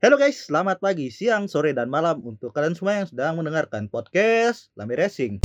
[0.00, 4.72] Halo guys, selamat pagi, siang, sore, dan malam untuk kalian semua yang sedang mendengarkan podcast
[4.72, 5.44] Lambe Racing.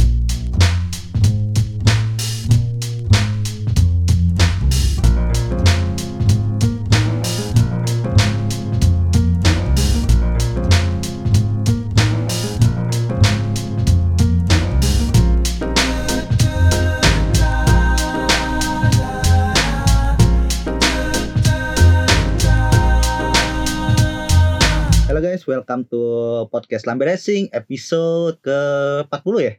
[25.46, 26.02] Guys, welcome to
[26.50, 29.54] podcast Lambe Racing episode ke-40 ya?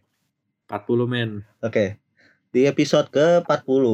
[0.67, 1.31] 40 men.
[1.63, 2.03] Oke.
[2.51, 3.87] Di episode ke-40.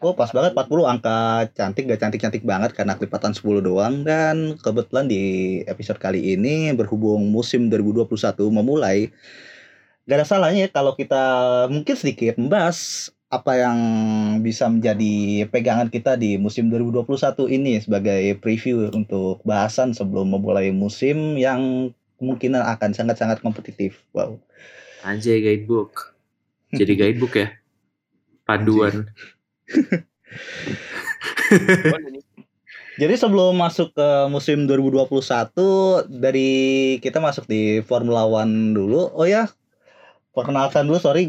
[0.00, 5.10] Oh, pas banget 40 angka cantik gak cantik-cantik banget karena kelipatan 10 doang dan kebetulan
[5.10, 5.22] di
[5.68, 8.08] episode kali ini berhubung musim 2021
[8.48, 9.10] memulai
[10.06, 13.78] gak ada salahnya kalau kita mungkin sedikit membahas apa yang
[14.40, 17.04] bisa menjadi pegangan kita di musim 2021
[17.52, 24.00] ini sebagai preview untuk bahasan sebelum memulai musim yang kemungkinan akan sangat-sangat kompetitif.
[24.16, 24.40] Wow.
[25.04, 26.16] Anjay guidebook.
[26.72, 27.52] Jadi guidebook ya.
[28.48, 29.12] Paduan.
[32.98, 36.50] Jadi sebelum masuk ke musim 2021 dari
[37.04, 39.12] kita masuk di Formula One dulu.
[39.12, 39.52] Oh ya,
[40.32, 41.28] perkenalkan dulu sorry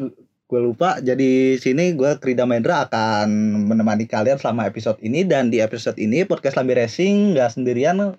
[0.49, 0.97] gue lupa.
[0.97, 3.29] Jadi sini gue Krida Mendra akan
[3.69, 8.17] menemani kalian selama episode ini dan di episode ini podcast Lambi Racing nggak sendirian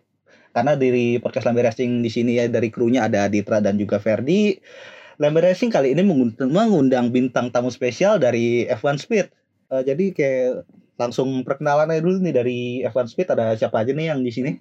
[0.55, 4.55] karena dari podcast Lambi Racing di sini ya dari krunya ada Ditra dan juga Ferdi.
[5.19, 9.27] Lambi Racing kali ini mengundang, mengundang bintang tamu spesial dari F1 Speed.
[9.75, 10.65] Eh, jadi kayak
[11.03, 14.53] langsung perkenalan aja dulu nih dari F1 Speed ada siapa aja nih yang di sini?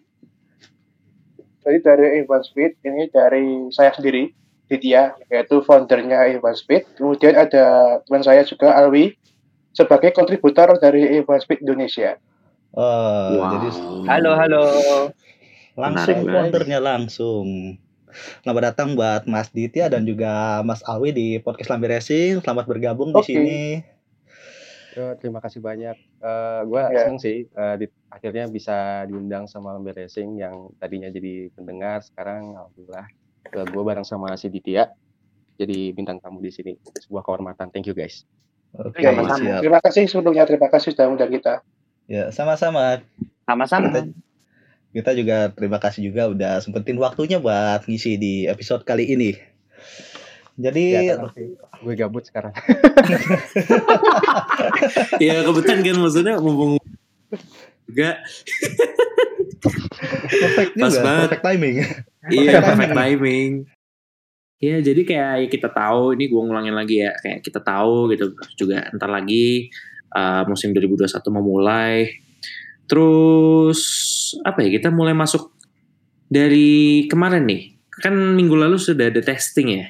[1.60, 4.32] Jadi dari Evan Speed ini dari saya sendiri,
[4.70, 6.86] Ditya, yaitu foundernya Evan Speed.
[6.94, 7.66] Kemudian ada
[8.06, 9.18] teman saya juga Alwi
[9.74, 12.22] sebagai kontributor dari Evan Speed Indonesia.
[12.70, 13.50] Oh, Wow.
[13.52, 13.68] jadi
[14.06, 14.64] Halo, halo.
[15.74, 17.46] langsung Menarik foundernya langsung.
[18.42, 22.42] Selamat datang buat Mas Ditya dan juga Mas Alwi di podcast Lambi Racing.
[22.42, 23.26] Selamat bergabung di Oke.
[23.26, 23.62] sini.
[24.94, 25.98] Yo, terima kasih banyak.
[26.20, 27.06] Eh gue Ya.
[27.06, 32.54] seneng sih eh, di- akhirnya bisa diundang sama Lambe Racing yang tadinya jadi pendengar, sekarang
[32.54, 33.06] alhamdulillah
[33.52, 34.94] gue bareng sama si Ditya
[35.60, 36.80] jadi bintang tamu di sini.
[36.80, 37.68] Sebuah kehormatan.
[37.76, 38.24] Thank you guys.
[38.80, 39.44] Oke, sama-sama.
[39.44, 39.60] siap.
[39.60, 41.60] Terima kasih sebelumnya, terima kasih sudah undang kita.
[42.08, 43.04] Ya, sama-sama.
[43.44, 43.92] Sama-sama.
[43.92, 44.02] Kita,
[44.96, 49.36] kita juga terima kasih juga udah sempetin waktunya buat ngisi di episode kali ini.
[50.56, 51.20] Jadi Ya.
[51.80, 52.52] Gue gabut sekarang.
[55.24, 56.76] ya kebetulan kan maksudnya mumpung
[57.88, 58.20] juga
[60.36, 61.24] perfect Pas juga, banget.
[61.32, 61.76] perfect timing.
[62.32, 63.52] Iya Perfect perfect timing.
[64.60, 68.36] Iya jadi kayak ya kita tahu ini gue ngulangin lagi ya kayak kita tahu gitu.
[68.60, 69.72] Juga ntar lagi
[70.12, 72.12] uh, musim 2021 mau mulai.
[72.90, 73.80] Terus
[74.44, 75.56] apa ya kita mulai masuk
[76.28, 77.62] dari kemarin nih.
[78.04, 79.86] Kan minggu lalu sudah ada testing ya?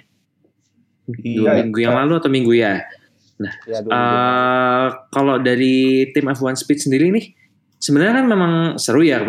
[1.10, 2.86] Dua Iya, minggu yang lalu atau minggu ya?
[3.66, 7.34] Ya, dulu Eh, kalau dari tim F1 Speed sendiri nih,
[7.80, 9.24] sebenarnya kan memang seru ya.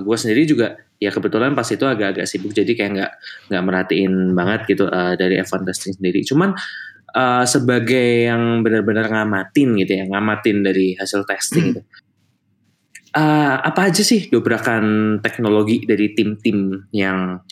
[0.00, 3.12] gue sendiri juga ya kebetulan pas itu agak-agak sibuk, jadi kayak nggak
[3.50, 6.22] nggak merhatiin banget gitu eh, dari F1 testing sendiri.
[6.22, 6.54] Cuman
[7.12, 11.82] eh, sebagai yang benar-benar ngamatin gitu ya, ngamatin dari hasil testing gitu.
[13.12, 17.44] Eh, apa aja sih dobrakan teknologi dari tim-tim yang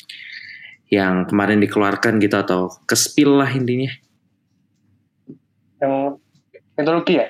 [0.89, 3.93] yang kemarin dikeluarkan gitu atau kespil lah intinya?
[5.81, 5.95] Yang
[6.73, 7.27] teknologi ya?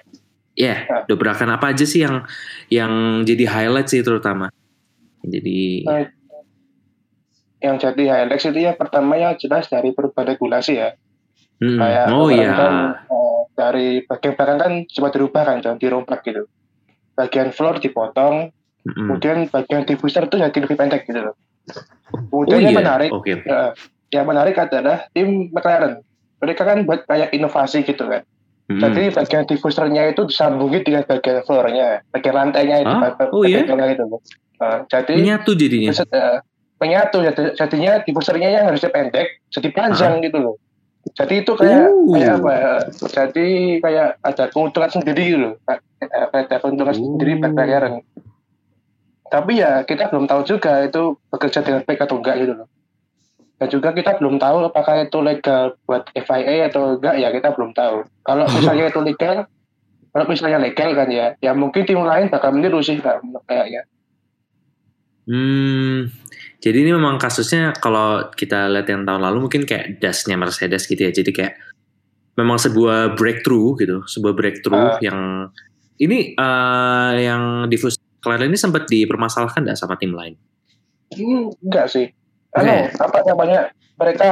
[0.58, 1.02] Ya, Ah.
[1.08, 2.22] dobrakan apa aja sih yang
[2.69, 4.52] yang jadi highlight sih terutama.
[5.25, 6.06] Jadi Eh,
[7.60, 10.97] Yang jadi highlight itu ya pertama yang jelas dari perubahan regulasi ya.
[11.60, 16.25] hmm, Kayak oh iya, kan, eh, dari bagian belakang kan cuma dirubah kan, jangan dirompak
[16.25, 16.48] gitu.
[17.12, 18.48] Bagian floor dipotong,
[18.81, 18.97] Mm-mm.
[18.97, 21.37] kemudian bagian diffuser itu jadi lebih pendek gitu loh.
[22.32, 23.44] oh Kemudian yang iya, menarik, oke oke.
[23.44, 23.76] ya,
[24.08, 26.00] yang menarik adalah tim McLaren.
[26.41, 28.25] Mereka kan buat kayak inovasi gitu kan.
[28.70, 28.78] Mm.
[28.78, 33.66] Jadi bagian diffusernya itu disambungin dengan bagian floornya, bagian lantainya itu, Ah, bagian oh iya?
[33.66, 34.04] bagian gitu.
[34.62, 35.91] Eh, jadi menyatu jadinya.
[35.91, 36.38] Eh,
[36.81, 40.56] menyatu jadi- jadinya diffusernya yang harusnya pendek jadi panjang gitu loh
[41.12, 42.12] jadi itu kayak Uh.
[42.17, 42.72] kayak apa ya
[43.05, 43.46] jadi
[43.84, 45.55] kayak ada keuntungan sendiri gitu loh
[46.08, 46.96] ada keuntungan Uh.
[46.96, 48.00] sendiri McLaren
[49.28, 52.69] tapi ya kita belum tahu juga itu bekerja dengan baik atau enggak gitu loh
[53.61, 57.77] dan juga kita belum tahu apakah itu legal buat FIA atau enggak ya kita belum
[57.77, 59.45] tahu kalau misalnya itu legal
[60.11, 62.97] kalau misalnya legal kan ya ya mungkin tim lain bakal meniru sih
[63.45, 63.85] kayaknya
[65.31, 66.11] Hmm,
[66.59, 71.07] jadi ini memang kasusnya kalau kita lihat yang tahun lalu mungkin kayak dasnya Mercedes gitu
[71.07, 71.15] ya.
[71.15, 71.55] Jadi kayak
[72.35, 74.99] memang sebuah breakthrough gitu, sebuah breakthrough Ah.
[74.99, 75.53] yang
[76.03, 80.35] ini eh, yang diffuse McLaren ini sempat dipermasalahkan nggak sama tim lain?
[81.15, 82.11] Hmm, enggak sih.
[82.50, 83.61] Anu, Enggak apa namanya?
[83.94, 84.26] Mereka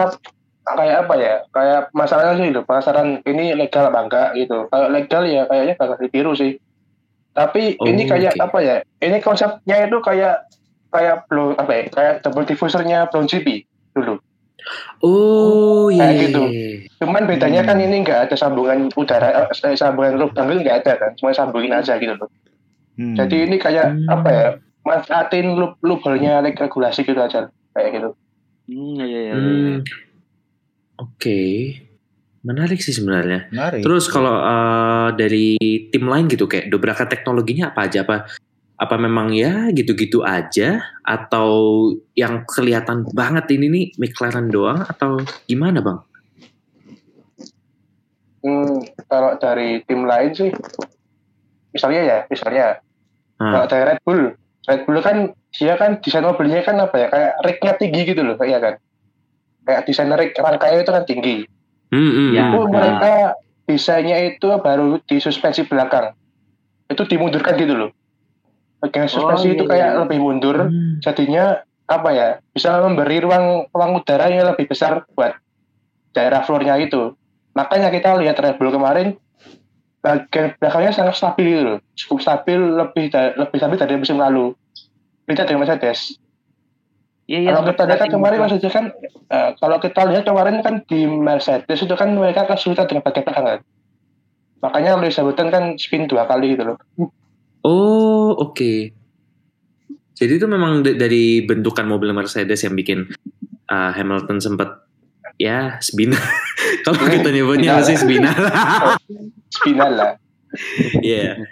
[0.64, 1.34] kayak apa ya?
[1.48, 4.66] Kayak masalahnya sih itu penasaran ini legal apa enggak gitu.
[4.66, 6.58] Kalau legal ya kayaknya bakal ditiru sih.
[7.32, 8.42] Tapi Oh, ini kayak oke.
[8.42, 8.76] apa ya?
[8.98, 10.50] Ini konsepnya itu kayak
[10.90, 11.82] kayak blow apa ya?
[11.86, 13.62] Kayak double diffusernya Brown GP
[13.94, 14.18] dulu.
[15.00, 16.10] Oh iya.
[16.10, 16.42] Kayak gitu.
[16.44, 16.68] iya.
[16.98, 17.68] Cuman bedanya Hmm.
[17.70, 21.70] kan ini enggak ada sambungan udara, eh, sambungan lubang itu enggak ada kan, cuma sambungin
[21.70, 22.26] aja gitu loh.
[22.98, 23.14] Hmm.
[23.14, 24.10] Jadi ini kayak Hmm.
[24.10, 24.46] apa ya?
[24.82, 28.10] Manfaatin loop loophole-nya regulasi gitu aja, kayak gitu.
[28.68, 29.20] Hmm, iya iya.
[29.22, 29.34] iya.
[29.38, 29.76] Hmm.
[30.98, 31.40] Oke.
[32.42, 33.46] Menarik sih sebenarnya.
[33.54, 33.82] Menarik.
[33.86, 35.54] Terus kalau eh, dari
[35.94, 38.26] tim lain gitu kayak dobrakan teknologinya apa aja apa
[38.78, 41.50] apa memang ya gitu-gitu aja atau
[42.14, 45.18] yang kelihatan banget ini nih McLaren doang atau
[45.50, 45.98] gimana bang?
[48.38, 50.54] Hmm, kalau dari tim lain sih,
[51.74, 52.78] misalnya ya, misalnya
[53.38, 54.22] kalau Nah, dari Red Bull,
[54.66, 55.16] Red Bull kan
[55.54, 58.74] dia kan desain mobilnya kan apa ya, kayak rignya tinggi gitu loh, iya kan?
[59.64, 61.36] Kayak desain rig rangkanya itu kan tinggi.
[61.92, 62.44] hmm, hmm, Ya.
[62.52, 62.72] Itu hmm.
[62.72, 63.12] mereka
[63.68, 66.12] desainnya itu baru di suspensi belakang,
[66.88, 67.90] itu dimundurkan gitu loh.
[68.78, 69.98] Bagian suspensi iya, itu iya, kayak iya.
[70.04, 71.00] lebih mundur, Hmm.
[71.02, 71.44] jadinya
[71.88, 75.34] apa ya, bisa memberi ruang ruang udara yang lebih besar buat
[76.12, 77.16] daerah floornya itu.
[77.56, 79.16] Makanya kita lihat Red Bull kemarin
[79.98, 81.78] bagian belakangnya sangat stabil gitu loh.
[81.98, 84.54] Cukup stabil lebih da- lebih stabil dari musim lalu.
[85.28, 86.16] Beda dengan Mercedes.
[87.28, 87.50] Iya iya.
[87.52, 88.86] kalau kita lihat kan kemarin Mercedes kan
[89.28, 93.44] eh, kalau kita lihat kemarin kan di Mercedes itu kan mereka kesulitan dengan bagian belakang
[93.44, 93.60] kan.
[94.64, 96.76] Makanya Lewis Hamilton kan spin dua kali gitu loh.
[97.60, 98.96] Oh oke.
[100.16, 103.06] Jadi itu memang d- dari bentukan mobil Mercedes yang bikin
[103.68, 104.88] uh, Hamilton sempat
[105.36, 106.18] ya spinal.
[106.88, 108.34] Kalau kita nyebutnya masih spinal.
[109.48, 110.10] Spinal lah.
[111.04, 111.44] Iya.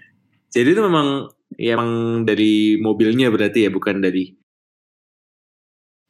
[0.52, 4.32] Jadi itu memang ya emang dari mobilnya berarti ya bukan dari.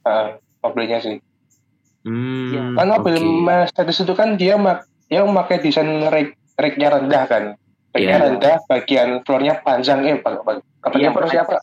[0.06, 0.28] Eh,
[0.62, 1.18] mobilnya sih.
[2.06, 2.62] Hmm, Iya.
[2.78, 3.42] Kan mobil oke.
[3.42, 7.44] Mercedes itu kan dia mak dia memakai desain rig rignya rendah kan.
[7.90, 8.24] Rignya Iya.
[8.30, 11.58] rendah, bagian floornya panjang eh apa apa apa floor siapa?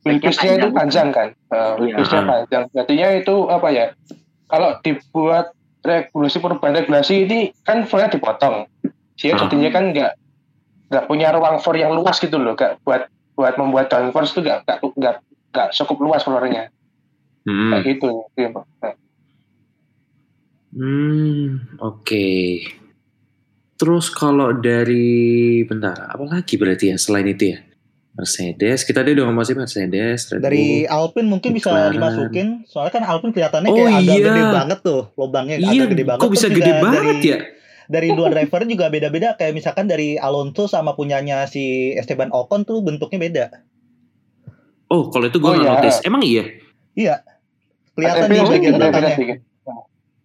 [0.00, 1.28] Wheelbase-nya itu panjang kan.
[1.52, 1.76] Uh,
[2.24, 2.64] panjang.
[2.72, 3.86] Jadinya itu apa ya?
[4.48, 5.52] Kalau dibuat
[5.84, 8.64] regulasi perubahan regulasi ini kan floornya dipotong.
[9.20, 10.12] Dia jadinya kan nggak
[10.90, 12.52] nggak punya ruang floor yang luas gitu loh.
[12.52, 15.14] Nggak buat buat membuat downforce itu nggak nggak nggak
[15.50, 16.68] nggak cukup luas floornya.
[17.42, 17.70] Hmm.
[17.72, 18.26] Kayak gitu.
[18.30, 18.64] Pak.
[18.80, 18.94] Nah,
[20.70, 22.30] Hmm, oke.
[23.74, 25.10] Terus kalau dari
[25.64, 27.58] bentar, apa lagi berarti ya selain itu ya?
[28.10, 30.92] Mercedes, kita tadi udah ngomong sih Mercedes, Red Dari Bull.
[30.92, 31.90] Alpine mungkin bisa McLaren.
[31.92, 32.48] dimasukin.
[32.66, 34.26] Soalnya kan Alpine kelihatannya Oh, kayak agak iya.
[34.28, 36.20] gede banget tuh lubangnya Iya, agak gede banget.
[36.20, 37.38] kok bisa gede banget dari, ya?
[37.90, 39.34] Dari dua driver juga beda-beda.
[39.34, 43.44] Kayak misalkan dari Alonso sama punyanya si Esteban Ocon tuh bentuknya beda.
[44.86, 45.70] Oh, kalau itu gue Oh, iya.
[45.72, 45.98] notice.
[46.02, 46.46] Emang iya?
[46.92, 47.14] Iya.
[47.92, 49.16] Kelihatan di bagian belakangnya.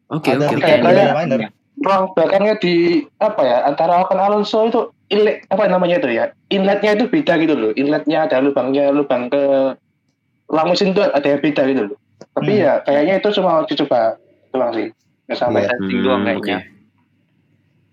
[0.07, 0.85] Oke, oke, sedikit kayak- oke.
[0.85, 1.39] beda kayak- minor.
[1.75, 2.73] ruang belakangnya di
[3.19, 7.51] apa ya antara Ocon Alonso itu inlet apa namanya itu ya inletnya itu beda gitu
[7.51, 9.75] loh inletnya ada lubangnya lubang ke
[10.47, 11.97] ruang mesin itu ada yang beda gitu loh
[12.31, 12.63] tapi Hmm.
[12.63, 14.15] ya kayaknya itu cuma dicoba
[14.49, 14.87] doang sih
[15.27, 15.69] nggak sampai Iya.
[15.75, 16.57] Testing doang Hmm, kayaknya.
[16.57, 16.74] oke.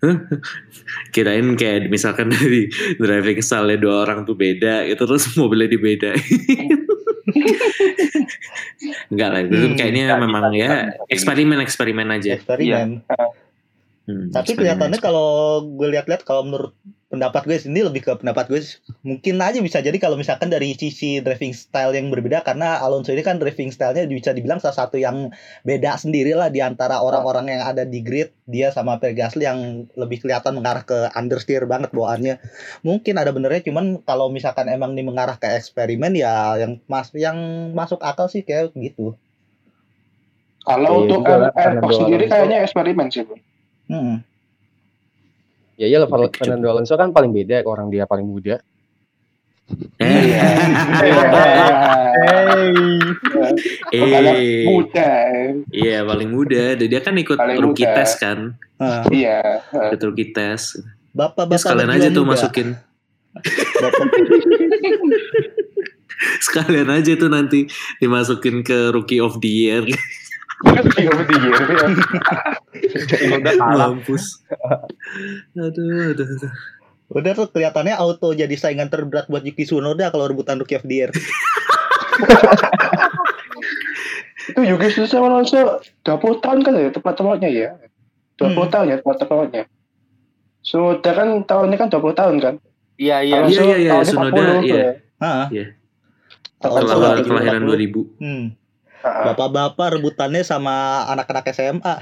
[1.13, 2.67] Kirain kayak misalkan dari
[2.99, 6.11] driving style dua orang tuh beda, itu terus mobilnya dibeda.
[9.11, 10.69] Enggak lah, itu Hmm, kayaknya bisa, memang bisa, ya
[11.07, 12.31] eksperimen eksperimen aja.
[12.35, 12.89] eksperimen.
[14.03, 16.73] Hmm, Tapi kelihatannya kalau gue lihat-lihat kalau menurut
[17.13, 18.57] pendapat gue sendiri lebih ke pendapat gue
[19.05, 23.21] mungkin aja bisa jadi kalau misalkan dari sisi driving style yang berbeda karena Alonso ini
[23.21, 25.29] kan driving stylenya bisa dibilang salah satu yang
[25.61, 29.85] beda sendiri lah di antara orang-orang yang ada di grid dia sama Pierre Gasly yang
[29.93, 32.41] lebih kelihatan mengarah ke understeer banget bawaannya.
[32.81, 37.37] Mungkin ada benernya cuman kalau misalkan emang ini mengarah ke eksperimen ya yang mas yang
[37.77, 39.13] masuk akal sih kayak gitu.
[40.65, 43.37] Kalau Iya untuk Airbox sendiri kayaknya eksperimen sih bro
[43.83, 44.23] Hmm.
[45.73, 48.61] Ya iyalah Fernando Alonso kan paling beda orang dia paling muda.
[49.97, 50.37] Eh,
[53.89, 55.09] Pembalap eh, muda
[55.71, 56.75] iya paling muda.
[56.77, 57.95] Dan Dia kan ikut Paling rookie muda.
[57.97, 58.53] test kan,
[59.09, 60.77] iya ikut rookie test.
[60.77, 60.83] Ya,
[61.15, 62.31] bapak-bapak sekalian aja tuh muda.
[62.37, 62.67] masukin,
[63.33, 64.13] Bapak-
[66.45, 67.65] sekalian aja tuh nanti
[67.97, 69.83] dimasukin ke rookie of the year.
[70.63, 71.55] Iya, betul, iya.
[73.35, 73.87] Udah kalah.
[73.91, 74.39] Mampus.
[75.53, 76.51] Aduh, aduh, aduh.
[77.11, 80.95] Udah tuh kelihatannya auto jadi saingan terberat buat Yuki Tsunoda kalau rebutan Rookie of the
[80.95, 81.11] Year.
[84.43, 85.59] itu Yuki Tsunoda Alonso
[86.03, 87.69] 20 tahun kan ya tepat-tepatnya ya
[88.35, 88.69] 20 Hmm.
[88.69, 89.63] tahun ya tepat-tepatnya
[90.61, 92.55] Sudah kan tahunnya kan 20 tahun kan
[92.93, 93.37] Iya iya.
[93.49, 94.93] Iya, iya, iya, Tsunoda, 40, iya.
[95.49, 95.65] ya.
[96.61, 97.25] Tahun Kelahiran, 1940.
[97.25, 98.21] kelahiran 2000.
[98.21, 98.45] Hmm.
[99.03, 100.73] Bapak-bapak rebutannya sama
[101.07, 101.95] anak-anak SMA.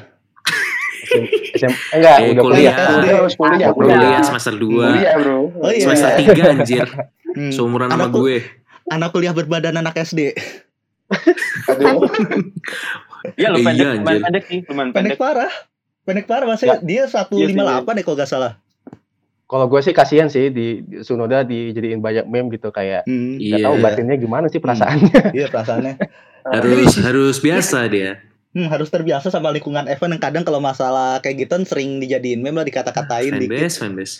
[1.51, 2.71] SM, enggak, Eh, udah kuliah.
[2.71, 2.75] kuliah.
[2.93, 3.83] Kuliah, harus kuliah, bro.
[3.83, 4.63] Kuliah semester 2.
[4.63, 5.39] Kuliah, bro.
[5.51, 5.83] Oh iya.
[5.83, 6.87] Semester 3 anjir.
[7.27, 7.51] Hmm.
[7.51, 8.45] Seumuran sama gue.
[8.87, 10.31] Anak kuliah berbadan anak SD.
[11.67, 12.05] Aduh.
[13.33, 13.87] Iya lu Iya, pendek, anjir.
[13.97, 15.19] lumayan pendek sih, lumayan Pendek pendek.
[15.19, 15.51] parah.
[16.01, 17.53] Pendek parah maksudnya dia 158
[17.93, 18.53] ya kalau nggak salah.
[19.43, 23.35] Kalau gue sih kasihan sih di, di Sunoda dijadiin banyak meme gitu kayak Hmm.
[23.35, 23.67] nggak Iya.
[23.67, 25.33] tahu batinnya gimana sih perasaannya.
[25.33, 25.93] Iya perasaannya.
[26.43, 28.19] Harus harus biasa dia.
[28.51, 32.57] Hmm, harus terbiasa sama lingkungan event yang kadang kalau masalah kayak gitu sering dijadiin meme
[32.57, 33.47] lah dikata-katain dikit.
[33.47, 34.13] Fanbase, fanbase.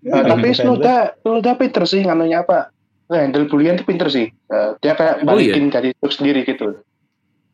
[0.00, 0.60] Nah, Hmm, tapi fanbase.
[0.60, 2.74] Snoda, Snoda pinter sih nganunya apa?
[3.06, 4.28] Handle bulian tuh pinter sih.
[4.28, 5.54] Eh, dia kayak Oh, iya?
[5.54, 6.82] balikin dari joke sendiri gitu.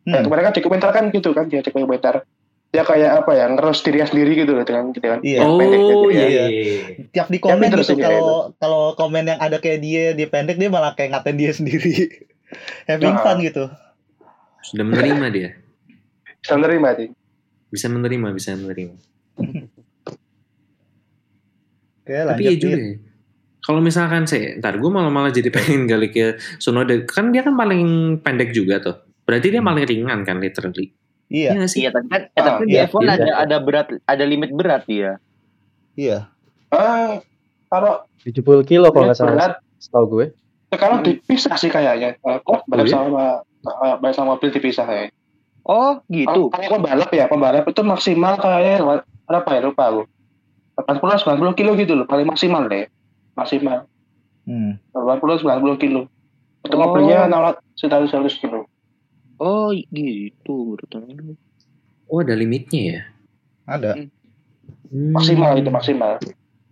[0.05, 0.21] Hmm.
[0.21, 2.25] kemarin kan dokumenter kan gitu kan dia dokumenter.
[2.69, 5.21] Dia kayak apa ya ngeros diri sendiri gitu loh dengan gitu kan.
[5.21, 5.41] Iya.
[5.41, 6.27] Pendek gitu Oh ya.
[6.27, 6.45] iya.
[7.07, 10.67] Tiap di komen pinter gitu kalau kalau komen yang ada kayak dia dia pendek dia
[10.67, 11.95] malah kayak ngatain dia sendiri.
[12.85, 13.23] Having Nah.
[13.23, 13.65] fun gitu.
[14.65, 15.51] Sudah menerima dia.
[16.41, 17.09] Bisa nerima sih.
[17.69, 18.97] Bisa menerima, bisa menerima.
[22.01, 22.45] Oke, Tapi lanjut.
[22.45, 22.97] ya juga ya.
[23.65, 26.93] Kalau misalkan saya, ntar gue malah malah jadi pengen gali ke Sonoda.
[27.05, 27.85] Kan dia kan paling
[28.21, 28.97] pendek juga tuh.
[29.25, 30.93] Berarti dia paling ringan kan literally.
[31.33, 31.81] Iya, Iya sih?
[31.81, 33.13] Iya, tapi kan eh, Ah, tapi di iya, F1 iya.
[33.17, 35.17] ada ada berat ada limit berat dia.
[35.97, 36.29] iya.
[36.69, 37.23] Ah,
[37.71, 40.27] kalau 70 kilo kalau nggak salah berat, setahu gue.
[40.75, 42.19] kalau dipisah sih kayaknya.
[42.19, 42.93] Eh, Kok balap iya?
[42.93, 43.25] sama
[43.65, 45.09] balap sama mobil dipisah ya.
[45.65, 46.53] Oh, gitu.
[46.53, 48.85] Kalau pembalap ya, pembalap itu maksimal kayaknya
[49.25, 50.03] berapa ya lupa aku.
[50.77, 52.85] 80 90 kilo gitu loh, paling maksimal deh.
[53.33, 53.89] Maksimal.
[54.45, 54.77] Hmm.
[54.93, 56.05] 80 90 kilo.
[56.61, 56.81] Itu Oh.
[56.85, 58.69] mobilnya 600 100 100 kilo.
[59.41, 60.77] Oh, gitu.
[62.13, 63.01] Oh ada limitnya ya?
[63.65, 63.97] Ada.
[63.97, 65.11] Hmm.
[65.17, 66.21] Maksimal itu maksimal.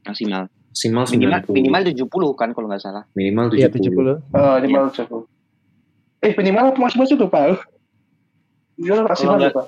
[0.04, 0.42] Maksimal.
[0.72, 1.52] Maksimal Minimal 90.
[1.52, 3.04] minimal 70 kan kalau nggak salah.
[3.16, 3.61] Minimal 70.
[3.61, 4.20] Iya 70.
[4.37, 5.22] Eh, minimal cukup.
[6.23, 7.69] Eh, minimal apa maksimal cukup, Pak?
[8.75, 9.62] Minimal maksimal Kalau lupa.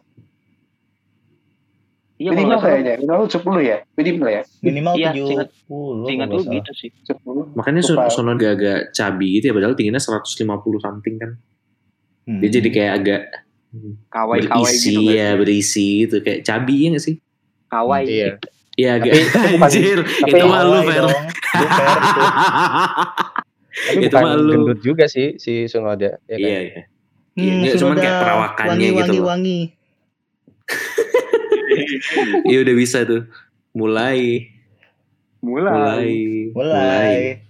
[2.14, 3.76] Iya, Minimal kayaknya, minimal 10 ya.
[3.92, 4.42] Minimal ya.
[4.62, 5.26] Minimal Iya, 70.
[5.26, 6.54] seingat- kalau Ingat salah.
[6.54, 6.90] gitu sih.
[7.02, 7.42] 10.
[7.52, 8.08] Makanya Son Lupa.
[8.08, 9.52] Sono agak-agak cabi gitu ya.
[9.52, 11.30] Padahal tingginya 150 something kan.
[12.24, 12.38] Hmm.
[12.38, 13.20] Dia jadi kayak agak
[14.08, 15.36] Kawai-kawai berisi gitu nggak ya, sih?
[15.36, 16.16] berisi gitu.
[16.22, 17.20] Kayak cabi ya gak sih?
[17.66, 18.02] Kawai.
[18.06, 18.38] Iya.
[18.74, 19.98] Iya agak itu anjir.
[20.02, 21.04] tapi itu mah lu Kawai Fer.
[23.74, 24.50] Tapi Itu bukan mah lu.
[24.54, 26.16] gendut juga sih si Sunoda.
[26.24, 26.48] Ya kan?
[26.48, 26.82] Iya, iya.
[27.34, 29.26] Hmm, Iya, cuman kayak perawakannya wangi, gitu wangi, loh.
[29.26, 29.60] wangi.
[32.46, 33.26] Iya udah bisa tuh.
[33.74, 34.46] Mulai,
[35.42, 36.08] mulai,
[36.54, 37.42] Mulai.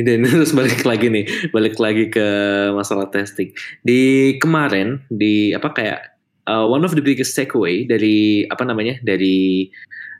[0.00, 2.24] Dan terus balik lagi nih, balik lagi ke
[2.72, 3.52] masalah testing.
[3.84, 6.00] Di kemarin di apa kayak
[6.48, 9.68] uh, one of the biggest takeaway dari apa namanya dari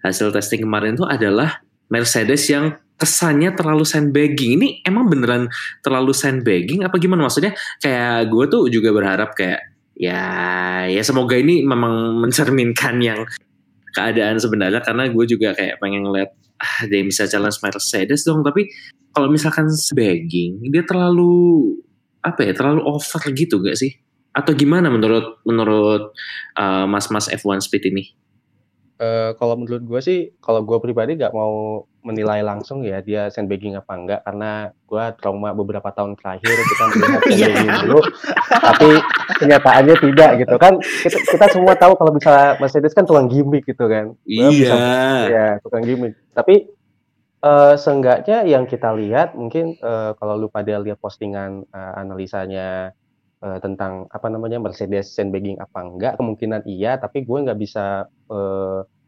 [0.04, 4.60] hasil testing kemarin itu adalah Mercedes yang kesannya terlalu sandbagging.
[4.60, 5.48] Ini emang beneran
[5.80, 7.56] terlalu sandbagging apa gimana maksudnya?
[7.80, 9.64] Kayak gue tuh juga berharap kayak
[9.96, 10.22] ya
[10.86, 13.24] ya semoga ini memang mencerminkan yang
[13.96, 16.30] keadaan sebenarnya karena gue juga kayak pengen ngeliat
[16.60, 18.70] ah dia bisa challenge Mercedes dong tapi
[19.12, 21.74] kalau misalkan begging dia terlalu
[22.22, 23.92] apa ya terlalu over gitu gak sih
[24.30, 26.14] atau gimana menurut menurut
[26.56, 28.14] uh, mas-mas F1 Speed ini
[29.00, 33.74] Eh, kalau menurut gue sih, kalau gue pribadi nggak mau menilai langsung ya dia sandbagging
[33.74, 37.46] apa enggak karena gue trauma beberapa tahun terakhir kita melihat Iya.
[37.46, 38.00] sandbagging dulu,
[38.50, 38.90] tapi
[39.36, 40.74] kenyataannya tidak gitu kan.
[40.80, 44.16] Kita, kita semua tahu kalau misalnya Mercedes kan tukang gimmick gitu kan.
[44.16, 46.16] Gua bisa- iya ya tukang gimmick.
[46.32, 46.68] Tapi
[47.40, 52.92] eh seenggaknya yang kita lihat mungkin eh, kalau lu pada lihat postingan eh, analisanya
[53.40, 58.80] eh, tentang apa namanya Mercedes sandbagging apa enggak kemungkinan iya tapi gue nggak bisa eh,
[58.84, 58.99] pri-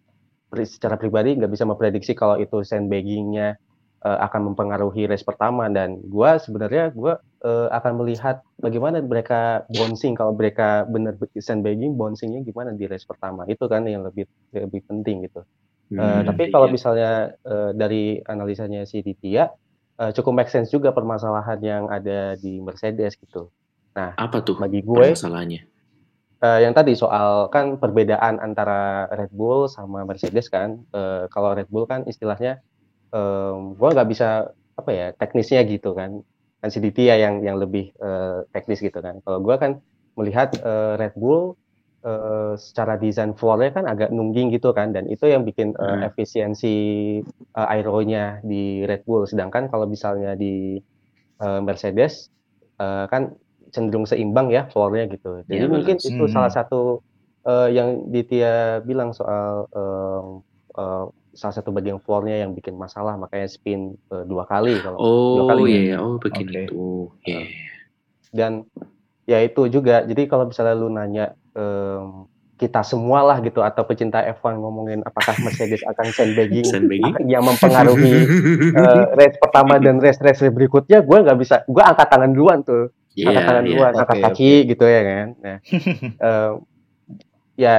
[0.68, 3.56] secara pribadi nggak bisa memprediksi kalau itu sandbaggingnya
[4.04, 5.66] eh, akan mempengaruhi race pertama.
[5.72, 7.12] Dan gue sebenarnya gue
[7.44, 10.12] eh, akan melihat bagaimana mereka bouncing.
[10.14, 13.48] Kalau mereka benar sandbagging bouncingnya gimana di race pertama.
[13.48, 15.42] Itu kan yang lebih lebih penting gitu.
[15.92, 19.44] Eh, Hmm, tapi kalau misalnya eh, dari analisanya si Ditya
[20.00, 23.52] eh, cukup make sense juga permasalahan yang ada di Mercedes gitu.
[23.92, 25.68] apa tuh Bagi gue masalahnya
[26.44, 30.82] eh, yang tadi soal kan perbedaan antara Red Bull sama Mercedes kan.
[30.94, 32.60] Eh, kalau Red Bull kan istilahnya
[33.14, 34.26] em, gue nggak bisa
[34.80, 36.22] apa ya teknisnya gitu kan.
[36.62, 39.20] Kan si Ditya yang yang lebih eh, teknis gitu kan.
[39.24, 39.72] Kalau gue kan
[40.18, 41.56] melihat eh, Red Bull
[42.06, 46.02] eh, secara desain floornya kan agak nungging gitu kan dan itu yang bikin Hmm.
[46.08, 46.68] efisiensi
[47.58, 50.78] eh, aeronya di Red Bull sedangkan kalau misalnya di
[51.42, 52.30] eh, Mercedes
[52.80, 53.22] eh, kan
[53.72, 56.06] cenderung seimbang ya floornya gitu jadi Iya, mungkin balance.
[56.06, 56.30] itu Hmm.
[56.30, 57.00] salah satu
[57.42, 60.26] eh, yang Ditya bilang soal em,
[60.72, 65.34] eh, salah satu bagian floornya yang bikin masalah makanya spin eh, dua kali kalau Oh
[65.38, 65.82] dua kali iya, gitu.
[65.82, 65.96] iya.
[65.98, 66.62] oh begini Oke.
[66.68, 67.04] tuh.
[67.24, 67.40] Iya.
[68.30, 68.52] dan
[69.22, 72.24] ya itu juga jadi kalau misalnya lu nanya em,
[72.54, 77.14] kita semua lah gitu atau pecinta F1 ngomongin apakah Mercedes akan sandbagging Sandbagging.
[77.32, 78.22] yang mempengaruhi
[78.70, 83.44] eh, race pertama dan race-race berikutnya gue nggak bisa gue angkat tangan duluan tuh Iya,
[83.44, 83.68] tangan iya.
[83.68, 85.56] duluan angkat Oke, kaki gitu ya kan nah
[86.26, 86.52] em,
[87.60, 87.74] ya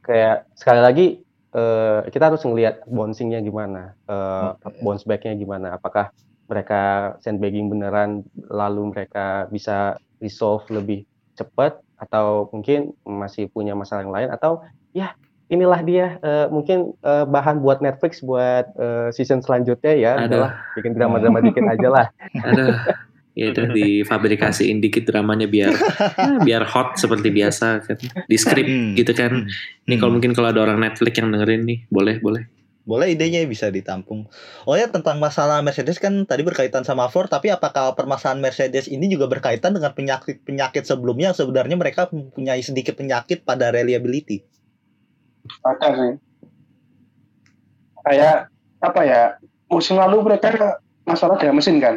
[0.00, 1.06] kayak sekali lagi
[1.52, 4.80] eh, kita harus ngelihat bouncingnya gimana eh, Oke.
[4.80, 6.08] bounce backnya gimana apakah
[6.50, 11.06] mereka sandbagging beneran lalu mereka bisa resolve lebih
[11.38, 14.64] cepat atau mungkin masih punya masalah yang lain atau
[14.96, 15.12] ya
[15.52, 20.26] inilah dia eh, mungkin eh, bahan buat Netflix buat eh, season selanjutnya ya Aduh.
[20.26, 22.06] udahlah bikin drama-drama dikit aja lah
[22.48, 22.72] Aduh.
[23.40, 25.72] Ya itu difabrikasiin dikit dramanya biar
[26.20, 27.96] ya, biar hot seperti biasa kan.
[28.28, 28.92] Di skrip Hmm.
[28.92, 29.48] gitu kan.
[29.88, 32.44] Ini kalau mungkin kalau ada orang Netflix yang dengerin nih, boleh, boleh.
[32.84, 34.28] Boleh idenya bisa ditampung.
[34.68, 39.08] Oh ya tentang masalah Mercedes kan tadi berkaitan sama Ford, tapi apakah permasalahan Mercedes ini
[39.08, 44.44] juga berkaitan dengan penyakit-penyakit sebelumnya yang sebenarnya mereka mempunyai sedikit penyakit pada reliability?
[45.64, 46.12] ada sih
[48.04, 48.36] kayak
[48.80, 49.22] apa ya
[49.68, 51.94] musim lalu mereka masalah dengan mesin kan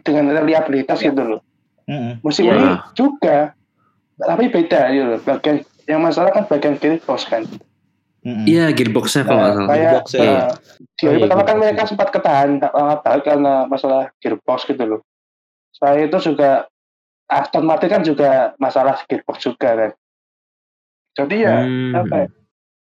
[0.00, 1.40] dengan reliabilitas gitu loh
[1.84, 2.20] Mm-mm.
[2.20, 2.54] musim Iya.
[2.54, 3.52] ini juga
[4.16, 7.42] tapi beda gitu loh bagian yang masalah kan bagian gearbox kan.
[8.22, 9.66] Iya, gearboxnya kalau nggak Nah, salah.
[9.66, 10.20] kayak Gearbox ya.
[10.20, 10.44] eh,
[10.92, 14.58] di hari Oh, iya, pertama kan mereka sempat ketahan tak lama banget karena masalah gearbox
[14.64, 15.00] gitu loh
[15.72, 16.68] selain itu juga
[17.26, 19.90] Aston Martin kan juga masalah gearbox juga kan
[21.16, 21.92] jadi ya Hmm.
[21.96, 22.28] apa ya,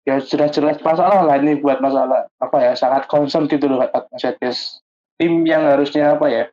[0.03, 4.83] ya jelas-jelas masalah lah ini buat masalah apa ya sangat concern gitu loh Mercedes
[5.15, 6.45] tim yang harusnya apa ya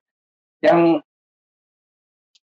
[0.63, 1.01] yang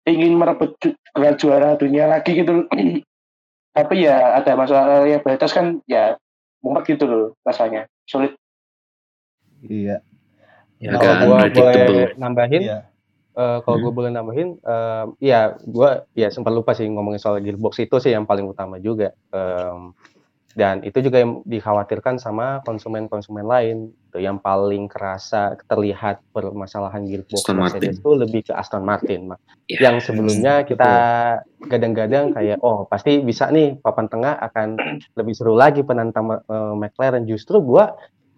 [0.05, 0.75] ingin merebut
[1.15, 2.67] gelar juara dunia lagi gitu
[3.77, 6.19] tapi ya ada masalah reliabilitas kan ya
[6.61, 8.35] mumet gitu loh rasanya sulit
[9.63, 10.03] Iya.
[10.83, 11.87] Ya, kalau gua unpredictable.
[11.87, 12.79] boleh nambahin Iya.
[13.33, 13.85] Eh, kalau Hmm.
[13.89, 18.13] gue boleh nambahin, eh, ya gue ya sempat lupa sih ngomongin soal gearbox itu sih
[18.13, 19.17] yang paling utama juga.
[19.33, 19.97] Em,
[20.53, 23.77] dan itu juga yang dikhawatirkan sama konsumen-konsumen lain.
[24.13, 29.33] Tuh, yang paling kerasa terlihat permasalahan gearbox Aston Mercedes itu lebih ke Aston Martin.
[29.73, 29.89] Ya.
[29.89, 30.93] Yang sebelumnya kita
[31.65, 34.77] gadang-gadang kayak oh pasti bisa nih papan tengah akan
[35.19, 37.25] lebih seru lagi penantang eh, McLaren.
[37.25, 37.85] Justru gue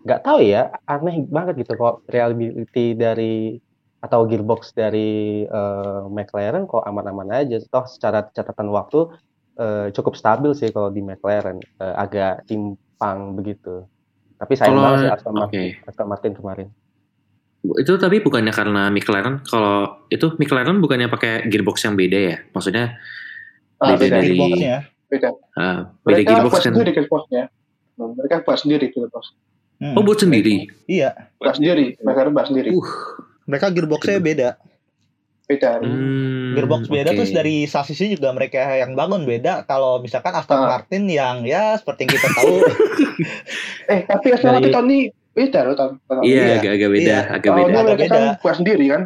[0.07, 3.59] nggak tahu ya aneh banget gitu kok reliability dari
[3.99, 7.59] atau gearbox dari eh, McLaren kok aman-aman aja.
[7.67, 9.11] Toh secara catatan waktu
[9.57, 13.87] eh, cukup stabil sih kalau di McLaren, Eh, agak timpang begitu.
[14.35, 15.87] Tapi sayang Kalau- banget sih Aston Martin, oke.
[15.87, 16.69] Aston Martin kemarin.
[17.65, 22.37] Itu tapi bukannya karena McLaren, kalau itu McLaren bukannya pakai gearbox yang beda ya?
[22.51, 22.99] Maksudnya
[23.77, 24.77] Ah, Beda beda dari- Gearboxnya.
[25.05, 26.67] beda ah, beda mereka gearbox buat kan?
[26.71, 27.43] sendiri gearboxnya
[27.95, 29.25] Hmm, mereka buat sendiri gearbox
[29.75, 29.95] Mm.
[29.95, 30.71] Oh buat sendiri.
[30.87, 31.11] Iya.
[31.37, 32.87] buat sendiri mereka buat sendiri Uh.
[33.45, 34.49] Mereka gearboxnya beda.
[35.45, 37.17] Beda Hmm, Gearbox beda oke.
[37.17, 39.65] terus dari sasisnya juga mereka yang bangun beda.
[39.65, 40.69] Kalau misalkan Aston Ah.
[40.71, 42.55] Martin yang ya seperti yang kita tahu
[43.93, 45.93] eh tapi Aston Martin tahun ini beda loh tahun.
[46.21, 46.55] Iya, Iya.
[46.57, 47.19] agak-agak beda, Iya.
[47.29, 47.67] agak tahun beda.
[47.67, 48.41] ini Agak mereka kan beda.
[48.41, 49.03] buat sendiri kan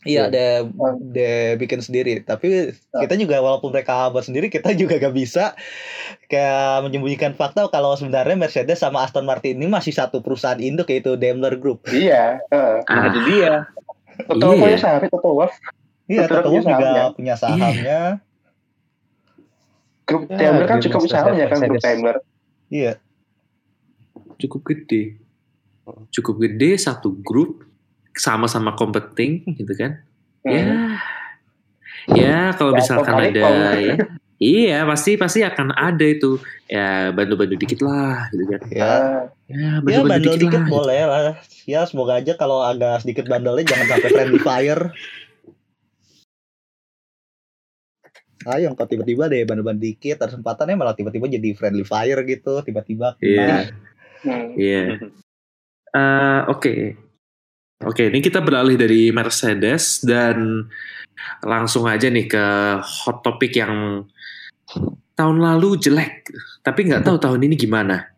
[0.00, 0.24] Iya, Iya.
[0.30, 0.48] dia
[1.04, 2.22] dia bikin sendiri.
[2.22, 5.52] Tapi kita juga walaupun mereka buat sendiri, kita juga gak bisa
[6.24, 11.12] kayak menyembunyikan fakta kalau sebenarnya Mercedes sama Aston Martin ini masih satu perusahaan induk yaitu
[11.14, 11.82] Daimler Group.
[11.90, 12.78] iya eh.
[12.84, 13.66] Ah, Jadi dia
[14.20, 14.58] Toto Iya.
[14.58, 15.54] punya sahabat Toto Wolff
[16.06, 17.04] Iya, Toto punya Wolff juga sahamnya.
[17.12, 18.00] punya sahamnya.
[20.02, 21.82] grup Ya, Daimler kan di juga Mercedes- usahanya kan grup.
[21.84, 22.16] Daimler
[22.68, 22.92] Iya.
[24.36, 25.02] cukup gede.
[26.10, 27.64] Cukup gede satu grup
[28.12, 30.00] sama-sama competing gitu kan.
[30.42, 30.62] Ya.
[30.64, 30.96] Hmm.
[32.10, 33.40] Ya, kalau Ya, misalkan ada
[33.76, 33.94] ya.
[34.38, 36.38] Iya, pasti pasti akan ada itu.
[36.64, 38.60] Ya, bantu-bantu dikit lah gitu kan.
[38.70, 39.18] Ya, Ah,
[39.48, 40.68] Ya, ya bandel dikit, dikit lah.
[40.68, 40.76] gitu.
[40.76, 41.20] boleh lah.
[41.64, 44.82] Ya semoga aja kalau agak sedikit bandelnya jangan sampai friendly fire.
[48.48, 53.16] Ayo kok tiba-tiba deh bandel-bandel dikit ada kesempatannya malah tiba-tiba jadi friendly fire gitu tiba-tiba
[53.24, 53.72] Iya.
[54.24, 54.48] hmm.
[54.54, 54.84] Iya.
[55.96, 56.94] Eh, Oke.
[57.78, 60.66] Oke, ini kita beralih dari Mercedes dan
[61.46, 62.44] langsung aja nih ke
[62.82, 64.02] hot topic yang
[65.14, 66.26] tahun lalu jelek,
[66.66, 68.17] tapi nggak tahu tahun ini gimana.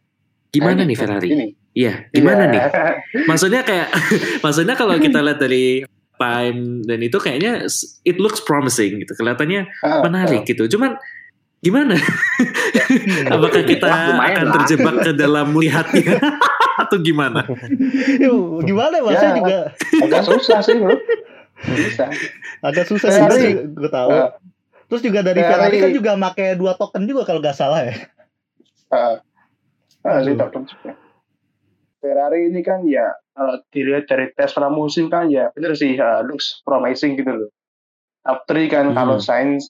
[0.51, 1.29] Gimana nih ini, Ferrari?
[1.71, 2.53] Iya, gimana Iya.
[2.53, 2.61] nih?
[3.31, 3.89] Maksudnya kayak,
[4.45, 7.65] maksudnya kalau kita lihat dari time dan itu kayaknya
[8.03, 10.69] it looks promising gitu, kelihatannya Ah, menarik gitu.
[10.69, 10.99] Cuman
[11.59, 11.97] gimana?
[11.97, 13.31] Hmm.
[13.31, 14.55] Apakah kita akan lah.
[14.59, 16.19] terjebak ke dalam melihatnya
[16.79, 17.47] atau gimana?
[18.19, 19.15] Yuk, gimana ya, Mas?
[19.15, 19.37] Saya Ya.
[19.37, 19.57] juga
[20.03, 20.97] agak susah sih bro
[21.61, 22.09] bisa
[22.65, 24.09] agak susah sih gue tahu.
[24.11, 24.33] Ah.
[24.89, 25.77] Terus juga dari Ferrari.
[25.77, 27.95] Ferrari kan juga make dua token juga kalau nggak salah ya.
[28.91, 29.21] Ah,
[30.05, 30.99] ah, sih, tak- tak-
[32.01, 36.65] Ferrari ini kan ya kalau dilihat dari tes pramusim kan ya bener sih uh, looks
[36.65, 37.51] promising gitu loh.
[38.25, 38.97] Top 3 kan Hmm.
[38.97, 39.69] kalau Sainz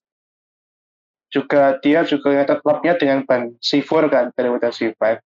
[1.30, 5.18] juga dia juga klubnya dengan ban C4 kan daripada C5.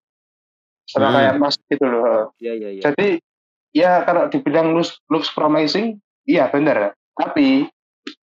[0.84, 1.16] Sama Hmm.
[1.16, 2.32] kayak Mas gitu loh.
[2.40, 2.82] Iya iya iya.
[2.84, 3.08] Jadi
[3.72, 6.92] ya kalau dibilang looks, looks promising, iya bener.
[7.16, 7.68] Tapi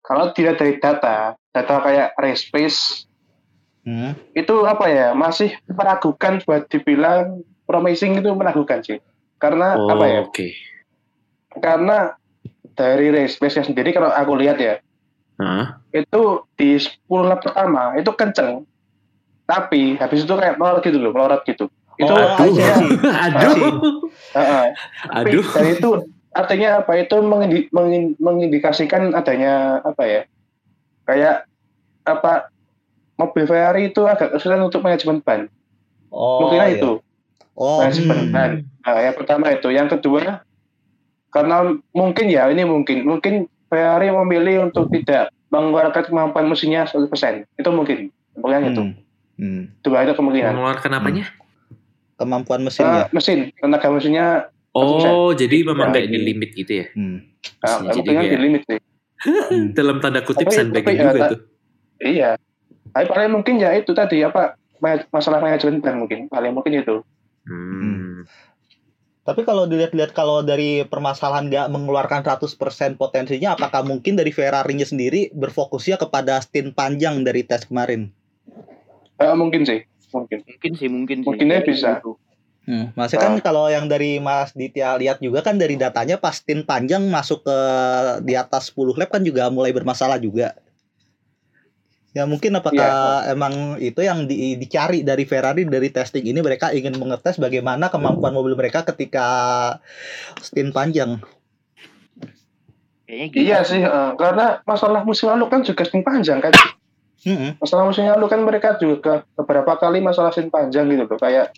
[0.06, 3.10] kalau dilihat dari data, data kayak race pace
[3.82, 4.14] Hmm.
[4.32, 9.02] itu apa ya masih meragukan buat dibilang promising itu meragukan sih.
[9.36, 10.20] Karena Oh, apa ya?
[10.22, 10.48] oke.
[11.58, 12.14] Karena
[12.72, 14.80] dari race pace sendiri kalau aku lihat ya
[15.36, 15.82] Hah?
[15.92, 16.22] itu
[16.54, 18.64] di 10 lap pertama itu kenceng
[19.44, 21.68] tapi habis itu kayak melorot gitu loh melorot gitu
[22.00, 22.90] itu Oh, I see, I see.
[23.28, 23.76] Aduh.
[24.38, 24.66] Heeh.
[25.04, 25.46] Tapi Aduh.
[25.52, 25.90] dan itu
[26.32, 30.22] artinya apa itu mengindi- mengin- mengindikasikan adanya apa ya
[31.04, 31.44] kayak
[32.02, 32.48] apa
[33.22, 35.46] mobil Ferrari itu agak kesulitan untuk manajemen ban
[36.10, 36.76] Oh, mungkin iya.
[36.76, 36.92] itu
[37.54, 38.32] Oh, manajemen hmm.
[38.32, 40.42] ban nah, yang pertama itu yang kedua
[41.30, 41.58] karena
[41.92, 43.34] mungkin ya ini mungkin mungkin
[43.66, 47.08] Ferrari memilih untuk tidak mengeluarkan kemampuan mesinnya 100%
[47.54, 47.98] itu mungkin
[48.34, 48.96] kemungkinan itu hmm.
[49.38, 49.64] Hmm.
[49.80, 51.26] dua itu kemungkinan Mengeluarkan apanya?
[52.14, 53.06] Kemampuan mesin Ah, ya.
[53.10, 56.86] mesin tenaga mesinnya Oh, jadi memang Ya, kayak di limit gitu ya?
[56.94, 57.28] Hmm.
[57.60, 58.80] ah, Jadi kemungkinan kayak- di limit sih
[59.78, 61.40] Dalam tanda kutip sandbagging tapi, juga ya, tuh.
[62.00, 62.32] Iya.
[62.92, 66.96] Tapi paling mungkin ya itu tadi apa ma- masalah manajemen ban mungkin paling mungkin itu.
[67.48, 68.28] Hmm.
[69.22, 75.30] Tapi kalau dilihat-lihat kalau dari permasalahan nggak mengeluarkan 100% potensinya, apakah mungkin dari Ferrari-nya sendiri
[75.38, 78.10] berfokusnya kepada stint panjang dari tes kemarin?
[79.22, 80.42] Eh, mungkin sih, mungkin.
[80.42, 81.28] Mungkin sih mungkin sih.
[81.30, 82.02] Mungkinnya bisa.
[82.66, 82.94] Hmm.
[82.98, 87.06] Masih kan kalau yang dari Mas Ditya lihat juga kan dari datanya pas stint panjang
[87.10, 87.58] masuk ke
[88.26, 90.58] di atas 10 lap kan juga mulai bermasalah juga.
[92.12, 97.00] Ya mungkin apakah emang itu yang di- dicari dari Ferrari dari testing ini mereka ingin
[97.00, 99.28] mengetes bagaimana kemampuan mobil mereka ketika
[100.44, 101.24] stint panjang.
[103.08, 103.40] Kayaknya gitu.
[103.48, 106.52] Iya sih, eh, karena masalah musim lalu kan juga stint panjang kan.
[107.64, 111.56] Masalah musim lalu kan mereka juga beberapa kali masalah stint panjang gitu loh, kayak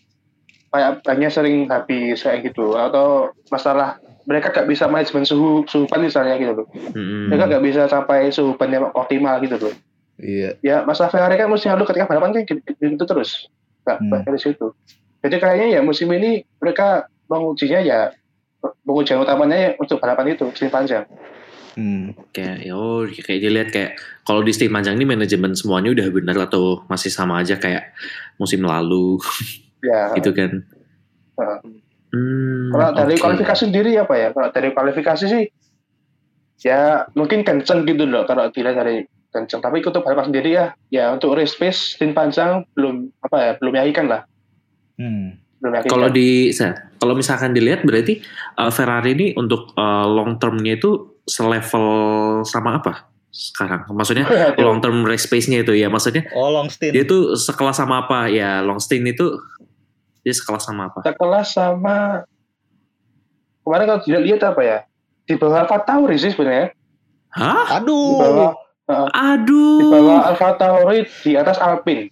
[0.74, 6.02] kayak banyak sering habis kayak gitu atau masalah mereka gak bisa manajemen suhu suhu ban
[6.02, 6.68] misalnya gitu loh.
[6.94, 7.30] Hmm.
[7.30, 9.74] Mereka gak bisa sampai suhu ban yang optimal gitu loh.
[10.14, 10.50] Iya.
[10.62, 13.50] ya masalah Ferrari kan musim lalu ketika balapan kan gitu, terus
[13.84, 14.22] nggak Hmm.
[14.24, 14.68] dari situ
[15.20, 18.00] jadi kayaknya ya musim ini mereka mengujinya ya
[18.86, 21.06] pengujian utamanya ya untuk balapan itu musim panjang
[21.74, 22.14] Hmm.
[22.30, 23.92] Kayak ya oh kayak dilihat kayak
[24.30, 27.90] kalau di stint panjang ini manajemen semuanya udah benar atau masih sama aja kayak
[28.38, 29.18] musim lalu
[29.82, 30.62] ya gitu kan.
[31.34, 31.60] Heeh.
[32.14, 33.22] Hmm, kalau dari oke.
[33.26, 35.44] kualifikasi sendiri apa ya kalau dari kualifikasi sih
[36.62, 41.10] ya mungkin kenceng gitu loh kalau dilihat dari kenceng tapi untuk balapan sendiri ya ya
[41.12, 44.22] untuk race pace stint panjang belum apa ya belum meyakinkan lah
[44.94, 45.42] Hmm.
[45.88, 46.52] Kalau di
[47.00, 48.20] kalau misalkan dilihat berarti
[48.60, 51.88] uh, Ferrari ini untuk uh, long termnya itu selevel
[52.44, 53.88] sama apa sekarang?
[53.90, 54.60] Maksudnya Aduh.
[54.68, 56.92] long term race pace-nya itu ya maksudnya Oh long stint.
[56.92, 59.40] dia itu sekelas sama apa ya long stint itu
[60.22, 61.00] dia sekelas sama apa?
[61.08, 62.28] sekelas sama
[63.64, 64.78] kemarin kalau dilihat lihat apa ya
[65.24, 66.76] di bawah Alfa Tauri sih sebenarnya
[67.34, 67.80] Hah?
[67.80, 67.98] di
[68.86, 69.08] Aduh.
[69.14, 70.30] bawah di bawah Aduh.
[70.30, 72.12] Alfa Tauri di atas Alpine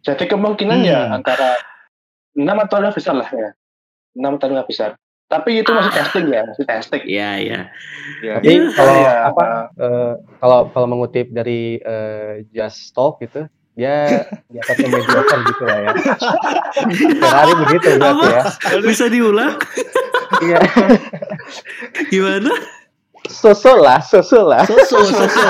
[0.00, 0.88] jadi kemungkinan Hmm.
[0.88, 1.58] ya antara
[2.32, 3.50] 6 atau 5 besar lah ya
[4.14, 4.90] 6 atau 5 besar
[5.26, 5.96] tapi itu masih Ah.
[5.98, 7.60] testing ya masih testing Ya ya.
[8.20, 8.68] Ya, Tapi Iya.
[8.70, 14.92] kalau Ya, apa eh, kalau kalau mengutip dari eh, Just Talk gitu, dia di atasnya
[14.92, 15.90] mediocre gitu lah ya.
[17.22, 18.42] Ferrari begitu berarti ya.
[18.84, 19.56] Bisa diulang?
[20.42, 20.58] Iya.
[22.06, 22.52] Gimana?
[23.30, 24.62] Sosok lah, sosok lah.
[24.66, 25.46] Susu, susu.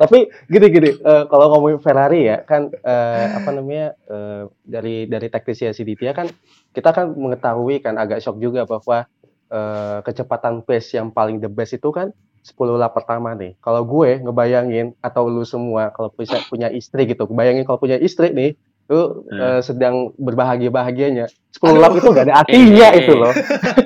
[0.00, 5.68] Tapi gini-gini, eh, kalau ngomongin Ferrari ya kan eh, apa namanya eh, dari dari teknisi
[5.76, 6.32] Siditya kan
[6.72, 9.04] kita kan mengetahui kan agak shock juga bahwa
[9.52, 13.52] eh, kecepatan pace yang paling the best itu kan 10 lap pertama nih.
[13.60, 18.32] Kalau gue ngebayangin atau lu semua kalau bisa punya istri gitu, bayangin kalau punya istri
[18.32, 18.56] nih,
[18.90, 19.38] lu Hmm.
[19.38, 21.30] eh, sedang berbahagia-bahagianya.
[21.54, 23.32] 10 lap itu gak ada artinya Eh, itu loh.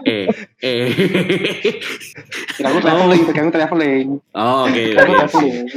[0.03, 0.25] Eh,
[0.59, 0.85] eh.
[2.57, 4.83] Ganggu traveling ganggu traveling Oh, oke.
[4.97, 5.13] Oke,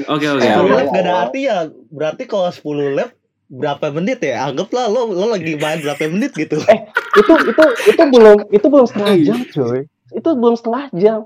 [0.07, 0.27] oke.
[0.31, 0.47] oke.
[0.47, 1.23] 10 lap gak ada ya.
[1.27, 1.57] arti ya.
[1.91, 3.09] Berarti kalau 10 lap
[3.47, 4.47] berapa menit ya?
[4.47, 6.57] Anggaplah lo lo lagi main berapa menit gitu.
[7.19, 9.79] itu itu itu belum itu belum setengah jam coy
[10.13, 11.19] itu belum setengah jam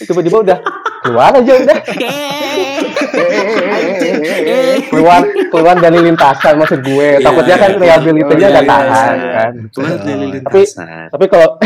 [0.00, 0.58] tiba-tiba udah
[1.04, 1.78] keluar aja udah
[4.90, 7.78] keluar keluar dari lintasan maksud gue Iya, takutnya kan iya.
[7.78, 9.32] reliability-nya Oh, nggak iya, iya, tahan iya.
[9.32, 10.86] kan Keluar dari Tapi- lintasan.
[11.10, 11.48] tapi kalau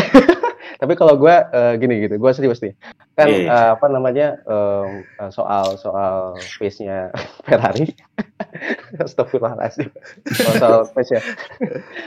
[0.78, 2.70] Tapi kalau gue eh, gini gitu, gue serius nih.
[3.18, 3.50] Kan Iya, iya.
[3.50, 4.86] eh, apa namanya eh,
[5.34, 7.10] soal soal pace-nya
[7.50, 7.98] Ferrari.
[9.02, 9.90] Astagfirullahaladzim.
[10.22, 11.18] Kalau soal pace-nya,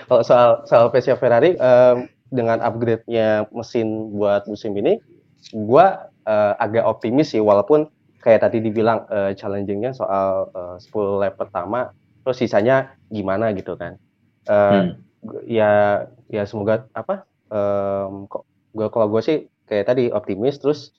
[0.07, 5.03] kalau soal soal pace-nya Ferrari em, dengan upgrade-nya mesin buat musim ini,
[5.51, 5.85] gue
[6.25, 7.41] eh, agak optimis sih.
[7.41, 7.87] Walaupun
[8.21, 11.89] kayak tadi dibilang eh, challenging-nya soal eh, 10 lap pertama,
[12.21, 13.97] terus sisanya gimana gitu kan.
[14.45, 14.97] Eh, Hmm.
[15.45, 16.01] ya
[16.33, 18.41] ya semoga apa em, kok
[18.73, 19.37] gue kalau gue sih
[19.69, 20.89] kayak tadi optimis terus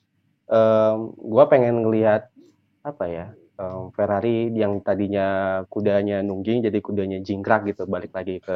[0.47, 2.31] em, gue pengen ngelihat
[2.87, 3.25] apa ya
[3.59, 5.27] em, Ferrari yang tadinya
[5.67, 8.55] kudanya nungging jadi kudanya jingkrak gitu balik lagi ke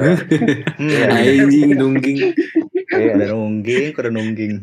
[0.79, 2.17] Hmm, Anjing nungging.
[2.95, 3.13] iya.
[3.27, 4.53] Nungging, udah nungging.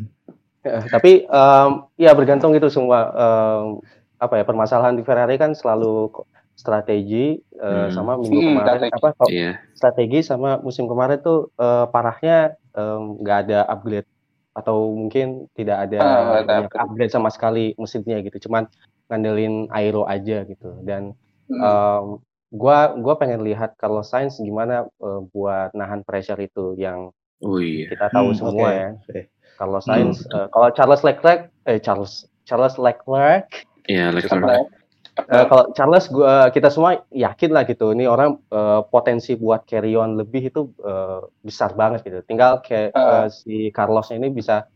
[0.65, 1.69] Eh, tapi em,
[2.01, 3.77] ya bergantung itu semua em,
[4.17, 6.09] apa ya permasalahan di Ferrari kan selalu
[6.57, 7.93] strategi eh, Hmm.
[7.93, 8.95] sama minggu Hmm, kemarin strategi.
[8.97, 9.51] apa kok Iya.
[9.77, 12.57] strategi sama musim kemarin tuh eh, parahnya
[13.21, 14.09] nggak ada upgrade
[14.55, 15.99] atau mungkin tidak ada
[16.47, 17.11] banyak upgrade.
[17.13, 18.67] sama sekali mesinnya gitu cuman
[19.11, 21.13] ngandelin aero aja gitu dan
[21.45, 21.61] Hmm.
[21.61, 22.05] em,
[22.55, 27.13] gua gua pengen lihat kalau Sainz gimana eh, buat nahan pressure itu yang
[27.45, 27.85] Oh iya.
[27.93, 28.79] kita tahu Hmm, semua oke.
[28.79, 28.89] ya
[29.55, 33.47] Kalau Hmm, Sainz eh, kalau Charles Leclerc eh Charles Charles Leclerc.
[33.87, 34.67] Iya, Apa Leclerc.
[35.15, 39.95] Eh, kalau Charles gua kita semua yakin lah gitu ini orang eh, potensi buat carry
[39.95, 42.19] on lebih itu eh, besar banget gitu.
[42.27, 43.23] Tinggal kayak Ah.
[43.23, 44.67] eh, si Carlos ini bisa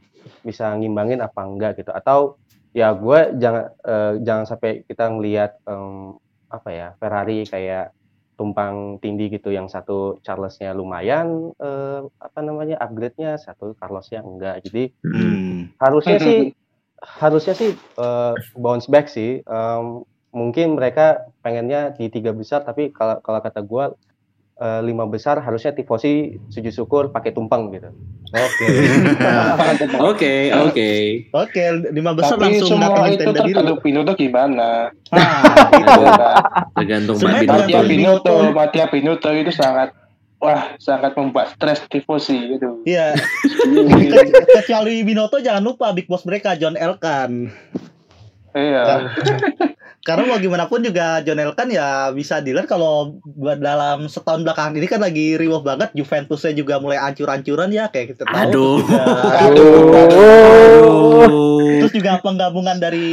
[0.43, 1.91] bisa ngimbangin apa enggak gitu.
[1.91, 2.39] Atau
[2.71, 6.15] ya gue jangan eh, jangan sampai kita ngelihat em,
[6.47, 7.91] apa ya Ferrari kayak
[8.39, 14.95] tumpang tindih gitu yang satu Charlesnya lumayan eh, apa namanya upgrade-nya satu Carlosnya enggak jadi
[15.03, 15.75] Hmm.
[15.75, 16.55] Harusnya sih
[17.03, 23.19] harusnya sih eh, bounce back sih Em, mungkin mereka pengennya di tiga besar tapi kalau
[23.19, 23.91] kalau kata gua
[24.59, 27.89] eh, lima besar harusnya tifosi sujud syukur pakai tumpeng gitu
[28.29, 28.67] Oke.
[29.97, 30.33] Oke,
[30.69, 30.89] oke.
[31.33, 33.73] Oke, lima besar Tapi langsung semua datangin itu tenda biru.
[33.81, 34.69] Binotto gimana.
[35.09, 35.41] Nah,
[35.73, 36.01] Gitu.
[36.77, 37.57] Tergantung Pak Binotto.
[37.57, 38.33] Matia Binotto.
[38.53, 39.97] Matia Binotto itu sangat
[40.37, 42.85] wah sangat membuat stres tifosi gitu.
[42.85, 43.17] Iya.
[43.17, 47.49] Ke- Kecuali Binoto jangan lupa big boss mereka John Elkan.
[48.53, 49.09] Iya.
[49.99, 54.79] Karena mau gimana pun juga John Elkan ya bisa dilihat kalau buat dalam setahun belakangan
[54.79, 58.39] ini kan lagi riuh banget Juventusnya juga mulai ancur-ancuran ya kayak kita tahu.
[58.39, 58.77] Aduh.
[58.79, 60.48] Terus juga, Aduh.
[61.79, 63.07] Terus juga penggabungan dari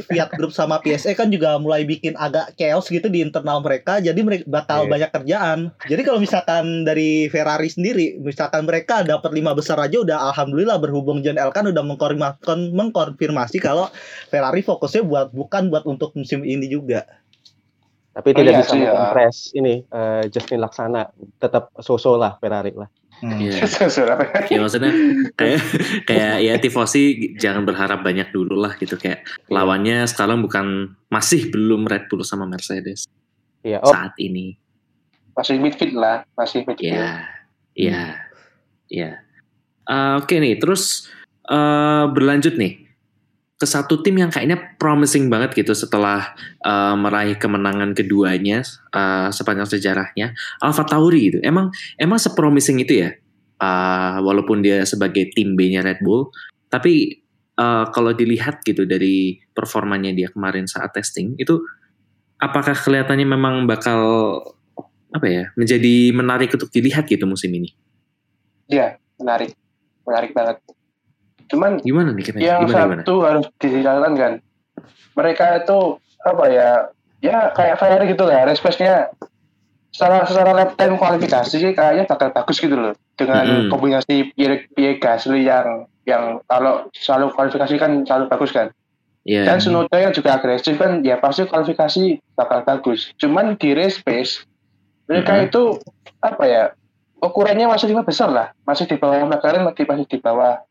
[0.00, 3.98] Fiat Group sama PSA kan juga mulai bikin agak chaos gitu di internal mereka.
[3.98, 4.90] Jadi mereka bakal Iya.
[4.90, 5.58] banyak kerjaan.
[5.84, 11.22] Jadi kalau misalkan dari Ferrari sendiri, misalkan mereka dapat lima besar aja udah alhamdulillah berhubung
[11.22, 13.88] John Elkan udah mengkonfirmasi, mengkonfirmasi kalau
[14.28, 17.06] Ferrari fokusnya buat bukan buat untuk musim ini juga.
[18.10, 18.90] tapi Oh tidak iya bisa sih, ya.
[18.90, 21.06] mengimpress ini eh, Justin Laksana
[21.38, 23.38] tetap so-so lah Ferrari lah Hmm.
[23.38, 23.66] Iya.
[23.90, 24.24] Saudara.
[24.46, 24.92] Ya maksudnya
[25.34, 25.62] kayak
[26.06, 31.86] kayak ya tifosi jangan berharap banyak dulu lah gitu kayak lawannya sekarang bukan masih belum
[31.86, 33.10] Red Bull sama Mercedes
[33.66, 34.54] iya oh saat ini.
[35.34, 36.98] Masih midfield lah, masih midfield.
[36.98, 37.22] Ya,
[37.78, 38.18] ya,
[38.90, 39.10] ya.
[39.86, 41.06] Eh, Oke nih, terus
[41.46, 42.87] eh, berlanjut nih
[43.58, 48.62] ke satu tim yang kayaknya promising banget gitu setelah eh, meraih kemenangan keduanya
[48.94, 51.38] eh, sepanjang sejarahnya Alpha Tauri gitu.
[51.42, 53.10] Emang emang sepromising itu ya,
[53.58, 56.30] Eh, walaupun dia sebagai tim B-nya Red Bull,
[56.70, 57.18] tapi
[57.58, 61.58] eh, kalau dilihat gitu dari performanya dia kemarin saat testing itu,
[62.38, 63.98] apakah kelihatannya memang bakal
[65.10, 67.74] apa ya menjadi menarik untuk dilihat gitu musim ini?
[68.70, 69.58] Iya, menarik.
[70.06, 70.62] Menarik banget.
[71.48, 72.36] Cuman Gimana nih kita?
[72.38, 73.02] yang Gimana gimana?
[73.02, 74.32] satu harus dijalankan kan.
[75.14, 75.78] Mereka itu
[76.22, 76.70] apa ya?
[77.18, 79.10] Ya kayak Ferrari gitu lah, respectnya
[79.90, 83.70] secara secara lap time kualifikasi sih kayaknya bakal bagus gitu loh dengan Mm-mm.
[83.72, 88.68] kombinasi Pierre, Pierre Gasly yang yang kalau selalu kualifikasi kan selalu bagus kan
[89.24, 89.44] Iya.
[89.44, 94.46] dan Tsunoda yang juga agresif kan ya pasti kualifikasi bakal bagus cuman di race pace
[95.04, 95.44] mereka Mhm.
[95.50, 95.62] itu
[96.20, 96.62] apa ya
[97.18, 100.62] ukurannya masih lima besar lah masih di bawah McLaren masih masih di bawah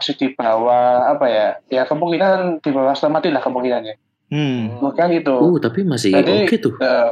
[0.00, 4.78] masih di bawah apa ya ya kemungkinan di bawah Martin lah kemungkinannya Hmm.
[4.78, 6.78] maka gitu Uh, tapi masih oke tuh.
[6.78, 7.10] Eh,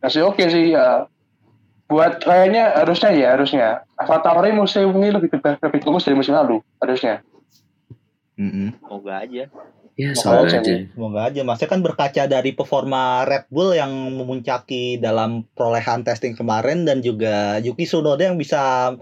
[0.00, 1.04] masih oke sih ya.
[1.86, 6.64] Buat kayaknya harusnya ya harusnya Tauri musim ini lebih lebih, lebih bagus dari musim lalu
[6.80, 7.20] harusnya.
[8.40, 8.72] Mm-mm.
[8.80, 9.52] Semoga aja.
[9.96, 10.84] Ya, semoga aja.
[10.92, 11.40] Semoga aja.
[11.40, 17.56] Maksudnya kan berkaca dari performa Red Bull yang memuncaki dalam perolehan testing kemarin dan juga
[17.64, 18.92] Yuki Tsunoda yang bisa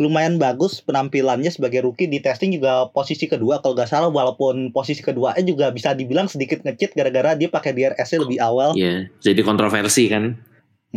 [0.00, 5.04] lumayan bagus penampilannya sebagai rookie di testing juga posisi kedua kalau nggak salah walaupun posisi
[5.04, 8.72] keduanya juga bisa dibilang sedikit ngecit gara-gara dia pakai DRS-nya lebih awal.
[8.72, 10.40] Iya, jadi kontroversi kan.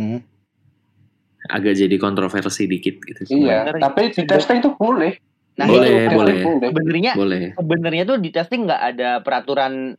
[0.00, 0.24] Hmm.
[1.52, 3.44] Agak jadi kontroversi dikit gitu.
[3.44, 5.20] Iya, tapi di testing itu boleh.
[5.54, 6.36] Nah, Boleh, itu boleh.
[6.66, 9.94] sebenarnya Boleh, sebenarnya tuh di testing nggak ada peraturan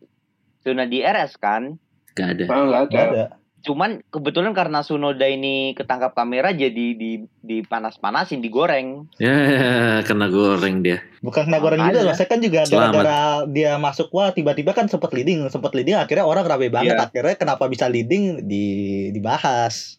[0.60, 1.80] zona di RS kan.
[2.16, 2.46] gak ada.
[2.52, 2.92] Oh, nggak ada.
[2.92, 3.26] Nggak ada.
[3.66, 9.10] Cuman kebetulan karena Sunoda ini ketangkap kamera jadi di dipanas-panasin, digoreng.
[9.18, 11.02] Ya, kena goreng dia.
[11.26, 12.14] Bukan kena goreng juga.
[12.14, 16.46] Saya kan juga gara-gara dia masuk wah tiba-tiba kan sempat leading, sempat leading akhirnya orang
[16.46, 16.94] rame banget.
[16.94, 17.10] Iya.
[17.10, 18.66] Akhirnya kenapa bisa leading di
[19.12, 19.98] dibahas.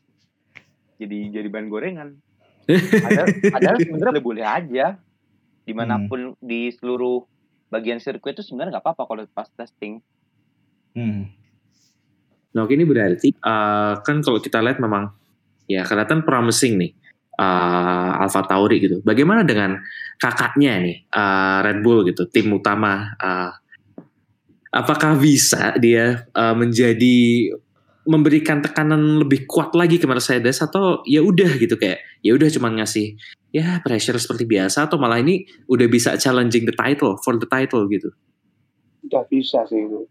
[1.02, 2.08] Jadi jadi bahan gorengan.
[2.66, 4.86] Padahal, padahal sebenarnya boleh aja.
[5.66, 7.26] Di mana pun di seluruh
[7.66, 9.98] bagian sirkuit itu sebenarnya nggak apa-apa kalau pas testing.
[10.94, 11.28] Hmm.
[12.54, 15.10] Nah, oke, ini berarti eh, kan kalau kita lihat memang
[15.66, 16.92] ya kelihatan promising nih
[17.36, 19.02] eh, Alfa Tauri gitu.
[19.02, 19.76] Bagaimana dengan
[20.16, 23.12] kakaknya nih eh, Red Bull gitu, tim utama?
[23.18, 23.52] eh,
[24.72, 27.18] apakah bisa dia eh, menjadi
[28.06, 32.78] memberikan tekanan lebih kuat lagi ke Mercedes atau ya udah gitu kayak ya udah cuman
[32.78, 33.18] ngasih
[33.56, 37.88] ya pressure seperti biasa atau malah ini udah bisa challenging the title for the title
[37.88, 38.12] gitu.
[39.08, 40.04] Udah bisa sih itu.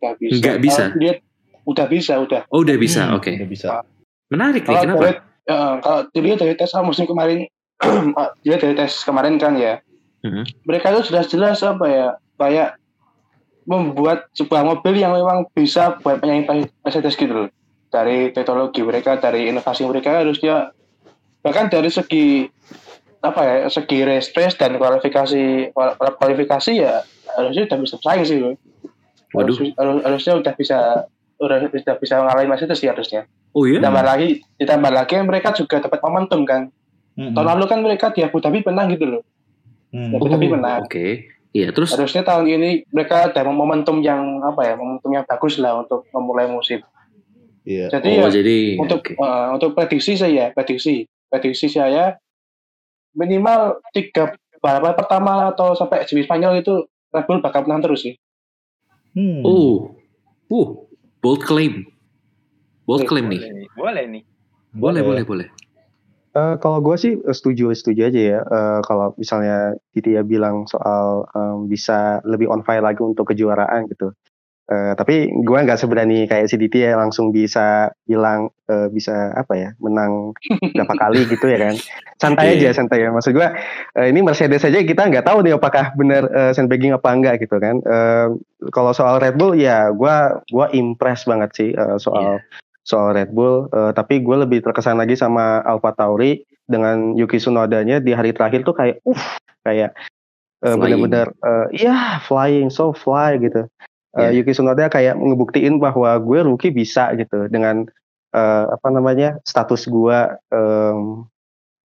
[0.00, 0.32] Udah bisa.
[0.40, 0.84] Nggak bisa?
[0.96, 1.12] Dia
[1.68, 2.40] udah bisa, udah.
[2.48, 3.28] Oh udah bisa, Hmm, oke.
[3.36, 3.66] Udah bisa.
[4.32, 5.02] Menarik nih, kenapa?
[5.04, 7.44] dari, ya, kalau dilihat dari tes musim kemarin,
[8.46, 9.84] dia dari tes kemarin kan ya,
[10.24, 10.64] Mhm.
[10.64, 12.08] mereka itu jelas-jelas apa ya,
[12.40, 12.78] kayak
[13.68, 17.48] membuat sebuah mobil yang memang bisa buat penyanyi Mercedes gitu loh.
[17.92, 20.72] Dari teknologi mereka, dari inovasi mereka harusnya
[21.42, 22.46] bahkan dari segi
[23.22, 27.02] apa ya, segi race race dan kualifikasi kual- kualifikasi ya
[27.38, 28.54] harusnya udah bisa bersaing sih loh.
[29.34, 29.54] Waduh.
[29.54, 30.78] Harus- harus- harusnya udah bisa
[31.42, 33.26] udah, udah bisa ngalahin Mercedes sih harusnya.
[33.52, 33.82] Oh iya.
[33.82, 34.28] Ditambah lagi,
[34.62, 36.70] ditambah lagi mereka juga dapat momentum kan.
[37.18, 37.34] Hmm.
[37.36, 39.22] Tahun lalu kan mereka di Abu Dhabi menang gitu loh.
[39.92, 40.16] Hmm.
[40.16, 40.86] Abu Dhabi menang.
[40.86, 41.28] Oke.
[41.52, 45.84] Iya, terus Harusnya tahun ini mereka ada momentum yang apa ya, momentum yang bagus lah
[45.84, 46.80] untuk memulai musim.
[47.68, 47.92] Iya.
[47.92, 49.12] Jadi oh ya jadi untuk oke.
[49.20, 52.20] eh, untuk prediksi saya, prediksi, prediksi saya
[53.16, 58.14] minimal tiga balapan pertama atau sampai semi Spanyol itu Red Bull bakal menang terus sih.
[59.16, 59.40] Hmm.
[59.44, 59.96] Oh.
[60.52, 60.84] Uh,
[61.24, 61.88] bold claim.
[62.84, 63.40] Bold claim nih.
[63.40, 63.68] Boleh nih.
[63.72, 64.22] Boleh nih.
[64.72, 65.48] Boleh, boleh, boleh.
[66.32, 68.40] Eh, kalau gue sih eh, setuju setuju aja ya.
[68.40, 74.16] Eh, kalau misalnya Titia bilang soal em, bisa lebih on fire lagi untuk kejuaraan gitu.
[74.62, 79.70] Eh, tapi gue nggak seberani kayak si Titia langsung bisa bilang eh, bisa apa ya
[79.82, 80.32] menang
[80.72, 81.74] berapa kali gitu ya kan.
[82.16, 82.70] Santai Iya.
[82.70, 83.10] aja santai ya.
[83.10, 83.48] Maksud gue
[83.98, 87.58] eh, ini Mercedes aja kita nggak tahu nih apakah benar eh, sandbagging apa enggak gitu
[87.58, 87.82] kan.
[87.82, 88.26] Eh,
[88.70, 90.14] kalau soal Red Bull ya gue
[90.54, 92.38] gua impress banget sih eh, soal
[92.82, 98.02] soal Red Bull, eh, tapi gue lebih terkesan lagi sama Alfa Tauri dengan Yuki Tsunoda-nya
[98.02, 99.22] di hari terakhir tuh kayak, uh,
[99.62, 100.78] kayak eh, Flying.
[100.78, 103.66] bener-bener, eh, iya flying, so fly gitu.
[104.12, 104.44] Eh, Yeah.
[104.44, 107.88] Yuki Tsunoda kayak ngebuktiin bahwa gue rookie bisa gitu dengan
[108.32, 110.18] eh, apa namanya status gue,
[110.52, 111.24] em,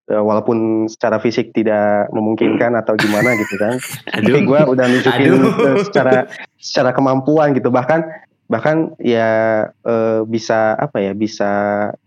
[0.08, 3.76] eh, walaupun secara fisik tidak memungkinkan atau gimana gitu kan,
[4.16, 5.84] tapi gue udah nunjukin Aduh.
[5.84, 8.04] secara secara kemampuan gitu bahkan
[8.48, 9.28] bahkan ya
[9.84, 11.52] eh, bisa apa ya bisa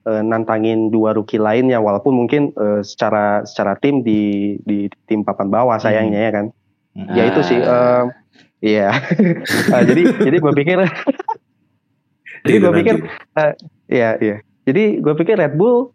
[0.04, 5.48] eh, nantangin dua rookie lainnya walaupun mungkin eh, secara secara tim di di tim papan
[5.48, 6.46] bawah sayangnya ya kan
[6.90, 7.06] Hmm.
[7.14, 8.02] ya itu sih Ah.
[8.60, 8.90] Iya
[9.72, 10.78] Eh, jadi jadi gue pikir
[12.44, 13.68] jadi Gitu gue pikir nanti.
[13.90, 14.36] Iya, iya.
[14.64, 15.90] Jadi gue pikir Red Bull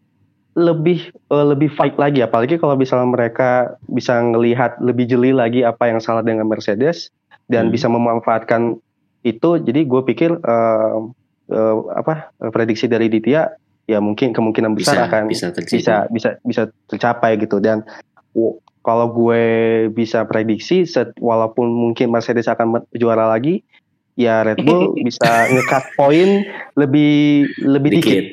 [0.55, 5.89] lebih eh, lebih fight lagi, apalagi kalau misalnya mereka bisa ngelihat lebih jeli lagi apa
[5.89, 7.11] yang salah dengan Mercedes
[7.47, 7.73] dan Hmm.
[7.73, 8.77] bisa memanfaatkan
[9.25, 9.49] itu.
[9.59, 10.97] Jadi gue pikir eh,
[11.51, 13.51] eh, apa prediksi dari Ditya
[13.85, 17.85] ya mungkin kemungkinan bisa besar akan bisa bisa bisa bisa tercapai gitu dan
[18.85, 19.43] kalau gue
[19.89, 23.65] bisa prediksi set, walaupun mungkin Mercedes akan juara lagi
[24.13, 26.45] ya Red Bull bisa ngekat poin
[26.77, 28.05] lebih lebih dikit.
[28.05, 28.25] dikit.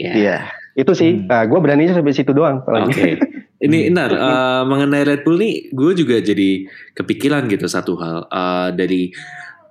[0.00, 0.12] Ya.
[0.16, 0.36] Iya.
[0.78, 1.12] Itu sih.
[1.20, 1.28] Hmm.
[1.28, 2.62] Nah, gue beraninya sampai situ doang.
[2.64, 2.88] Oke.
[2.94, 3.26] gitu.
[3.58, 6.62] Ini Nar, eh, mengenai Red Bull nih, gue juga jadi
[6.94, 9.10] kepikiran gitu satu hal Eh, dari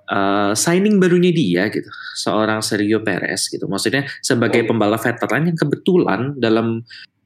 [0.08, 3.64] eh, signing barunya dia gitu, seorang Sergio Perez gitu.
[3.64, 6.84] Maksudnya sebagai pembalap veteran yang kebetulan dalam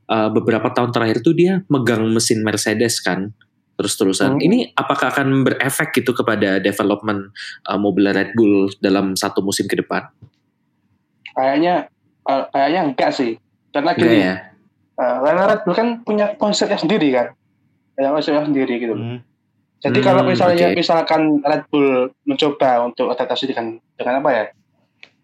[0.09, 3.31] eh, beberapa tahun terakhir itu dia megang mesin Mercedes kan,
[3.77, 4.39] terus-terusan.
[4.39, 4.43] Hmm.
[4.43, 7.31] Ini apakah akan berefek gitu kepada development
[7.67, 10.07] eh, mobil Red Bull dalam satu musim ke depan?
[11.33, 11.89] Kayaknya
[12.29, 13.37] eh, kayaknya enggak sih.
[13.73, 14.35] Karena gini, ya?
[15.01, 17.33] eh, karena Red Bull kan punya konsepnya sendiri kan.
[17.97, 18.95] Punya konsepnya sendiri gitu.
[18.97, 19.21] Hmm.
[19.83, 20.79] Jadi Hmm, kalau misalnya oke.
[20.79, 24.45] misalkan Red Bull mencoba untuk adaptasi dengan dengan apa ya?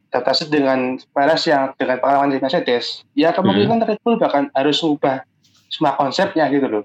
[0.08, 5.20] Adaptasi dengan Perez yang dengan pengalaman di Mercedes, ya kemungkinan Red Bull bahkan harus mengubah
[5.68, 6.84] semua konsepnya gitu loh.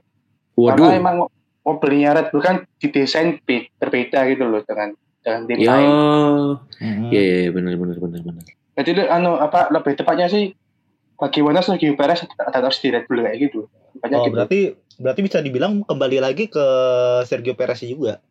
[0.53, 0.99] Karena Waduh.
[0.99, 1.15] emang
[1.63, 4.91] mobilnya Red Bull kan didesain be- berbeda gitu loh dengan
[5.23, 5.89] dengan tim Ya, lain.
[6.83, 7.07] Hmm.
[7.09, 8.43] ya, ya, benar, benar, benar, benar.
[8.75, 10.51] Jadi anu apa lebih tepatnya sih
[11.15, 13.71] bagaimana Sergio Perez adaptasi di Red Bull kayak gitu.
[13.95, 14.35] Tepatnya Oh gitu.
[14.35, 14.59] berarti
[14.93, 16.65] Berarti bisa dibilang kembali lagi ke
[17.25, 18.21] Sergio Perez juga.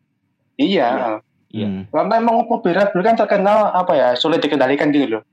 [0.55, 1.19] Iya.
[1.53, 1.67] Iya.
[1.69, 1.83] Hmm.
[1.87, 5.23] Karena emang mobil Red Bull kan terkenal apa ya sulit dikendalikan gitu loh.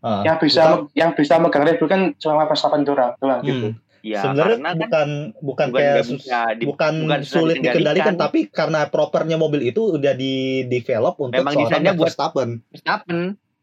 [0.00, 3.68] Ah, yang bisa bukan- yang bisa megang Red Bull kan cuma Verstappen doang, doang gitu.
[3.70, 3.88] hmm.
[4.00, 5.08] Ya, Sebenarnya karena kan bukan
[5.44, 7.76] bukan kayak bisa di- bukan, bukan sulit dikendalikan,
[8.08, 8.14] dikendalikan.
[8.16, 10.34] tapi karena propernya mobil itu udah di
[10.66, 12.48] develop untuk Memang seorang buat- Verstappen.
[12.66, 13.18] Verstappen.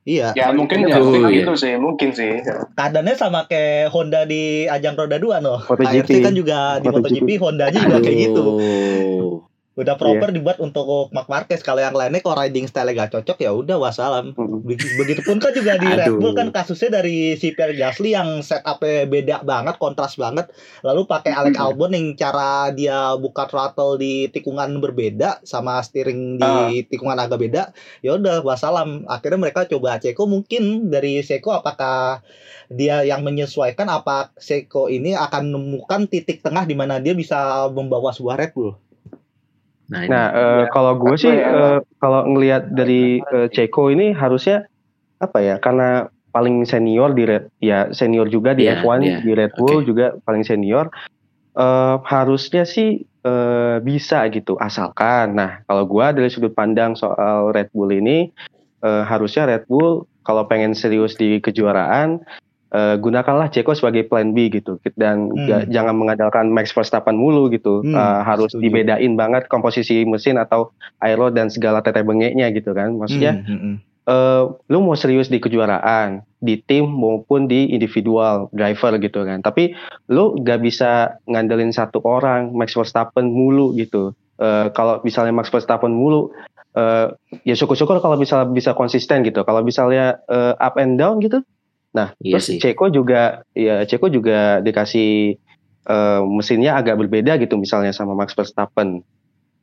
[0.07, 1.41] Iya, Ya mungkin ya Oh, mungkin iya.
[1.41, 2.39] gitu sih, mungkin sih.
[2.71, 5.59] keadaannya sama kayak Honda di ajang roda 2 no.
[5.59, 6.23] MotoGP.
[6.23, 7.03] Kan juga di MotoGP.
[7.17, 8.45] MotoGP Hondanya juga kayak gitu.
[9.77, 11.61] Udah proper dibuat untuk Marc Marquez.
[11.61, 14.33] Kalau yang lainnya kalau riding style gak cocok ya udah wassalam.
[14.59, 16.17] Begi- Begitupun kan juga di Red.
[16.17, 20.49] Bull kan kasusnya dari si Pierre Gasly yang setupnya beda banget, kontras banget.
[20.81, 26.81] Lalu pakai Alex Albon yang cara dia buka throttle di tikungan berbeda sama steering di
[26.83, 27.69] tikungan agak beda.
[28.01, 29.05] Ya udah wassalam.
[29.05, 32.25] Akhirnya mereka coba Ceko mungkin dari Ceko apakah
[32.67, 37.37] dia yang menyesuaikan apa Ceko ini akan menemukan titik tengah di mana dia bisa
[37.69, 38.73] membawa sebuah Red Bull.
[39.87, 40.09] Nah, ini.
[40.11, 41.47] Nah, eh, kalau gue sih ya?
[41.47, 44.67] eh, kalau ngelihat dari eh, Ceko ini harusnya
[45.19, 45.55] apa ya?
[45.63, 49.17] Karena paling senior di Red ya senior juga di Iya, F1 iya.
[49.23, 49.87] di Red Bull Oke.
[49.87, 50.91] juga paling senior.
[51.57, 55.33] Eh, harusnya sih eh, bisa gitu asalkan.
[55.33, 58.29] Nah, kalau gua dari sudut pandang soal Red Bull ini
[58.83, 62.19] eh, harusnya Red Bull kalau pengen serius di kejuaraan
[62.69, 65.45] eh, gunakanlah Ceko sebagai plan B gitu dan Hmm.
[65.45, 67.79] ga- jangan mengandalkan Max Verstappen mulu gitu.
[67.79, 68.61] Hmm, Eh, harus setuju.
[68.61, 72.93] dibedain banget komposisi mesin atau aero dan segala tete bengeknya gitu kan.
[72.93, 73.75] Maksudnya Hmm, hmm, hmm.
[74.05, 79.73] eh, lu mau serius di kejuaraan di tim maupun di individual driver gitu kan tapi
[80.07, 80.91] lu gak bisa
[81.25, 86.29] ngandelin satu orang Max Verstappen mulu gitu Eh, kalau misalnya Max Verstappen mulu
[86.71, 87.09] eh,
[87.41, 91.41] ya syukur-syukur kalau misalnya bisa konsisten gitu kalau misalnya eh, up and down gitu
[91.95, 92.59] nah Iya terus sih.
[92.59, 95.39] Ceko juga ya Ceko juga dikasih
[95.87, 99.01] eh, mesinnya agak berbeda gitu misalnya sama Max Verstappen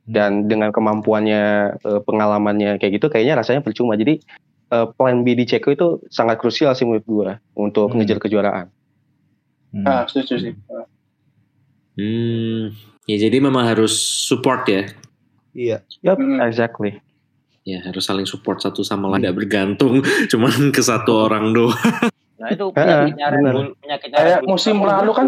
[0.05, 1.43] dan dengan kemampuannya
[1.79, 4.17] eh, pengalamannya kayak gitu kayaknya rasanya percuma jadi
[4.73, 8.01] eh, plan B di Ceko itu sangat krusial sih menurut gua untuk Hmm.
[8.01, 8.67] ngejar kejuaraan
[9.75, 9.83] Hmm.
[9.83, 10.53] Ah, setuju sih.
[11.95, 12.71] Hmm,
[13.07, 13.91] ya jadi memang harus
[14.27, 14.87] support ya.
[15.51, 15.77] Iya.
[15.99, 16.39] Yup, Hmm.
[16.43, 16.99] exactly
[17.65, 19.25] Ya harus saling support satu sama lain.
[19.25, 21.73] Tidak bergantung cuman ke satu orang doang.
[22.35, 23.41] Nah itu penyakitnya Red.
[23.43, 24.49] Bull, penyakitnya Red Kayak Bull.
[24.51, 25.27] musim lalu kan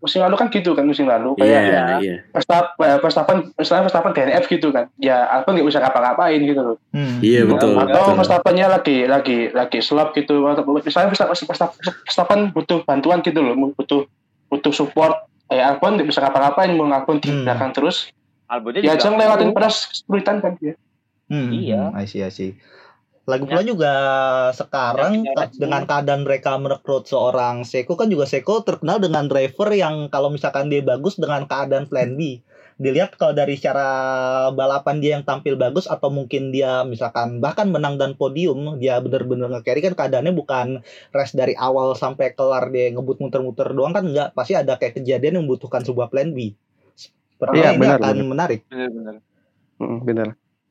[0.00, 2.16] musim lalu kan gitu kan musim lalu Iya, kayak iya.
[2.32, 4.88] Verstappen eh, Verstappen misalnya Verstappen DNF gitu kan.
[4.96, 6.76] Ya Albon nggak bisa ngapa-ngapain gitu loh.
[6.90, 7.20] Hmm.
[7.20, 7.76] Iya betul.
[7.76, 8.16] atau betul.
[8.16, 13.52] Verstappennya lagi lagi lagi slop gitu atau misalnya Verstappen, Verstappen, Verstappen butuh bantuan gitu loh
[13.72, 14.08] butuh
[14.48, 15.16] butuh support
[15.48, 17.44] kayak Albon nggak bisa ngapa-ngapain mau Albon di Hmm.
[17.44, 18.08] belakang terus
[18.48, 20.74] Albonnya ya jangan lewatin pedas kesulitan kan dia
[21.30, 21.94] Hmm, Iya.
[21.94, 22.58] hmm, I see, I see.
[23.30, 23.92] Lagi pula juga
[24.50, 25.54] sekarang Bull.
[25.54, 30.66] dengan keadaan mereka merekrut seorang Seko kan juga Seko terkenal dengan driver yang kalau misalkan
[30.66, 32.42] dia bagus dengan keadaan plan B.
[32.80, 33.86] Dilihat kalau dari secara
[34.56, 39.52] balapan dia yang tampil bagus atau mungkin dia misalkan bahkan menang dan podium dia bener-bener
[39.52, 40.66] nge-carry kan keadaannya bukan
[41.12, 45.38] race dari awal sampai kelar dia ngebut muter-muter doang kan enggak pasti ada kayak kejadian
[45.38, 46.56] yang membutuhkan sebuah plan B.
[46.96, 48.26] Sepertinya Iya, ini benar, akan benar.
[48.32, 48.60] menarik.
[48.66, 49.16] benar-benar.
[49.78, 50.28] Mm, benar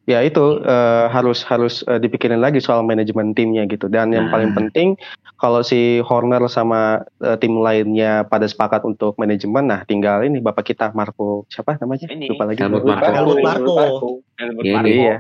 [0.10, 4.34] ya itu eh, harus harus eh, dipikirin lagi soal manajemen timnya gitu dan yang Nah.
[4.34, 4.98] paling penting
[5.38, 6.82] kalau si Horner sama
[7.22, 12.10] eh, tim lainnya pada sepakat untuk manajemen nah tinggal ini bapak kita Marco siapa namanya
[12.10, 12.26] Ini.
[12.28, 12.98] lupa lagi Helmut Lupa.
[12.98, 13.14] Marko.
[13.14, 13.76] Helmut Marko.
[14.36, 14.90] Helmut Ya, Marko.
[14.90, 15.16] iya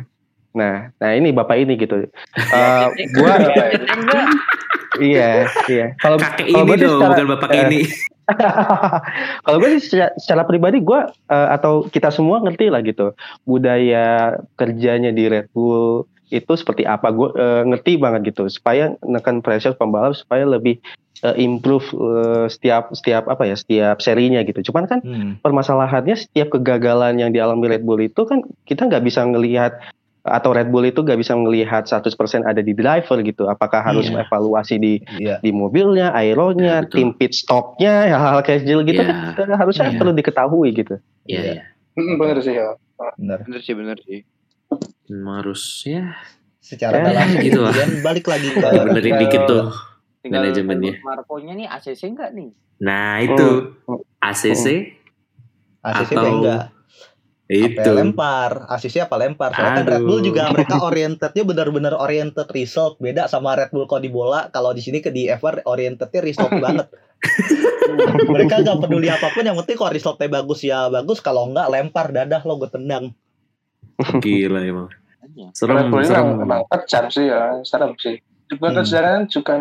[0.49, 2.09] nah nah ini bapak ini gitu
[2.41, 3.33] jadi- gua
[3.87, 4.25] Enggak.
[5.01, 7.81] Iya iya kalau Kakek kalau ini dong, secara- bukan bapak eh, ini.
[9.43, 14.37] kalau gue sih secara, secara pribadi gue eh, atau kita semua ngerti lah gitu budaya
[14.53, 19.73] kerjanya di Red Bull itu seperti apa gue eh, ngerti banget gitu supaya menekan pressure
[19.73, 20.77] pembalap supaya lebih
[21.19, 25.41] eh, improve eh, setiap setiap apa ya setiap serinya gitu cuman kan Hmm.
[25.41, 29.81] permasalahannya setiap kegagalan yang dialami Red Bull itu kan kita nggak bisa ngelihat
[30.21, 32.11] atau Red Bull itu nggak bisa ngelihat 100%
[32.43, 34.23] ada di driver gitu apakah harus Iya.
[34.23, 35.39] evaluasi di Iya.
[35.39, 36.95] di mobilnya, aeronya, Ya, betul.
[36.97, 39.31] tim pit stopnya, hal-hal kecil gitu Ya.
[39.33, 39.95] kan harusnya Ya.
[39.95, 40.95] perlu diketahui gitu.
[41.23, 41.51] Iya, Iya.
[41.53, 41.63] iya.
[41.93, 42.75] Hmm, bener sih ya
[43.15, 43.39] Benar.
[43.41, 44.19] Bener sih, bener sih.
[45.07, 46.13] Memang harus ya
[46.59, 47.71] secara Eh, dalam gitu lah.
[47.71, 48.59] kemudian balik lagi ke
[48.91, 49.63] benerin dikit tuh.
[50.19, 50.93] Tinggal Manajemennya.
[50.93, 52.51] Helmut Markonya nih ACC enggak nih?
[52.79, 53.47] Nah itu
[53.87, 54.03] Hmm.
[54.19, 54.65] ACC
[55.79, 56.63] ACC atau- enggak
[57.49, 57.89] apa itu.
[57.89, 63.25] lempar ACC apa lempar soalnya kan Red Bull juga mereka orientednya benar-benar oriented result beda
[63.25, 66.85] sama Red Bull kalau di bola kalau di sini ke di F1 orientednya result banget
[68.29, 72.07] mereka nggak peduli apa pun yang penting kalau resultnya bagus ya bagus kalau enggak lempar
[72.09, 73.11] dadah lo gue tendang
[73.99, 74.87] Gila emang.
[75.19, 75.51] Hanya.
[75.51, 76.39] Serem, Red Bull serem.
[76.39, 78.77] emang, kejam sih ya serem sih juga Hmm.
[78.77, 79.53] kejaran juga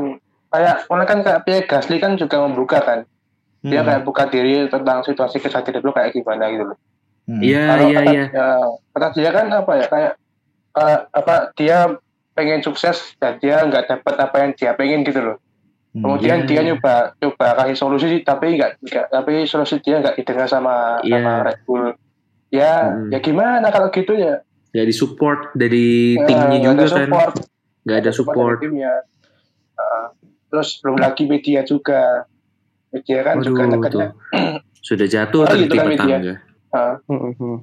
[0.49, 3.03] kayak mana kan kayak Pierre Gasly kan juga membuka kan
[3.61, 3.89] dia Hmm.
[3.89, 6.79] kayak buka diri tentang situasi kesehatan lu kayak gimana gitu loh.
[7.29, 8.25] Iya, Kalau iya, kata, iya.
[8.27, 8.49] ya,
[8.89, 10.13] kata dia kan apa ya kayak
[10.75, 11.79] eh, apa dia
[12.33, 15.37] pengen sukses dan dia nggak dapat apa yang dia pengen gitu loh.
[15.91, 16.05] Hmm.
[16.07, 16.47] Kemudian Iya.
[16.47, 21.19] dia nyoba coba kasih solusi tapi nggak nggak- tapi solusi dia nggak didengar sama Iya.
[21.19, 21.85] sama Red Bull.
[22.49, 23.11] Ya Hmm.
[23.11, 24.41] ya gimana kalau gitu ya?
[24.71, 26.93] Gak di support dari Ya, timnya nggak juga ada kan.
[27.03, 27.35] support,
[27.83, 28.57] Gak ada dari support.
[28.59, 28.93] timnya.
[29.75, 30.07] Uh,
[30.47, 32.25] terus belum lagi media juga.
[32.89, 34.09] Media kan juga Waduh, nekatnya.
[34.09, 34.11] tuh.
[34.79, 36.01] Sudah jatuh Oh, atau gitu kan media.
[36.17, 36.35] tangga.
[36.75, 37.61] Uh,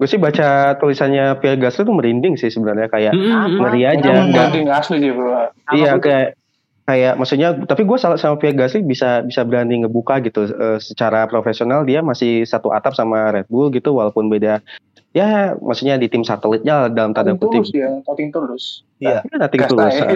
[0.00, 3.58] Gue sih baca tulisannya Pierre Gasly tuh merinding sih sebenarnya kayak Mm, mm, mm.
[3.60, 4.12] ngeri aja.
[4.48, 5.52] Penting asli sih bro.
[5.76, 6.40] iya kayak
[6.88, 11.28] kayak maksudnya tapi gue salah sama Pierre Gasly bisa bisa berani ngebuka gitu eh, secara
[11.28, 14.64] profesional dia masih satu atap sama Red Bull gitu walaupun beda
[15.12, 18.64] ya maksudnya di tim satelitnya dalam tanda kutip tulus ya, nothing tulus.
[18.98, 19.20] Iya.
[19.22, 20.08] ya nothing tulus ah,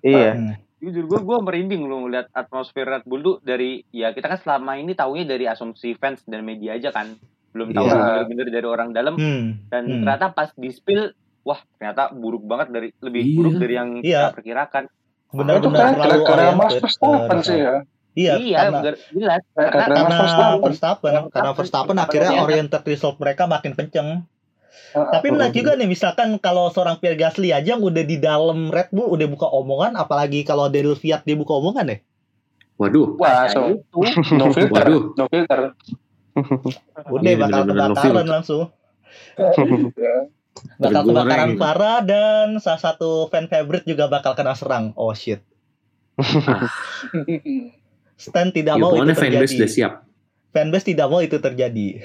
[0.00, 0.54] iya Hmm.
[0.82, 4.74] Jujur gue gue merinding loh ngeliat atmosfer Red Bull tuh dari ya kita kan selama
[4.74, 7.14] ini taunya dari asumsi fans dan media aja kan
[7.52, 7.94] belum tahu Iya.
[7.94, 9.62] bener-bener dari orang dalam Hmm.
[9.68, 10.02] dan Hmm.
[10.02, 13.36] ternyata pas di spill wah ternyata buruk banget dari lebih Iya.
[13.36, 14.20] buruk dari yang Iya.
[14.26, 17.74] kita perkirakan itu Benar-benar kan terlalu gara-gara Mas Verstappen sih ya.
[18.12, 20.60] Iya, iya karena jelas karena karena Mas Verstappen.
[20.60, 22.42] Verstappen, karena Verstappen akhirnya Iya.
[22.42, 24.08] oriented result mereka makin kenceng.
[24.92, 28.90] Tapi menarik juga nih, misalkan kalau seorang Pierre Gasly aja yang udah di dalam Red
[28.90, 31.98] Bull udah buka omongan, apalagi kalau Daniel Fiat dia buka omongan ya.
[32.76, 33.16] Waduh.
[33.16, 34.00] Wah, Nah, so, itu
[34.38, 35.02] no filter, Waduh.
[35.12, 35.60] no filter.
[37.08, 38.62] Udah bakal kebakaran langsung.
[40.78, 44.92] Bakal kebakaran parah dan salah satu fan favorite juga bakal kena serang.
[44.94, 45.40] Oh shit.
[48.14, 49.66] Stan tidak Ya, mau itu pokoknya fanbase udah terjadi.
[49.68, 49.92] siap.
[50.50, 51.86] Fanbase tidak mau itu terjadi.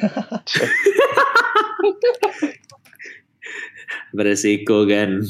[4.16, 5.24] Beresiko kan.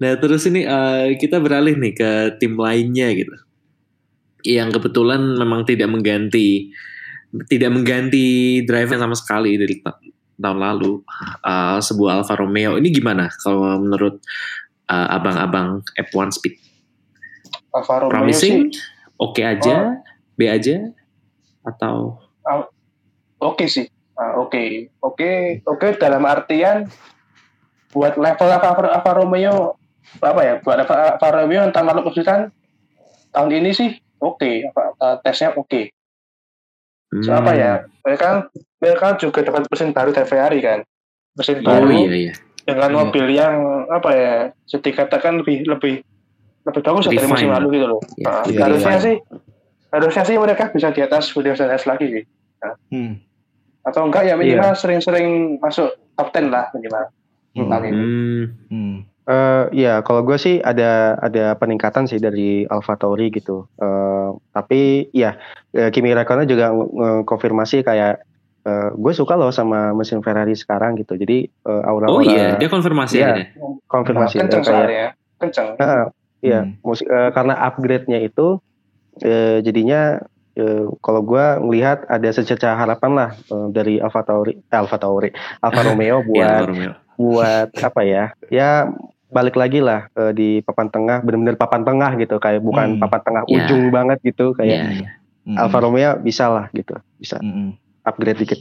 [0.00, 3.32] Nah terus ini eh, kita beralih nih ke tim lainnya gitu.
[4.42, 6.72] Yang kebetulan memang tidak mengganti
[7.48, 9.96] tidak mengganti driver sama sekali dari ta-
[10.36, 11.00] tahun lalu.
[11.46, 12.76] Eh, sebuah Alfa Romeo.
[12.76, 14.20] Ini gimana kalau menurut
[14.90, 15.80] eh, abang-abang
[16.10, 16.54] F1 Speed?
[17.72, 18.68] Alfa Romeo promising?
[18.68, 18.80] sih
[19.16, 19.96] oke aja?
[20.36, 20.76] B aja?
[21.62, 22.18] Atau?
[23.42, 23.86] Oke sih.
[24.12, 26.84] Ah, Oke, oke, oke dalam artian
[27.92, 29.76] buat level Alfa, Alfa Romeo
[30.18, 30.54] apa ya?
[30.58, 32.48] Buat Alfa, Alfa Romeo tahun lalu kesulitan
[33.30, 35.92] tahun ini sih oke, apa eh, tesnya oke.
[37.20, 37.44] So, Hmm.
[37.44, 37.72] apa ya?
[38.02, 38.28] Mereka
[38.80, 40.80] mereka juga dapat mesin baru dari Ferrari kan.
[41.36, 42.96] Mesin oh baru iya iya dengan Iya.
[42.96, 43.54] mobil yang
[43.86, 44.34] apa ya?
[44.64, 46.00] Bisa dikatakan lebih lebih
[46.62, 48.00] lebih bagus dari musim lalu gitu loh.
[48.16, 49.16] Iya, Nah, iya, harusnya sih
[49.92, 52.24] harusnya sih mereka bisa di atas Williams dan S lagi sih.
[52.88, 53.20] Hmm.
[53.82, 57.10] Atau enggak ya minimal sering-sering masuk top 10 lah minimal.
[57.54, 57.68] Hmm.
[57.68, 57.96] Tahun ini.
[57.96, 58.44] Hmm.
[58.68, 58.96] Hmm.
[59.22, 63.70] Eh, ya kalau gue sih ada ada peningkatan sih dari Alfa Tauri gitu.
[63.78, 65.38] Eh, tapi ya
[65.70, 66.74] eh, Kimi Räikkönen juga
[67.22, 68.18] konfirmasi kayak
[68.62, 71.14] eh, gue suka loh sama mesin Ferrari sekarang gitu.
[71.14, 73.26] Jadi eh, aura-aura oh iya dia konfirmasi Iya.
[73.30, 73.46] akhirnya.
[73.86, 75.08] konfirmasi kenceng eh, kayak soalnya.
[75.38, 75.68] Kenceng.
[75.78, 76.04] Heeh,
[76.42, 76.74] Iya, Hmm.
[76.82, 78.58] musik eh, karena upgrade-nya itu
[79.22, 80.18] eh, jadinya
[80.52, 85.30] eh, kalau gua ngelihat ada secerca harapan lah eh, dari Alfa Tauri, eh, Alfa Tauri,
[85.62, 86.92] Alfa Romeo Iya buat Alfa Romeo.
[87.16, 88.24] Buat apa ya?
[88.48, 88.88] Ya
[89.32, 93.00] balik lagi lah eh, di papan tengah, benar-benar papan tengah gitu, kayak bukan Hmm.
[93.00, 93.64] papan tengah Ya.
[93.64, 95.10] ujung banget gitu, Iya kayak iya.
[95.42, 95.58] Hmm.
[95.58, 97.74] Alfa Romeo bisa lah gitu, bisa Hmm.
[98.04, 98.60] upgrade dikit.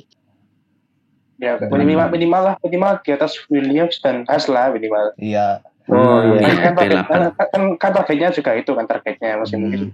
[1.41, 5.11] Ya, minimal minimal lah minimal di atas Williams dan Haas lah minimal.
[5.17, 5.59] Iya.
[5.89, 6.41] Oh, Hmm, iya.
[6.45, 7.09] Kan, kan, target, P8.
[7.09, 9.73] kan, kan, kan targetnya juga itu kan targetnya musim Hmm.
[9.73, 9.87] ini.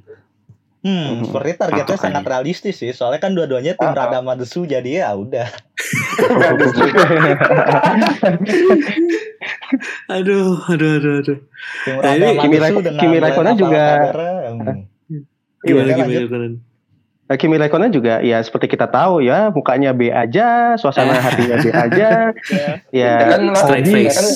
[0.79, 2.91] Hmm, seperti targetnya sangat realistis sih.
[2.91, 3.97] Soalnya kan dua-duanya tim Ah, ah.
[4.07, 5.49] Rada Madesu jadi ya udah.
[10.09, 11.37] Aduh, aduh, aduh, aduh.
[11.83, 14.13] Tim Nah, Kimi dengan Kimi Raikkonen juga-
[14.47, 14.81] hmm.
[15.59, 16.21] Gimana Iya, gimana lanjut.
[16.23, 16.45] gimana?
[17.27, 21.67] Nah, Kimi Räikkönen juga ya seperti kita tahu ya mukanya B aja, suasana hatinya B
[21.67, 22.31] aja.
[22.31, 24.07] Ya ya, kan Straight hobi, face.
[24.07, 24.27] ya kan,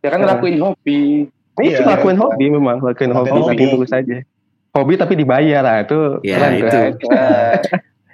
[0.00, 1.00] ya kan ngelakuin hobi.
[1.28, 3.64] ini Iya, sih ngelakuin hobi memang, ngelakuin hobi, tapi hobi.
[3.68, 4.16] tulus aja.
[4.78, 6.66] Hobi tapi dibayar lah itu Ya, keren itu.
[6.68, 6.86] tuh.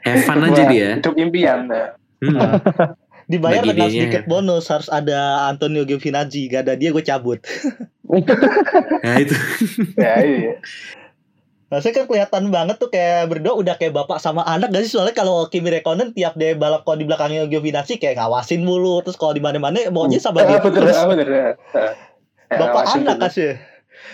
[0.05, 1.01] Nah, Have fun aja dia.
[1.01, 1.65] Hidup impian.
[1.65, 1.97] Nah.
[2.21, 2.61] Hmm.
[3.33, 4.01] Dibayar Bagi dengan dianya.
[4.05, 6.45] sedikit bonus harus ada Antonio Giovinazzi.
[6.45, 7.41] Gak ada dia gue cabut.
[9.01, 9.33] Nah itu.
[9.97, 10.53] Ya, iya.
[11.73, 14.93] Nah, saya kan kelihatan banget tuh kayak berdua udah kayak bapak sama anak gak sih?
[14.93, 19.01] Soalnya kalau Kimi Räikkönen tiap dia balap kalau di belakangnya Giovinazzi kayak ngawasin mulu.
[19.01, 20.97] Terus kalau di mana-mana maunya sama dia bener, terus.
[21.01, 21.27] bener.
[21.27, 21.49] ya.
[21.73, 23.57] Ya, Bapak anak kasih.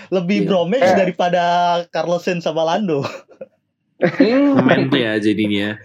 [0.08, 0.46] Lebih Iya.
[0.46, 0.96] bromance Eh.
[0.96, 1.42] daripada
[1.88, 3.00] Carlos Sainz sama Lando.
[4.00, 4.56] Hmm.
[4.56, 5.76] Ngementor ya jadinya.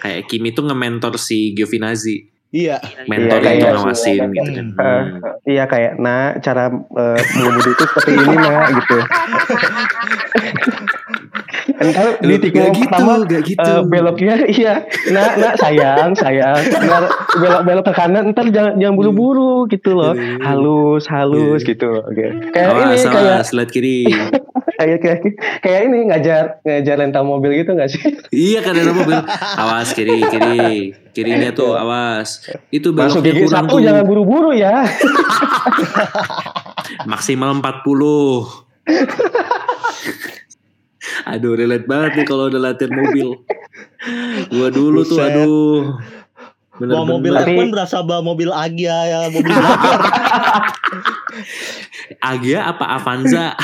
[0.00, 2.32] Kayak Kimi tuh nge-mentor si Giovinazzi.
[2.48, 2.78] Iya.
[3.04, 4.66] Mentor Iya, itu ngawasin gitu kan.
[4.72, 5.06] Hmm.
[5.44, 8.96] Iya kayak nah cara uh, mengemudi itu seperti ini nah gitu.
[11.74, 13.66] Entar di Gak tikungan gitu, pertama gak gitu.
[13.66, 14.74] eh, beloknya iya.
[15.10, 16.58] Nah, nah sayang, sayang.
[16.62, 17.02] Ntar
[17.34, 20.14] belok belok ke kanan ntar jangan jangan buru-buru gitu loh.
[20.14, 20.38] Iya.
[20.40, 21.70] Halus, halus Iya.
[21.70, 21.90] gitu.
[22.00, 22.26] Oke.
[22.48, 23.98] Kayak ini awas, kayak lihat kiri.
[24.78, 25.18] kayak kayak
[25.60, 28.02] kayak ini ngajar ngajar rental mobil gitu gak sih?
[28.30, 29.18] iya kan ada mobil.
[29.56, 30.94] Awas kiri, kiri.
[31.10, 32.42] Kirinya tuh awas.
[32.68, 33.82] Itu Masuk beloknya gigi kurang satu tuh.
[33.82, 34.86] jangan buru-buru ya.
[37.10, 37.66] Maksimal 40.
[41.26, 43.40] Aduh, relate banget nih kalau udah latihan mobil.
[44.48, 45.32] Gua dulu tuh, Buset.
[45.34, 45.96] aduh.
[46.74, 49.46] Bawa mobil Tapi- F1 berasa bawa mobil Agia ya mobil.
[52.20, 53.54] Agia apa Avanza?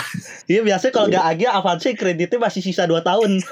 [0.46, 3.42] Iya biasanya kalau nggak Agia Avanza kreditnya masih sisa 2 tahun.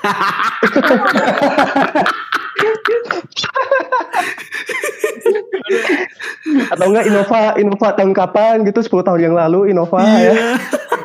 [6.73, 10.33] Atau enggak Innova Innova tahun kapan gitu 10 tahun yang lalu Innova Iya.
[10.33, 10.35] ya.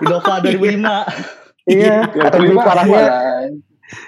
[0.02, 1.43] Innova 2005.
[1.64, 3.03] Iya, atau lebih parahnya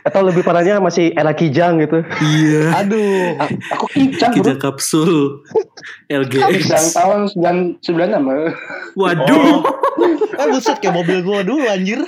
[0.06, 2.02] atau lebih parahnya masih era Kijang gitu.
[2.22, 2.84] Iya.
[2.84, 3.38] Aduh.
[3.78, 4.42] Aku kijang bro.
[4.42, 5.46] Kita kapsul
[6.10, 6.96] Kijang LGX.
[6.96, 9.62] tahun 9 96 Waduh.
[9.62, 10.40] Oh.
[10.42, 12.02] Eh buset kayak mobil gua dulu anjir.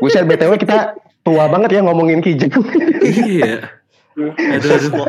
[0.00, 2.52] Buset BTW kita tua banget ya ngomongin Kijang.
[3.04, 3.68] Iya.
[4.16, 5.08] Aduh, aduh.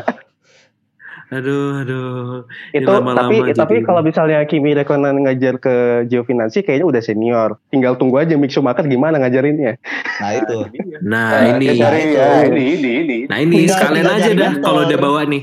[1.34, 2.46] Aduh, aduh.
[2.70, 5.74] itu Ya, lama-lama tapi jadi- tapi kalau misalnya Kimi Räikkönen ngajar ke
[6.06, 7.58] Giovinazzi kayaknya udah senior.
[7.68, 9.74] Tinggal tunggu aja Mick Schumacher gimana ngajarinnya.
[10.16, 10.58] Nah itu.
[11.04, 11.74] Nah, ini.
[11.74, 13.16] Dari, ya, ini, ini, ini.
[13.26, 14.62] Nah, ini Tinggal- sekalian tinggal aja jadi dah motor.
[14.62, 15.42] kalau udah bawa nih.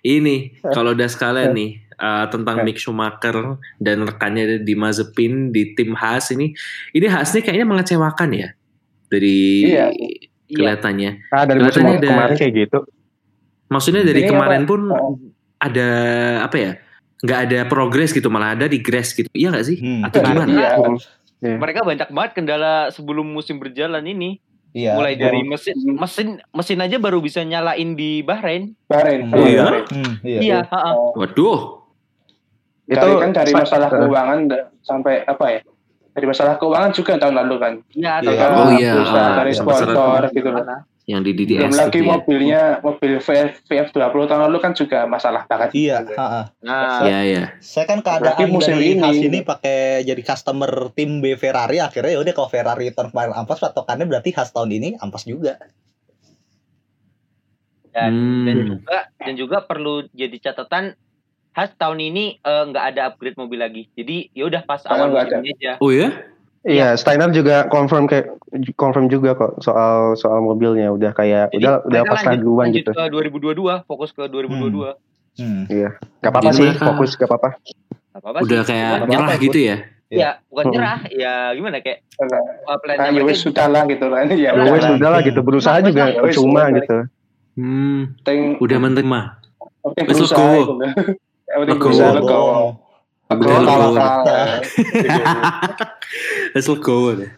[0.00, 0.36] Ini
[0.66, 3.36] kalau udah sekalian nih uh, tentang Mick Schumacher
[3.76, 6.52] dan rekannya di Mazepin di tim Haas ini.
[6.90, 8.48] Ini Haas nih kayaknya mengecewakan ya
[9.06, 9.86] dari Iya.
[10.48, 11.10] kelihatannya.
[11.28, 12.78] Ah dari Kelihatannya ada- kemarin kayak gitu.
[13.70, 14.68] Maksudnya dari Ini kemarin apa?
[14.68, 15.14] pun Oh.
[15.56, 15.88] ada
[16.44, 16.72] apa ya?
[17.20, 19.28] nggak ada progres gitu malah ada regress gitu.
[19.30, 19.76] Iya nggak sih?
[19.76, 20.00] Hmm.
[20.02, 20.48] Atau gimana?
[20.48, 20.68] Iya.
[21.38, 21.56] Iya.
[21.56, 24.40] Mereka banyak banget kendala sebelum musim berjalan ini.
[24.72, 24.96] Iya.
[24.96, 25.46] Mulai dari Oh.
[25.46, 28.72] mesin mesin mesin aja baru bisa nyalain di Bahrain.
[28.86, 29.28] Bahrain.
[29.28, 29.84] Oh, iya?
[29.84, 30.40] Hmm, iya.
[30.40, 30.58] Iya.
[30.72, 31.12] Oh.
[31.14, 31.60] Waduh.
[32.86, 34.38] Dari Itu- kan dari sa- masalah keuangan
[34.80, 35.60] sampai apa ya?
[36.10, 37.72] Dari masalah keuangan juga tahun lalu kan.
[37.92, 38.32] Iya, Iya.
[38.32, 38.72] tahun Oh, lalu.
[38.80, 38.92] iya.
[38.96, 40.64] Perusahaan Ah, dari iya, sponsor gitu loh.
[41.10, 42.06] Yang di DDS Belum lagi gitu ya.
[42.06, 43.98] mobilnya mobil VF, VF20
[44.30, 45.74] tahun lalu kan juga masalah banget.
[45.74, 46.06] Iya.
[46.62, 47.44] Nah, Iya, iya.
[47.58, 52.14] Saya kan keadaan Berarti musim dari ini- ini pakai jadi customer tim B Ferrari akhirnya
[52.14, 55.58] ya udah kalau Ferrari tahun kemarin ampas patokannya berarti Haas tahun ini ampas juga.
[57.90, 58.14] dan,
[58.46, 58.68] dan Hmm.
[58.70, 60.94] juga dan juga perlu jadi catatan
[61.50, 63.90] Has tahun ini eh, nggak ada upgrade mobil lagi.
[63.90, 65.82] Jadi ya udah pas awal musim ini aja.
[65.82, 66.29] Oh ya?
[66.60, 68.36] Iya, Steiner juga confirm kayak
[68.74, 72.82] confirm juga kok soal soal mobilnya udah kayak Jadi udah udah pas lanjut, raguan lanjut
[72.82, 72.90] gitu.
[72.92, 73.02] ke
[73.56, 74.92] 2022, fokus ke 2022.
[75.40, 75.64] Hmm.
[75.64, 77.48] Gak apa-apa Jadi sih, mereka- fokus gak apa-apa.
[78.12, 78.68] Apa-apa Udah sih.
[78.68, 79.40] kayak Apa-apa, nyerah Bud.
[79.42, 79.76] gitu ya?
[80.10, 80.72] ya bukan Hmm.
[80.74, 84.26] nyerah, ya gimana kayak Nah, plan Nah, ya wes sudah lah gitu kan.
[84.28, 84.92] Ya Ya wes lah.
[84.92, 86.96] udah lah gitu, berusaha Nah, juga wes, cuma gitu.
[87.54, 89.20] Hmm, Penting udah menerima.
[89.96, 90.44] Wes, berusaha
[91.56, 92.20] legowo.
[92.20, 92.89] Legowo.
[93.30, 93.46] Legowo.
[93.46, 93.94] Legowo legowo.
[93.94, 94.60] kalah kalah.
[96.52, 97.30] Let's go deh.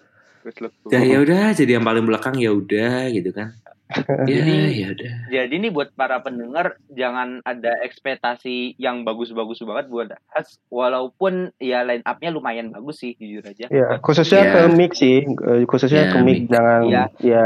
[0.42, 3.54] Terus lu- Ya ya udah jadi yang paling belakang ya udah gitu kan.
[4.24, 5.12] Ya Jadi- ya udah.
[5.28, 11.84] Jadi ini buat para pendengar jangan ada ekspektasi yang bagus-bagus banget buat Has walaupun ya
[11.84, 13.68] line up-nya lumayan bagus sih jujur aja.
[13.68, 14.50] Ya, khususnya Ya.
[14.50, 16.50] ke Mick sih, eh, khususnya Ya, ke Mick Mick.
[16.50, 17.04] jangan Iya.
[17.20, 17.44] ya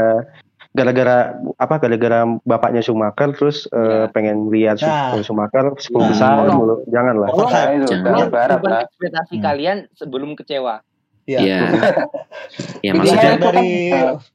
[0.77, 1.17] gara-gara
[1.57, 4.13] apa gara-gara bapaknya Schumacher terus eh, Ya.
[4.13, 5.17] pengen lihat Nah.
[5.19, 6.07] Schumacher 10 Nah.
[6.07, 6.55] besar Tolong.
[6.55, 6.75] mulu.
[6.77, 7.13] Nah, Jangan.
[7.17, 7.27] lah.
[8.85, 9.43] ekspektasi Hmm.
[9.43, 10.85] kalian sebelum kecewa.
[11.25, 11.39] Iya.
[11.43, 11.59] Ya.
[12.85, 13.69] ya Belajar maksudnya dari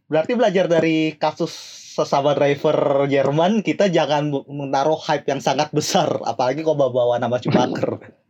[0.05, 1.53] berarti belajar dari kasus
[1.93, 2.75] sesama driver
[3.07, 8.03] Jerman kita jangan menaruh hype yang sangat besar apalagi kalau bawa nama Schumacher.
[8.03, 8.11] Nah.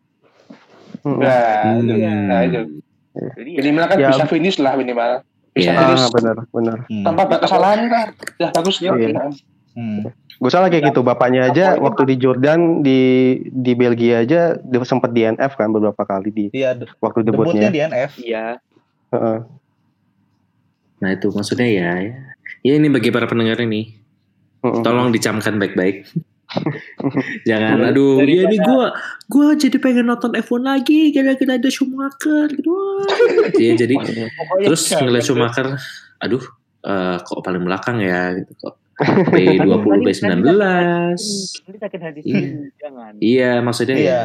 [1.03, 1.19] Hmm.
[1.19, 2.79] Nah, itu.
[3.13, 4.09] Jadi ya, Minimal kan Ya.
[4.09, 5.27] bisa finish lah minimal.
[5.53, 5.79] Bisa Ya.
[5.79, 6.79] finish Ah, benar, benar.
[6.87, 7.05] Hmm.
[7.05, 8.07] tanpa ada kesalahan kan.
[8.37, 8.91] Ya bagus ya.
[8.91, 9.29] Iya.
[9.73, 10.01] Hmm.
[10.35, 13.01] Gue salah kayak gitu, bapaknya aja Apa waktu di Jordan di
[13.47, 17.71] di Belgia aja dia sempat DNF kan beberapa kali di Iya, de- waktu debutnya debutnya.
[17.71, 18.11] di NF.
[18.19, 18.47] iya.
[19.11, 19.39] Heeh.
[20.99, 22.15] nah itu maksudnya ya ya.
[22.63, 23.97] Ya ini bagi para pendengar ini
[24.61, 24.81] Heeh.
[24.81, 26.09] tolong dicamkan baik-baik.
[27.49, 28.93] Jangan Dari- aduh ya ini gua
[29.27, 32.73] gua jadi pengen nonton F1 lagi gara-gara ada Schumacher gitu.
[33.63, 35.23] Iya jadi Pokoknya terus ngeliat.
[35.23, 35.67] Schumacher
[36.19, 36.43] aduh
[36.83, 38.75] eh, kok paling belakang ya gitu kok
[39.29, 39.67] B20
[40.05, 41.17] B19 Nanti
[41.75, 43.13] sakit hati sendiri, jangan.
[43.19, 44.21] iya maksudnya ya Iya,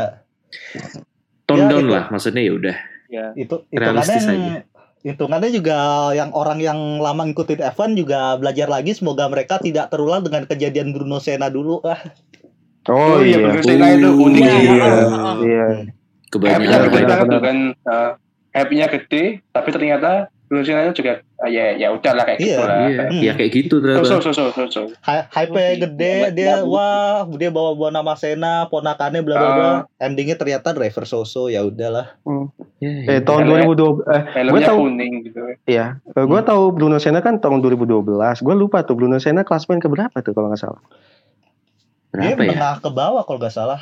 [1.43, 1.93] tone Ya, down itu.
[1.93, 3.31] lah maksudnya ya udah Ya.
[3.33, 4.67] itu Realistis hitungannya
[5.07, 5.77] hitungannya juga
[6.11, 10.91] yang orang yang lama ngikutin F1 juga belajar lagi semoga mereka tidak terulang dengan kejadian
[10.91, 11.99] Bruno Senna dulu ah
[12.87, 13.35] Oh, iya.
[13.43, 14.55] Bruno Senna itu unik Iya.
[14.55, 14.67] sih.
[15.43, 15.67] Iya.
[16.31, 17.27] Kebanyakan gede benar, banget benar.
[17.27, 17.57] tuh kan.
[17.83, 18.11] Uh,
[18.55, 20.11] hype-nya gede, tapi ternyata
[20.47, 22.77] Senna juga ah, ya ya udahlah kayak Iya, gitu lah.
[22.81, 23.21] Iya, Hmm.
[23.21, 24.01] ya kayak gitu ternyata.
[24.01, 24.81] So so so so so.
[25.01, 26.71] Hy- hype gede Iya, dia bagus.
[26.71, 31.61] wah dia bawa bawa nama Sena ponakannya bla bla bla endingnya ternyata driver Soso ya
[31.61, 32.15] udahlah
[32.77, 33.21] Ya, Eh ya.
[33.21, 35.39] tahun Helm- 2012 eh gue tahu kuning gitu.
[35.65, 38.05] iya, eh, gue tahu Bruno Senna kan tahun 2012.
[38.39, 40.81] Gue lupa tuh Bruno Senna klasmen ke berapa tuh kalau nggak salah.
[42.09, 42.49] dia Berapa ya?
[42.49, 43.81] menengah ke bawah kalau gak salah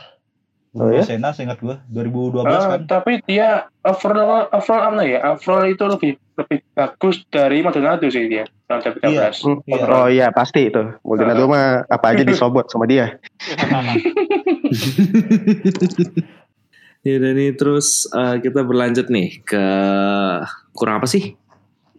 [0.74, 1.04] Oh, ya?
[1.04, 5.20] Sena seingat gue 2012 Ah, kan tapi dia overall overall apa ya?
[5.30, 9.08] Overall itu lebih lebih bagus dari Maldonado sih dia tahun 2013.
[9.08, 9.28] Iya.
[9.64, 9.86] Iya.
[9.88, 10.84] Oh iya pasti itu.
[11.02, 13.16] Maldonado mah apa aja disobot sama dia.
[17.06, 19.66] Ya dan nih terus eh, kita berlanjut nih ke
[20.74, 21.38] kurang apa sih?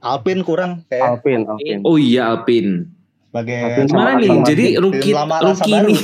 [0.02, 1.78] Alpin kurang kayak Alpin, Alpin.
[1.86, 2.90] Oh iya Alpin.
[3.30, 4.28] sebagai Alpin nih?
[4.28, 5.88] sama Jadi rookie baru.
[5.88, 6.00] nih.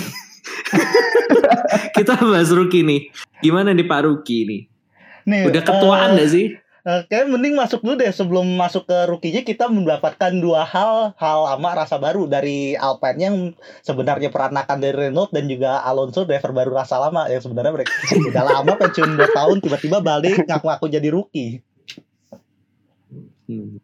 [1.98, 3.00] kita bahas rookie nih.
[3.42, 4.62] Gimana nih Pak rookie nih?
[5.26, 6.46] nih Udah ketuaan eh, gak sih?
[6.82, 11.38] Eh, kayak mending masuk dulu deh sebelum masuk ke rukinya kita mendapatkan dua hal hal
[11.46, 13.36] lama rasa baru dari Alpine yang
[13.80, 17.92] sebenarnya peranakan dari Renault dan juga Alonso driver baru rasa lama yang sebenarnya mereka
[18.30, 21.62] udah lama pensiun 2 tahun tiba-tiba balik ngaku-ngaku jadi rookie
[23.42, 23.76] Hmm.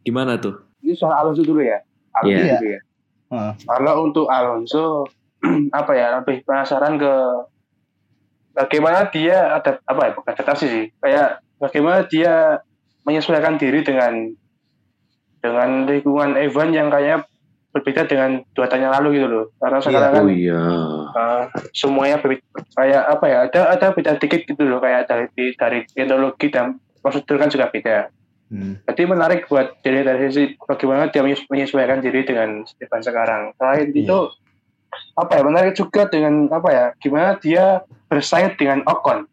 [0.00, 0.64] Gimana tuh?
[0.80, 1.82] Ini soal Alonso dulu ya.
[2.14, 2.56] Alonso Iya.
[2.56, 2.80] dulu ya.
[3.30, 3.52] Heeh.
[3.68, 5.04] Kalau untuk Alonso
[5.76, 7.12] apa ya lebih penasaran ke
[8.52, 12.64] bagaimana dia ada apa ya bukan adaptasi sih kayak bagaimana dia
[13.04, 14.32] menyesuaikan diri dengan
[15.40, 17.24] dengan lingkungan Evan yang kayak
[17.70, 20.58] berbeda dengan dua tahun yang lalu gitu loh karena sekarang kan Oh iya.
[21.14, 22.42] uh, semuanya berbeda,
[22.74, 27.38] kayak apa ya ada ada beda dikit gitu loh kayak dari dari teknologi dan prosedur
[27.38, 28.10] kan juga beda
[28.50, 28.82] Hmm.
[28.82, 33.54] jadi menarik buat diri dari sisi bagaimana dia menyes- menyesuaikan diri dengan Stefan sekarang.
[33.54, 34.02] Selain Iya.
[34.02, 34.18] itu
[35.14, 39.30] apa ya menarik juga dengan apa ya gimana dia bersaing dengan Ocon.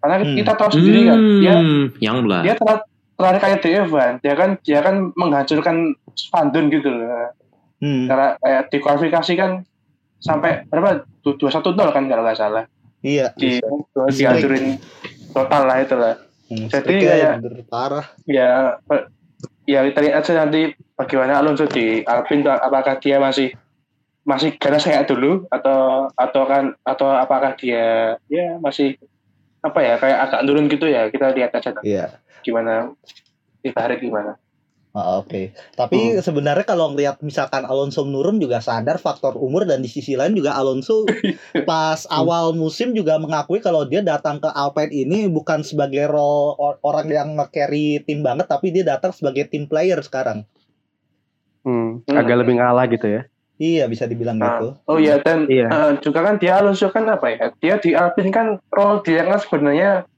[0.00, 0.32] Karena Hmm.
[0.34, 2.40] kita tahu sendiri kan dia Hmm, yang belah.
[2.40, 2.76] dia telah
[3.14, 5.76] terakhir kayak di Evan dia kan dia kan menghancurkan
[6.10, 7.30] Spandun gitu loh.
[7.78, 8.08] Hmm.
[8.08, 9.50] Karena kayak di kualifikasi kan
[10.18, 12.64] sampai berapa dua satu nol kan kalau nggak salah
[13.00, 13.32] Iya.
[13.34, 13.56] di
[14.10, 14.76] dihancurin
[15.30, 16.16] total lah itu lah.
[16.46, 18.04] Hmm, Jadi kayak- parah.
[18.26, 19.06] ya pe-
[19.64, 20.60] ya kita lihat aja nanti
[20.92, 23.54] bagaimana Alonso di Alpine apakah dia masih
[24.20, 28.98] masih ganas kayak dulu atau atau kan atau apakah dia ya masih
[29.60, 32.06] apa ya kayak agak turun gitu ya kita lihat aja nanti Iya.
[32.40, 32.96] gimana
[33.60, 34.40] di hari gimana
[34.90, 39.86] Ah, Oke, tapi sebenarnya kalau ngelihat misalkan Alonso menurun juga sadar faktor umur dan di
[39.86, 41.06] sisi lain juga Alonso
[41.62, 46.82] pas awal musim juga mengakui kalau dia datang ke Alpine ini bukan sebagai role or-
[46.82, 50.42] orang yang nge-carry tim banget tapi dia datang sebagai tim player sekarang.
[51.62, 52.18] Hmm, Hmm.
[52.18, 53.22] agak lebih ngalah gitu ya.
[53.60, 54.66] Iya bisa dibilang Nah, gitu.
[54.88, 55.68] oh iya dan Iya.
[55.68, 59.36] eh, juga kan dia Alonso kan apa ya dia di Alpine kan role dia kan
[59.36, 60.08] sebenarnya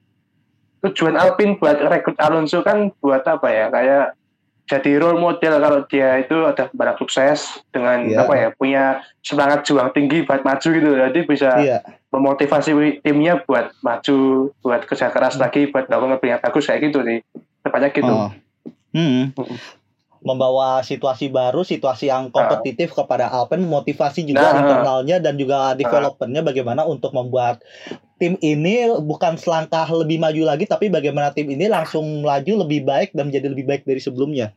[0.80, 4.14] tujuan Alpine buat rekrut Alonso kan buat apa ya kayak
[4.62, 8.22] jadi role model kalau dia itu ada balap sukses dengan Iya.
[8.22, 8.84] apa ya punya
[9.20, 11.78] semangat juang tinggi buat maju gitu jadi bisa Iya,
[12.08, 12.70] memotivasi
[13.00, 14.16] timnya buat maju
[14.56, 17.18] buat kerja keras lagi buat melakukan lebih yang bagus kayak gitu sih
[17.58, 18.30] tepatnya gitu Oh.
[18.92, 19.34] Hmm.
[20.22, 24.62] Membawa situasi baru, situasi yang kompetitif kepada Alpine, motivasi juga Nah.
[24.62, 27.58] internalnya dan juga developernya bagaimana untuk membuat
[28.22, 33.10] tim ini bukan selangkah lebih maju lagi, tapi bagaimana tim ini langsung melaju lebih baik
[33.18, 34.54] dan menjadi lebih baik dari sebelumnya.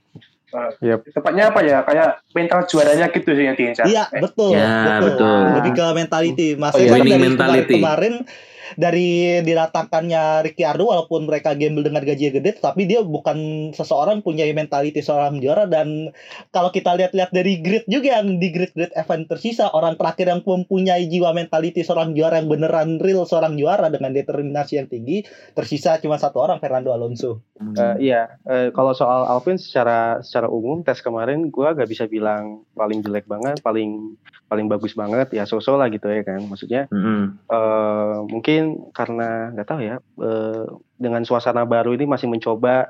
[1.12, 5.04] tepatnya apa ya kayak mental juaranya gitu sih yang diincar Iya, betul, Ya, betul.
[5.12, 5.42] betul.
[5.60, 6.48] Lebih ke mentality.
[6.56, 6.94] Mas Oh, iya.
[6.94, 7.74] kan Winning dari mentality.
[7.76, 13.72] kemarin, kemarin dari didatangkannya Ricciardo walaupun mereka gamble dengan gaji yang gede tapi dia bukan
[13.76, 16.12] seseorang punya mentality seorang juara dan
[16.56, 21.08] kalau kita lihat-lihat dari grid juga yang di grid-grid event tersisa orang terakhir yang mempunyai
[21.12, 26.20] jiwa mentality seorang juara yang beneran real seorang juara dengan determinasi yang tinggi tersisa cuma
[26.20, 27.44] satu orang Fernando Alonso.
[27.56, 32.68] Eh, iya, eh, kalau soal Alvin secara secara umum tes kemarin gua gak bisa bilang
[32.76, 36.44] paling jelek banget, paling paling bagus banget ya so-so lah gitu ya kan.
[36.44, 37.22] Maksudnya Mm-mm.
[37.48, 38.64] eh mungkin
[38.94, 40.66] karena nggak tahu ya eh,
[41.00, 42.90] dengan suasana baru ini masih mencoba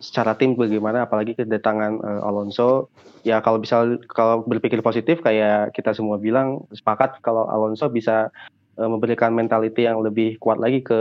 [0.00, 2.88] secara tim bagaimana apalagi kedatangan eh, Alonso.
[3.26, 3.82] Ya kalau bisa
[4.12, 8.30] kalau berpikir positif kayak kita semua bilang sepakat kalau Alonso bisa
[8.78, 10.98] eh, memberikan mentality yang lebih kuat lagi ke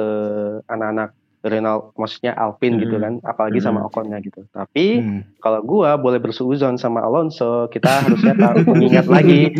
[0.68, 1.14] anak-anak
[1.44, 3.04] Renault maksudnya Alpine gitu Hmm.
[3.04, 3.88] kan apalagi sama Hmm.
[3.92, 5.22] Oconnya gitu tapi Hmm.
[5.44, 9.52] kalau gua boleh bersuzon sama Alonso, kita harusnya tahu mengingat lagi.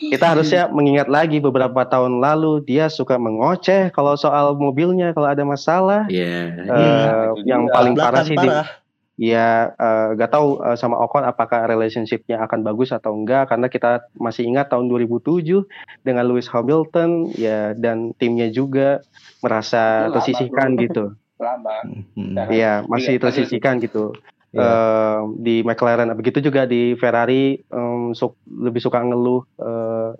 [0.00, 5.44] Kita harusnya mengingat lagi beberapa tahun lalu dia suka mengoceh kalau soal mobilnya kalau ada
[5.44, 6.08] masalah.
[6.08, 6.56] Iya.
[6.56, 8.79] Eh, itu yang paling parah sih di, parah.
[9.20, 14.08] Ya eh, gak tahu eh, sama Ocon apakah relationshipnya akan bagus atau enggak karena kita
[14.16, 15.68] masih ingat tahun 2007
[16.00, 19.04] dengan Lewis Hamilton ya dan timnya juga
[19.44, 20.82] merasa Lama, tersisihkan bro.
[20.88, 21.04] gitu.
[21.40, 21.76] lama.
[22.16, 22.32] Hmm.
[22.36, 24.12] Nah, Iya, masih Iya, tersisihkan gitu.
[24.52, 24.60] Iya.
[24.60, 30.10] Eh, di McLaren begitu juga di Ferrari em, su- lebih suka ngeluh eh,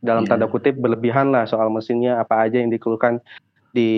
[0.00, 0.30] dalam Iya.
[0.32, 3.18] tanda kutip berlebihan lah soal mesinnya apa aja yang dikeluhkan
[3.70, 3.90] di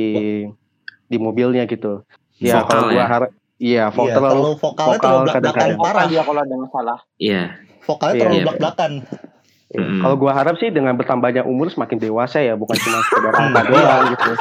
[1.05, 2.01] di mobilnya gitu.
[2.37, 3.07] Ya Vokal kalau gua ya?
[3.09, 5.79] harap iya Iya, vokal terlalu vokalnya vokal terlalu belak-belakan kadang-kadang.
[5.83, 6.07] parah.
[6.07, 6.99] dia kalau ada masalah.
[7.19, 7.43] Iya.
[7.81, 8.21] Vokalnya Iya.
[8.21, 8.45] terlalu Iya.
[8.47, 8.93] belak-belakan.
[8.95, 9.38] Iya.
[9.69, 10.01] Mm-mm.
[10.01, 14.03] Kalau gua harap sih dengan bertambahnya umur semakin dewasa ya, bukan cuma sekedar angka doang
[14.17, 14.33] gitu.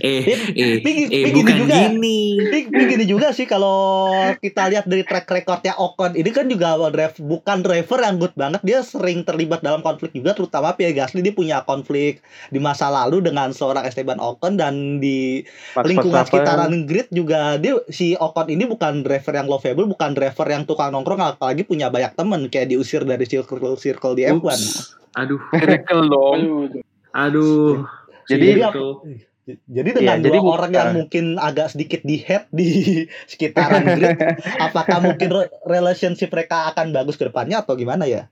[0.00, 0.22] Eh,
[0.56, 1.76] eh, eh, gini bukan juga.
[1.92, 2.40] gini.
[2.72, 4.08] Gini juga sih kalau
[4.40, 8.64] kita lihat dari track recordnya Ocon ini kan juga drive, bukan driver yang good banget
[8.64, 13.20] dia sering terlibat dalam konflik juga terutama Pierre Gasly dia punya konflik di masa lalu
[13.20, 15.44] dengan seorang Esteban Ocon dan di
[15.76, 20.46] Max lingkungan sekitaran grid juga dia si Ocon ini bukan driver yang lovable bukan driver
[20.48, 24.62] yang tukang nongkrong apalagi punya banyak temen kayak diusir dari circle circle di F1 Ups.
[25.12, 26.34] Aduh, Miracle dong.
[26.36, 26.58] Aduh,
[27.10, 27.70] aduh.
[28.24, 28.86] Jadi- Gitu.
[29.66, 32.70] Jadi dengan Iya, jadi dua bu- orang yang mungkin agak sedikit di head di
[33.26, 34.14] sekitaran grid,
[34.62, 38.30] apakah mungkin re- relationship mereka akan bagus ke depannya atau gimana ya?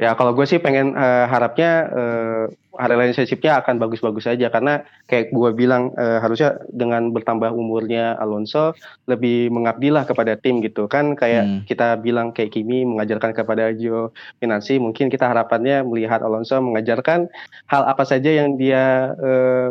[0.00, 2.44] Ya kalau gue sih pengen eh, harapnya eh,
[2.80, 8.72] relationship-nya akan bagus-bagus aja karena kayak gue bilang eh, harusnya dengan bertambah umurnya Alonso
[9.04, 11.60] lebih mengabdilah kepada tim gitu kan kayak Hmm.
[11.68, 17.28] kita bilang kayak Kimi mengajarkan kepada Gio Finansi mungkin kita harapannya melihat Alonso mengajarkan
[17.68, 19.68] hal apa saja yang dia eh,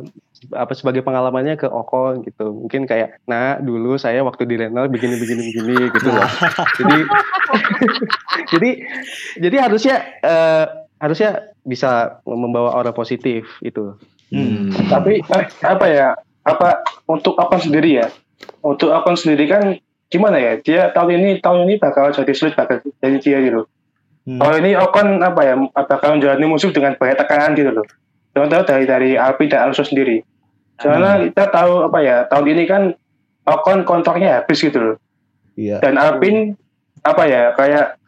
[0.56, 5.20] apa sebagai pengalamannya ke Ocon gitu mungkin kayak nah dulu saya waktu di Renault begini
[5.20, 6.30] begini begini gitu loh
[6.80, 6.98] jadi
[8.56, 8.70] jadi
[9.44, 10.66] jadi harusnya eh,
[11.00, 14.70] harusnya bisa membawa aura positif itu Hmm.
[14.90, 16.14] Tapi eh, apa ya?
[16.46, 18.08] Apa untuk Ocon sendiri ya?
[18.62, 19.78] Untuk Ocon sendiri kan
[20.10, 20.54] gimana ya?
[20.62, 23.66] Dia tahun ini tahun ini bakal jadi sulit bakal jadi dia gitu.
[24.30, 24.40] Hmm.
[24.40, 25.54] Kalau ini Ocon apa ya?
[25.74, 27.86] Apakah menjalani musuh dengan banyak tekanan gitu loh?
[28.40, 30.24] Contoh dari dari Alpine dan Alonso sendiri.
[30.80, 32.18] Soalnya kita tahu apa ya?
[32.32, 32.96] Tahun ini kan
[33.44, 34.96] Ocon kontraknya habis gitu loh.
[35.60, 35.84] Iya.
[35.84, 36.56] Dan Alpine
[37.04, 37.52] apa ya?
[37.60, 38.00] Kayak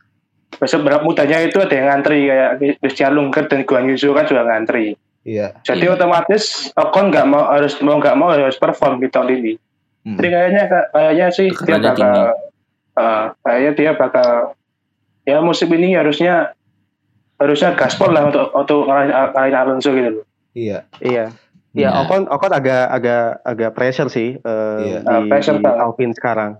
[0.55, 4.23] besok berapa mudanya itu ada yang ngantri kayak Christian Lundgaard dan Guan Yu Zhou kan
[4.23, 4.95] juga ngantri.
[5.27, 5.59] Iya.
[5.67, 5.99] Jadi Iya.
[5.99, 9.53] otomatis Ocon nggak mau harus mau nggak mau harus perform di tahun ini.
[10.07, 10.17] Hmm.
[10.17, 10.63] Jadi kayaknya
[10.95, 12.13] kayaknya sih dia bakal
[12.95, 14.29] eh, kayaknya dia bakal
[15.27, 16.55] ya musim ini harusnya
[17.41, 20.25] harusnya gaspol lah untuk untuk ngalahin Alonso gitu loh.
[20.53, 20.85] Iya.
[21.01, 21.25] iya
[21.71, 21.89] Iya.
[21.89, 24.99] ya Ocon Ocon agak agak agak pressure sih eh, Iya.
[25.01, 25.65] di, Ah, pressure di.
[25.65, 26.51] Alpine sekarang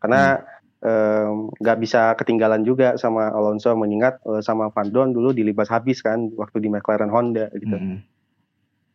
[0.00, 0.40] karena
[0.80, 6.00] em, nggak bisa ketinggalan juga sama Alonso mengingat eh, sama Van Dorn dulu dilibas habis
[6.00, 8.00] kan waktu di McLaren Honda gitu Hmm.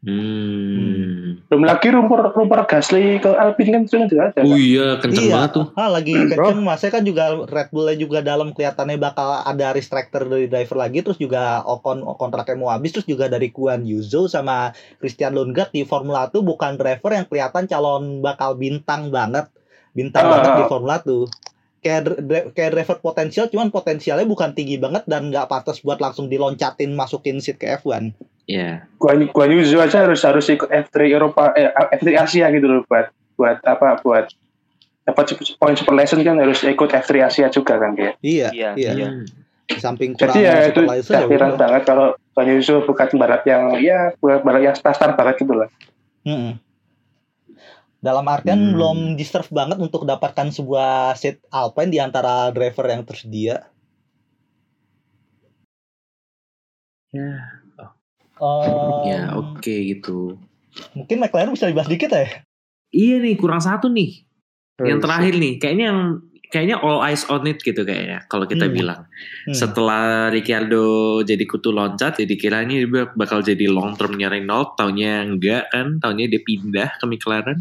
[0.06, 1.42] Hmm.
[1.46, 4.40] Belum lagi rumor rumor Gasly ke Alpine kan sudah juga ada.
[4.40, 4.58] Oh kan?
[4.58, 5.66] iya, kenceng Iya, banget tuh.
[5.74, 10.46] ah, lagi kenceng masnya kan juga Red Bullnya juga dalam kelihatannya bakal ada restrictor dari
[10.46, 14.70] driver lagi terus juga Ocon kontraknya mau habis terus juga dari Guan Yu Zhou sama
[14.96, 19.50] Christian Lundgaard di Formula 1 bukan driver yang kelihatan calon bakal bintang banget
[19.92, 20.32] bintang Ah.
[20.32, 21.26] banget di Formula 1
[21.86, 22.18] kayak
[22.58, 27.38] kayak driver potensial cuman potensialnya bukan tinggi banget dan nggak pantas buat langsung diloncatin masukin
[27.38, 28.86] seat ke F1 Iya.
[29.02, 33.10] Guan Guan Yu aja harus harus ikut F3 Eropa eh, F3 Asia gitu loh buat
[33.42, 34.30] buat apa buat
[35.06, 38.14] dapat poin super license kan harus ikut F3 Asia juga kan dia.
[38.22, 39.08] iya Iya, iya.
[39.10, 39.26] Hmm.
[39.66, 41.60] di samping kurang Jadi ya itu ya takdiran udah.
[41.62, 42.08] banget kalau
[42.38, 45.70] Guan Yu bukan balap yang ya balap yang star-star banget gitu lah.
[46.22, 46.62] Mm-mm.
[48.06, 48.72] Dalam artian Hmm.
[48.78, 53.66] belum deserve banget untuk dapatkan sebuah seat Alpine di antara driver yang tersedia.
[57.10, 57.32] Ya,
[58.36, 60.38] Em, ya oke gitu.
[60.94, 62.44] Mungkin McLaren bisa dibahas dikit ya.
[62.92, 64.28] Iya nih, kurang satu nih.
[64.84, 66.02] Yang Terus, terakhir nih, kayaknya yang
[66.52, 68.76] kayaknya all eyes on it gitu kayaknya kalau kita Hmm.
[68.76, 69.02] bilang.
[69.48, 69.56] Hmm.
[69.56, 70.84] Setelah Ricciardo
[71.24, 75.98] jadi kutu loncat, jadi kira ini dia bakal jadi long termnya Renault, taunya enggak kan,
[76.04, 77.60] taunya dia pindah ke McLaren.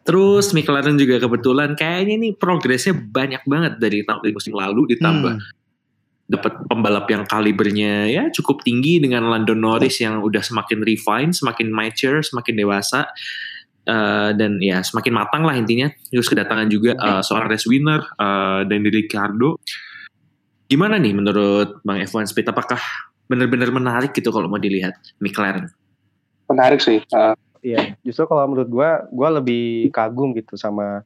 [0.00, 5.34] Terus McLaren juga kebetulan kayaknya nih progresnya banyak banget dari tahun dari musim lalu ditambah
[5.36, 5.58] Hmm.
[6.30, 11.74] dapat pembalap yang kalibernya ya cukup tinggi dengan Lando Norris yang udah semakin refine, semakin
[11.74, 13.10] mature, semakin dewasa
[13.90, 15.88] Eh, dan ya semakin matang lah intinya.
[16.12, 19.58] Terus kedatangan juga eh, seorang race winner eh, dan Ricardo.
[20.70, 22.46] Gimana nih menurut Bang F1 Speed?
[22.52, 22.78] Apakah
[23.26, 25.66] benar-benar menarik gitu kalau mau dilihat McLaren?
[26.46, 27.02] Menarik sih.
[27.10, 31.04] Uh, Iya, justru kalau menurut gua, gua lebih kagum gitu sama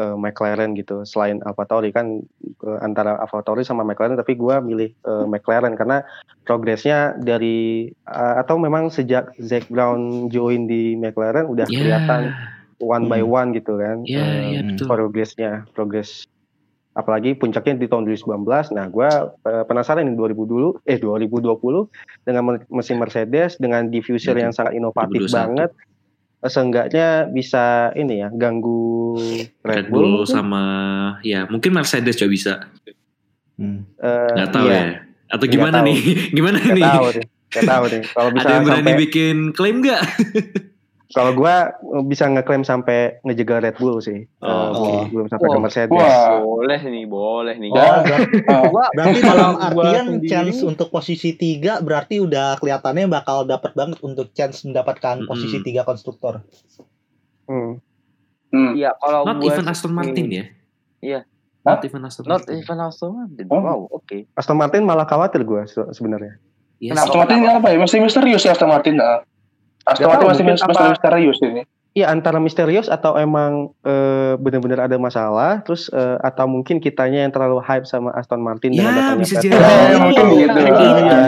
[0.00, 1.04] eh, McLaren gitu.
[1.04, 6.00] Selain AlphaTauri kan eh, antara AlphaTauri sama McLaren, tapi gua milih eh, McLaren karena
[6.48, 12.32] progresnya dari eh, atau memang sejak Zac Brown join di McLaren udah Ya, kelihatan
[12.80, 13.32] one by Hmm.
[13.36, 14.08] one gitu kan.
[14.08, 14.72] ya Hmm.
[14.72, 14.86] betul.
[14.88, 16.24] progresnya, progres
[16.90, 18.74] apalagi puncaknya di tahun 2019.
[18.74, 19.08] Nah, gua
[19.40, 21.86] eh, penasaran di 2000 dulu, eh 2020
[22.22, 24.42] dengan me- mesin Mercedes dengan diffuser Betul.
[24.42, 25.30] yang sangat inovatif 2021.
[25.30, 25.70] banget
[26.40, 29.12] seenggaknya bisa ini ya ganggu
[29.60, 30.32] Red Bull mungkin.
[30.32, 30.62] sama
[31.20, 32.52] ya mungkin Mercedes juga bisa.
[33.54, 33.84] Hmm.
[34.00, 34.88] Eh, Nggak tahu iya, ya.
[35.30, 35.98] Atau gimana nih?
[36.36, 36.84] Gimana Nggak nih?
[36.88, 37.04] tahu.
[37.50, 38.02] Nggak tahu nih.
[38.08, 40.00] Kalau bisa Ada yang berani sampai bikin klaim nggak?
[41.10, 44.24] kalau gua eh, bisa ngeklaim sampai ngejegal Red Bull sih.
[44.38, 44.92] Oh, Eh, oke.
[45.10, 45.62] belum sampai ke Wah.
[45.62, 45.90] Mercedes.
[45.92, 46.38] Wah.
[46.40, 47.70] Boleh nih, boleh nih.
[47.70, 52.56] Oh, berarti, Oh, berarti Kalau dalam gua artian sendiri- chance untuk posisi tiga berarti udah
[52.56, 55.26] kelihatannya bakal dapat banget untuk chance mendapatkan Mm-mm.
[55.26, 56.46] posisi tiga konstruktor.
[57.44, 57.82] Hmm.
[58.48, 58.72] hmm.
[58.74, 60.44] Iya, kalau Not gua even Aston Martin ya?
[61.00, 61.20] Iya.
[61.60, 62.54] Not even Aston Not Martin.
[62.56, 63.46] even Aston Martin.
[63.46, 63.58] Oh.
[63.58, 64.30] Wow, oke.
[64.32, 66.38] Aston Martin malah khawatir gua se- sebenarnya.
[66.78, 66.96] Yes.
[66.96, 67.76] Aston Martin apa ya?
[67.76, 68.96] Masih misterius ya Aston Martin.
[68.96, 69.20] ah.
[69.90, 71.62] Aston Nggak Martin tahu, masih masih apa- misterius ini.
[71.90, 77.30] Iya antara misterius atau emang eh, benar-benar ada masalah, terus eh, atau mungkin kitanya yang
[77.30, 79.58] terlalu hype sama Aston Martin dengan Ya, datangnya bisa jadi.
[79.58, 80.58] Eh, mungkin gitu.
[80.60, 81.18] Iya.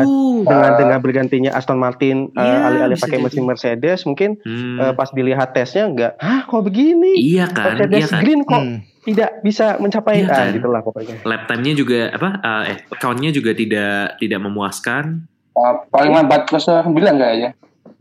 [0.43, 0.75] Dengan Ah.
[0.77, 3.25] dengan bergantinya Aston Martin eh, Iya, alih-alih pakai jadi.
[3.25, 4.79] mesin Mercedes mungkin Hmm.
[4.81, 8.21] eh, pas dilihat tesnya enggak ah kok begini Iya kan, Mercedes iya kan.
[8.21, 8.79] Green kok Hmm.
[9.03, 10.51] tidak bisa mencapai Iya ah kan?
[10.53, 12.29] gitulah pokoknya Lap time-nya juga apa?
[12.39, 15.27] eh, eh, count-nya juga tidak tidak memuaskan.
[15.53, 17.51] Ah, paling lambat ke 9 kayaknya.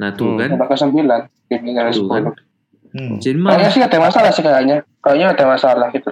[0.01, 0.39] Nah tuh Hmm.
[0.41, 1.21] kan, Lambat ke 9.
[1.53, 2.23] Ini dari tuh kan.
[2.33, 2.33] 10.
[2.91, 3.15] Hmm.
[3.21, 4.77] Jadi Kayaknya sih ada masalah sih kayaknya.
[4.99, 6.11] Kayaknya ada masalah gitu.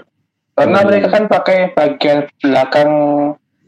[0.54, 0.88] Karena Hmm.
[0.88, 2.92] mereka kan pakai bagian belakang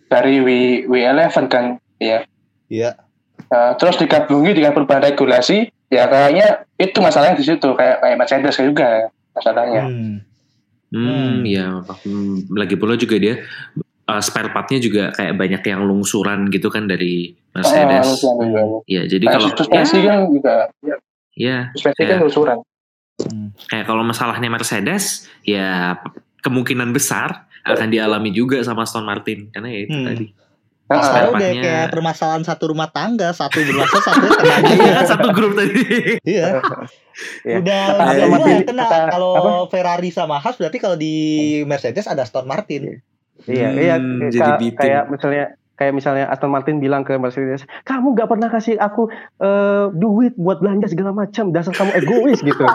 [0.08, 0.50] dari W
[0.86, 1.66] W11 kan,
[1.98, 2.24] ya.
[2.68, 3.00] Iya.
[3.48, 8.56] Nah, terus digabungi dengan perubahan regulasi, ya kayaknya itu masalahnya di situ kayak kayak Mercedes
[8.56, 9.84] juga masalahnya.
[9.88, 10.16] Hmm.
[10.92, 11.48] Hmm, Hmm.
[11.48, 13.40] ya hmm, lagi pula juga dia
[14.12, 18.06] uh, spare partnya juga kayak banyak yang lungsuran gitu kan dari Ah, Mercedes.
[18.12, 18.62] lusuran juga.
[18.86, 20.56] ya, jadi Kayak kalau suspensi ya, kan juga,
[21.34, 22.24] ya, suspensi kan Ya.
[22.24, 22.58] lusuran.
[23.22, 23.54] Hmm.
[23.64, 25.04] kayak kalau masalahnya Mercedes,
[25.42, 25.94] ya
[26.40, 30.08] kemungkinan besar akan dialami juga sama Aston Martin karena ya itu Hmm.
[30.08, 30.26] tadi.
[30.88, 35.06] Ah, Spare udah partnya- kayak permasalahan satu rumah tangga, satu bermasalah satu kena Iya kan
[35.08, 35.72] satu grup tadi.
[36.26, 36.48] Iya.
[37.46, 37.58] Iya.
[37.62, 38.86] Udah udah kena.
[39.08, 39.32] Kalau?
[39.68, 41.14] Ferrari sama Haas berarti kalau di
[41.64, 43.00] Mercedes ada Aston Martin.
[43.46, 43.96] Iya Hmm, iya
[44.30, 48.78] jadi ka- kayak misalnya kayak misalnya Aston Martin bilang ke Mercedes kamu nggak pernah kasih
[48.78, 52.62] aku eh, duit buat belanja segala macam dasar kamu egois gitu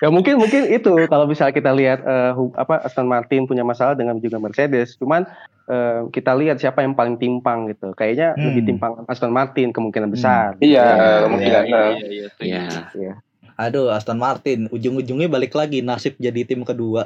[0.00, 3.92] ya mungkin mungkin itu kalau misalnya kita lihat eh, hu- apa Aston Martin punya masalah
[3.92, 5.22] dengan juga Mercedes cuman
[5.66, 8.50] eh, kita lihat siapa yang paling timpang gitu kayaknya Hmm.
[8.50, 10.96] lebih timpang Aston Martin kemungkinan besar Iya, Ya.
[11.22, 11.62] kemungkinan.
[11.62, 11.90] Iya, Nah.
[11.92, 12.06] iya,
[12.40, 12.66] iya.
[12.96, 13.14] Ya,
[13.56, 17.04] Aduh, Aston Martin ujung-ujungnya balik lagi nasib jadi tim kedua.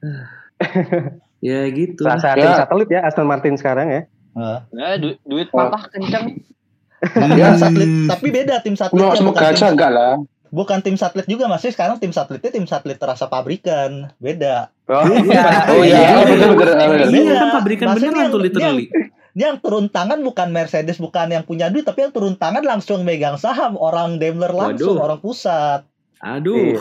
[1.42, 2.00] ya gitu.
[2.00, 2.56] Rasa Ya.
[2.58, 6.36] satelit ya Aston Martin sekarang ya Nah, Nah, du- duit papa kenceng.
[6.98, 9.00] tim satelit, tapi beda tim satelit.
[9.00, 10.16] Nah, semoga aja enggak lah.
[10.46, 15.02] bukan tim satelit juga masih sekarang tim satelitnya tim satelit terasa pabrikan beda oh,
[15.68, 16.76] Oh iya, betul betul.
[16.76, 17.10] betul.
[17.10, 18.86] Iya Iya, kan pabrikan beneran yang- tuh literally.
[19.34, 23.02] Ini yang turun tangan bukan Mercedes bukan yang punya duit tapi yang turun tangan langsung
[23.02, 25.04] megang saham orang Daimler langsung Waduh.
[25.06, 25.84] orang pusat
[26.18, 26.80] Aduh, Iya.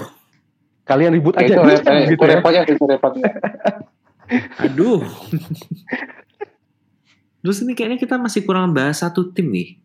[0.86, 2.30] Kalian ribut Itu aja repot, gitu itu ya.
[2.32, 3.32] repotnya, itu repotnya.
[4.60, 5.02] aduh.
[7.42, 9.78] Terus ini kayaknya kita masih kurang bahas satu tim nih,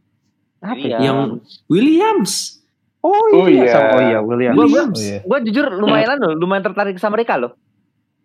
[0.60, 0.96] Apa Iya.
[0.96, 0.98] ya?
[1.02, 1.18] yang
[1.66, 2.60] Williams.
[3.00, 3.70] Oh Oh iya, iya.
[3.70, 4.56] sama- oh iya Williams.
[4.56, 5.18] Oh, iya.
[5.24, 7.56] gua jujur lumayan loh, lumayan tertarik sama mereka loh.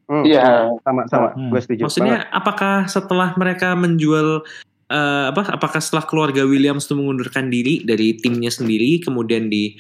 [0.06, 0.76] Hmm, Iya.
[0.84, 1.48] sama sama, Hmm.
[1.50, 1.82] gue setuju.
[1.88, 4.44] Maksudnya apakah setelah mereka menjual
[4.86, 5.50] eh, apa?
[5.50, 9.74] Apakah setelah keluarga Williams itu mengundurkan diri dari timnya sendiri, kemudian di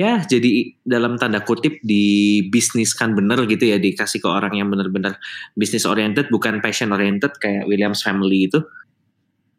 [0.00, 5.20] ya jadi dalam tanda kutip di bisniskan bener gitu ya dikasih ke orang yang bener-bener
[5.52, 8.64] bisnis oriented bukan passion oriented kayak Williams family itu.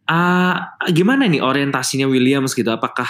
[0.09, 2.67] Ah, gimana nih orientasinya Williams gitu?
[2.67, 3.07] Apakah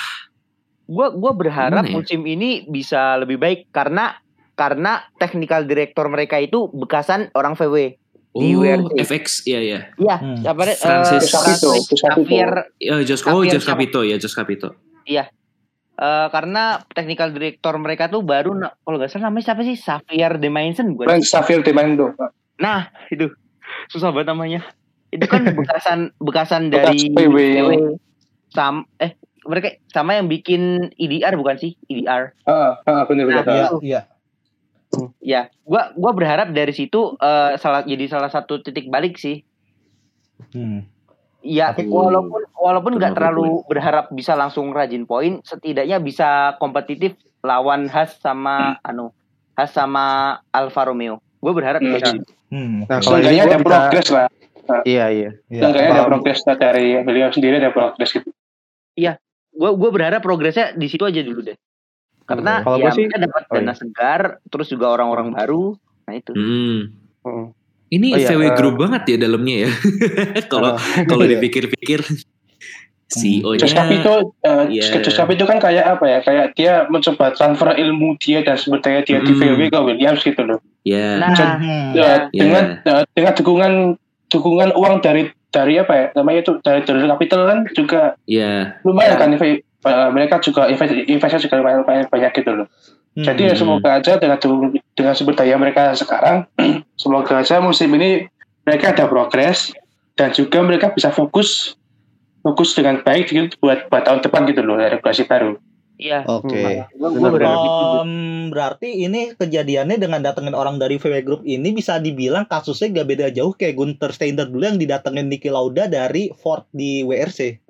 [0.91, 1.93] Gua gua berharap ya?
[1.95, 4.11] musim ini bisa lebih baik karena
[4.59, 7.95] karena technical director mereka itu bekasan orang VW.
[8.31, 8.99] Di oh WRC.
[9.07, 9.79] FX ya ya.
[9.95, 10.43] Iya, Hmm.
[10.43, 12.27] apa eh, Francis Capito, Francis Capito.
[12.27, 14.75] Xavier Ya, Jos, oh Jos Capito ya Jos Capito.
[16.01, 20.49] Eh, karena technical director mereka tuh baru kalau nggak salah namanya siapa sih Xavier de
[20.49, 21.07] Mainzen bukan?
[21.07, 22.17] Frank Xavier de Mando.
[22.57, 23.29] Nah, itu
[23.93, 24.61] susah banget namanya.
[25.13, 27.37] Itu kan bekasan bekasan Bekas dari PW.
[28.51, 29.15] Sam eh
[29.47, 31.73] mereka sama yang bikin EDR bukan sih?
[31.89, 32.35] EDR.
[32.45, 33.45] Ah, ah, benar benar.
[33.47, 34.01] Nah, iya iya
[35.23, 39.39] Ya, gua gua berharap dari situ eh, salah jadi salah satu titik balik sih.
[40.51, 40.83] Hmm.
[41.41, 47.89] Ya, Tapi- walaupun walaupun nggak terlalu berharap bisa langsung rajin poin, setidaknya bisa kompetitif lawan
[47.89, 49.09] Has sama anu
[49.57, 51.17] Has sama Alfa Romeo.
[51.41, 51.97] Gue berharap Hmm.
[51.97, 52.31] kayak gitu.
[52.53, 52.85] Hmm.
[52.85, 54.27] Nah, kalau ini ada bisa- progres lah.
[54.85, 55.29] Iya iya.
[55.49, 55.61] Iya.
[55.65, 58.29] Seenggaknya ada progres dari beliau sendiri ada progres gitu.
[59.51, 61.57] Gue gue berharap progresnya di situ aja dulu deh.
[62.23, 63.75] Karena Kalau ya gua sih- dapat oh dana iya.
[63.75, 65.75] segar, terus juga orang-orang baru.
[66.07, 66.31] Nah itu.
[66.31, 66.81] Hmm.
[67.25, 67.45] Hmm.
[67.91, 69.69] Ini Oh iya, VW eh, Group banget ya dalamnya ya.
[70.51, 71.35] Kalau kalau Iya.
[71.37, 71.99] dipikir-pikir
[73.11, 74.13] CEO-nya Josh Cup itu,
[74.47, 75.03] eh, Iya.
[75.03, 76.19] Josh Cup itu kan kayak apa ya?
[76.23, 79.39] Kayak dia mencoba transfer ilmu dia dan daya dia di Mm.
[79.43, 80.59] VW ke Williams gitu loh.
[80.81, 81.93] ya Nah, Hmm.
[81.93, 82.41] Ya, Iya.
[82.41, 83.73] dengan eh, dengan dukungan
[84.31, 86.05] dukungan uang dari dari apa ya?
[86.15, 89.19] Namanya itu dari dari capital kan juga ya lumayan Ya.
[89.19, 92.67] kan eh, mereka juga invest investnya juga lumayan, lumayan banyak gitu loh.
[93.11, 93.27] Hmm.
[93.27, 94.39] Jadi ya semoga aja dengan
[94.95, 96.47] dengan sumber daya mereka sekarang,
[97.01, 98.31] semoga aja musim ini
[98.63, 99.75] mereka ada progres
[100.15, 101.75] dan juga mereka bisa fokus
[102.39, 105.59] fokus dengan baik gitu buat buat tahun depan gitu loh regulasi baru.
[106.01, 106.25] Iya.
[106.25, 106.87] Oke.
[106.97, 107.37] Benar.
[107.37, 107.69] itu.
[108.01, 108.11] Em,
[108.49, 113.27] berarti ini kejadiannya dengan datengin orang dari VW Group ini bisa dibilang kasusnya gak beda
[113.29, 117.61] jauh kayak Gunter Steiner dulu yang didatengin Niki Lauda dari Ford di WRC.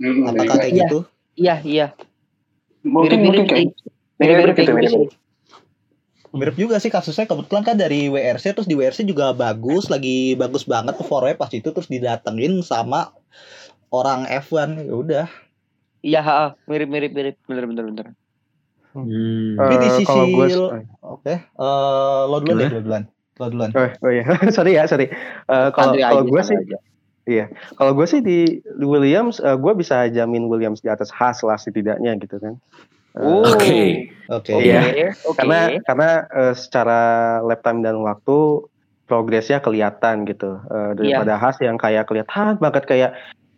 [0.00, 0.80] Apakah kayak Iya.
[0.86, 0.98] gitu?
[1.34, 1.86] Iya, iya.
[2.86, 3.99] Mungkin mungkin Mirip-mirip kayak.
[4.20, 4.60] Mirip-mirip gitu.
[4.68, 4.90] kayak mirip.
[4.92, 5.00] gitu.
[6.30, 10.62] Mirip juga sih kasusnya kebetulan kan dari WRC terus di WRC juga bagus, lagi bagus
[10.62, 13.10] banget performanya pas itu terus didatengin sama
[13.90, 15.26] orang F1 ya udah.
[16.00, 17.36] Iya, mirip-mirip mirip.
[17.44, 18.06] Bener bener bener.
[18.94, 19.58] hmm.
[19.58, 20.46] Tapi di Eh, sisi kalau gue
[21.02, 23.04] Oke, eh, lo duluan deh, lo duluan.
[23.36, 23.70] Lo duluan.
[23.74, 24.24] Oh, oh iya,
[24.56, 25.10] sorry ya, sorry.
[25.10, 27.46] Eh, kalau kalau gue sih, aja.
[27.74, 32.16] kalau gue sih di, Williams, eh, gue bisa jamin Williams di atas Haas lah setidaknya
[32.22, 32.54] gitu kan.
[33.12, 33.42] Oh.
[33.44, 34.06] Oke.
[34.28, 34.50] Oke.
[34.52, 35.10] Oke, Iya.
[35.26, 35.34] oke.
[35.34, 37.00] Karena karena eh, secara
[37.42, 38.62] lap time dan waktu
[39.04, 43.10] progresnya kelihatan gitu Eh, daripada Haas yang kayak kelihatan banget kayak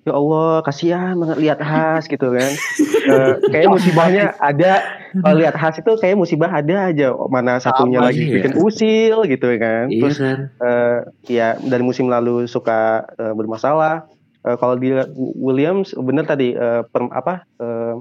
[0.03, 2.53] ya Allah kasihan banget lihat Haas gitu kan.
[3.03, 4.78] Eh, kayak musibahnya ada
[5.12, 8.34] kalau lihat Haas itu kayak musibah ada aja mana satunya Sama lagi ya.
[8.38, 9.90] bikin usil gitu kan.
[9.90, 10.38] Iya Terus kan.
[10.57, 10.98] eh
[11.28, 14.07] ya dari musim lalu suka eh, bermasalah.
[14.40, 14.94] Eh, kalau di
[15.36, 17.94] Williams bener tadi eh, per- apa eh,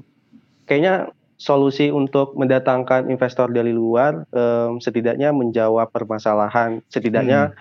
[0.64, 1.10] kayaknya
[1.42, 7.58] solusi untuk mendatangkan investor dari luar eh, setidaknya menjawab permasalahan setidaknya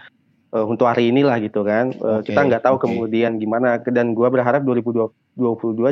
[0.51, 1.91] eh, untuk hari inilah gitu kan.
[1.91, 2.85] Eh, Oke, kita nggak tahu oke.
[2.85, 5.09] kemudian gimana dan gua berharap 2022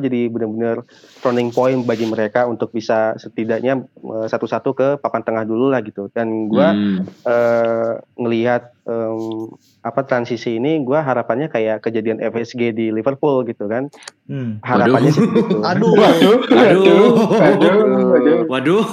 [0.00, 0.82] jadi benar-benar
[1.18, 6.10] turning point bagi mereka untuk bisa setidaknya eh, satu-satu ke papan tengah dulu lah gitu.
[6.10, 7.06] Dan gua Hmm.
[7.24, 13.88] eh ngelihat em, apa transisi ini gue harapannya kayak kejadian FSG di Liverpool gitu kan
[14.24, 14.58] Hmm.
[14.60, 15.14] harapannya Waduh.
[15.14, 15.56] sih gitu.
[15.62, 17.12] Aduh, Waduh, Aduh.
[17.30, 17.76] waduh,
[18.10, 18.38] waduh.
[18.48, 18.84] Waduh.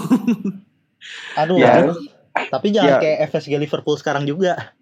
[1.36, 1.58] aduh.
[1.58, 1.72] Ya.
[1.82, 1.98] aduh.
[2.36, 2.98] Tapi jangan Ya.
[3.00, 4.76] kayak FSG Liverpool sekarang juga.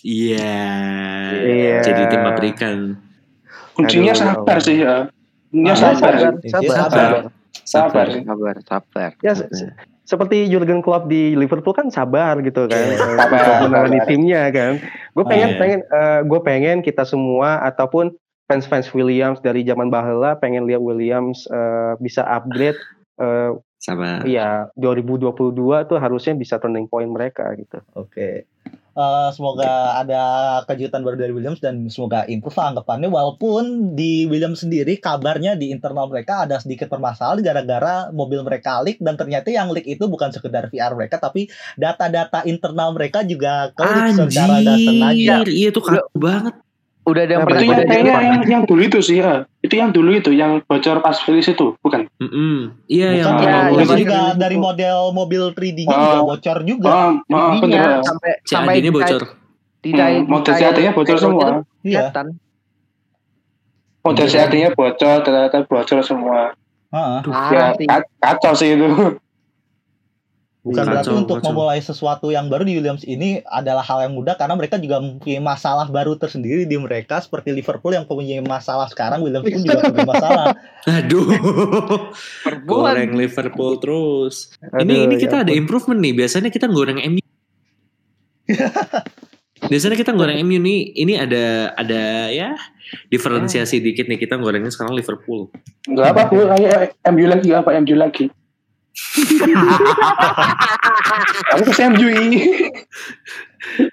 [0.00, 0.56] Iya.
[1.34, 1.76] Iya.
[1.82, 2.78] Jadi tim pabrikan.
[3.72, 4.60] Kuncinya sabar Allah.
[4.60, 4.96] sih ya.
[5.50, 5.94] Kuncinya sabar.
[5.94, 6.32] sabar.
[6.42, 6.90] sabar, sabar.
[6.90, 7.22] sabar.
[7.64, 8.06] Sabar.
[8.10, 9.10] Sabar, sabar.
[9.20, 9.72] Ya, se- se-
[10.02, 12.98] seperti Jurgen Klopp di Liverpool kan sabar gitu kan Iya.
[12.98, 14.04] eh, Sabar, sabar.
[14.04, 14.72] timnya kan.
[15.12, 15.58] Gue pengen Iya.
[15.58, 15.80] pengen
[16.26, 18.10] gue pengen kita semua ataupun
[18.46, 22.74] fans-fans Williams dari zaman bahela pengen lihat Williams eh, bisa upgrade
[23.16, 24.26] eh, Sabar.
[24.26, 25.54] ya 2022
[25.86, 27.78] tuh harusnya bisa turning point mereka gitu.
[27.94, 28.50] Oke.
[29.00, 30.22] Eh, semoga ada
[30.68, 35.72] kejutan baru dari Williams dan semoga improve lah anggapannya walaupun di Williams sendiri kabarnya di
[35.72, 40.28] internal mereka ada sedikit permasalahan gara-gara mobil mereka leak dan ternyata yang leak itu bukan
[40.36, 41.48] sekedar VR mereka tapi
[41.80, 43.88] data-data internal mereka juga ke
[44.20, 45.34] secara nggak sengaja.
[45.48, 46.54] Iya tuh kaku banget.
[47.10, 49.32] Udah ada yang Nah, pernah Itu yang kayaknya yang, yang dulu itu sih ya.
[49.58, 52.06] Itu yang dulu itu yang bocor pas finish itu, bukan?
[52.16, 52.78] Mm-mm.
[52.86, 54.36] Iya yang Bukan, Ya, itu ya, juga Mas.
[54.36, 56.00] dari model mobil 3D-nya Oh.
[56.00, 56.88] juga bocor juga.
[56.88, 57.90] Oh Jadinya bener.
[58.00, 59.22] sampai sampai CAD-nya bocor.
[59.80, 61.46] di dai- Hmm, model di CAD-nya bocor semua.
[61.48, 62.02] itu Iya.
[64.00, 64.32] Model Iya.
[64.38, 66.40] CAD-nya bocor, ternyata bocor semua.
[66.90, 67.18] Heeh.
[67.50, 67.64] Ya,
[68.18, 68.86] kacau sih itu.
[70.70, 71.50] Bukan Kacau, berarti untuk kacau.
[71.50, 75.42] memulai sesuatu yang baru di Williams ini adalah hal yang mudah karena mereka juga mempunyai
[75.42, 80.06] masalah baru tersendiri di mereka seperti Liverpool yang mempunyai masalah sekarang Williams pun juga punya
[80.06, 80.46] masalah.
[81.02, 81.26] Aduh.
[82.70, 84.54] Goreng Liverpool terus.
[84.62, 85.58] Aduh, ini ini ya kita ada ampun.
[85.66, 86.14] improvement nih.
[86.14, 87.24] Biasanya kita goreng MU.
[89.70, 90.80] Biasanya kita goreng MU nih.
[91.02, 92.54] Ini ada ada ya
[93.10, 95.50] diferensiasi dikit nih kita gorengnya sekarang Liverpool.
[95.90, 96.46] Enggak apa, Bu.
[96.46, 98.30] Ayo, MU lagi apa MU lagi.
[101.56, 102.40] Aku ke MU ini.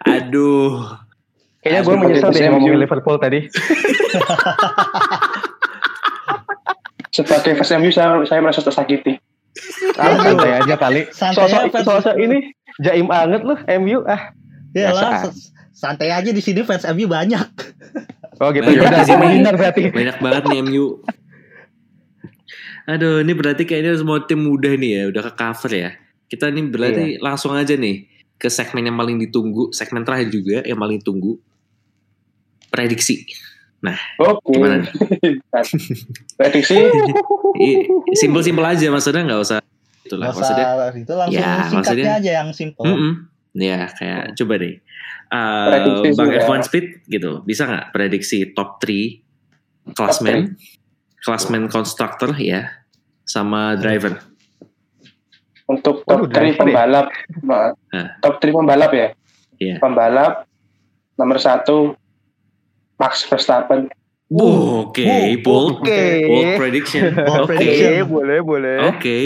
[0.06, 0.84] Aduh.
[1.62, 2.54] Kayaknya gue menyesal deh MU.
[2.56, 3.40] ngomongin Liverpool tadi.
[7.16, 9.18] Sebagai fans MU saya, saya merasa tersakiti.
[9.98, 11.10] Santai aja kali.
[11.10, 11.86] Santai Sosok fans.
[11.86, 14.32] sosok ini jaim banget loh MU ah.
[14.78, 15.34] Ya lah,
[15.74, 17.48] santai aja di sini fans MU banyak.
[18.38, 18.70] Oh gitu.
[18.70, 19.90] Banyak Ya udah menghindar berarti.
[19.90, 21.02] Banyak banget nih MU.
[22.88, 25.90] Aduh, ini berarti kayaknya semua tim muda nih ya, udah ke cover ya.
[26.26, 30.78] Kita ini berarti langsung aja nih ke segmen yang paling ditunggu, segmen terakhir juga yang
[30.78, 31.36] paling ditunggu.
[32.68, 33.28] Prediksi.
[34.18, 34.52] Oke.
[34.52, 34.92] Gimana nih?
[36.40, 36.76] Prediksi
[37.58, 39.60] I- Simpel-simpel aja maksudnya nggak usah
[40.02, 40.66] itulah Nggak maksudnya.
[40.66, 42.84] usah itu langsung Ya, singkatnya maksudnya- aja yang simple.
[42.84, 43.12] Mm-mm.
[43.54, 44.76] Ya kayak coba deh.
[45.28, 46.40] Uh, Prediksi Bang juga.
[46.42, 49.20] F1 Speed gitu, bisa nggak prediksi top 3
[49.92, 50.56] klasmen
[51.28, 52.72] klasmen constructor ya,
[53.22, 54.16] sama driver.
[55.68, 56.60] Untuk top 3 driver ya?
[56.64, 57.06] pembalap,
[57.44, 58.08] ma- Hah.
[58.18, 59.08] top 3 pembalap ya.
[59.60, 59.76] Iya.
[59.78, 60.48] Pembalap
[61.14, 62.00] nomor satu
[62.96, 63.92] Max Verstappen.
[64.30, 66.00] Oh, Oke, Oh, bold, oke.
[66.24, 67.04] bold prediction.
[67.18, 67.92] Bold Oke, prediction.
[67.94, 68.78] Oke, boleh, boleh.
[68.88, 69.20] oke.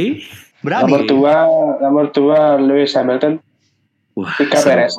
[0.61, 0.83] Berani.
[0.83, 1.33] Nomor dua,
[1.79, 3.41] nomor dua Lewis Hamilton.
[4.13, 4.61] Wah, Tiga.
[4.61, 4.93] Perez.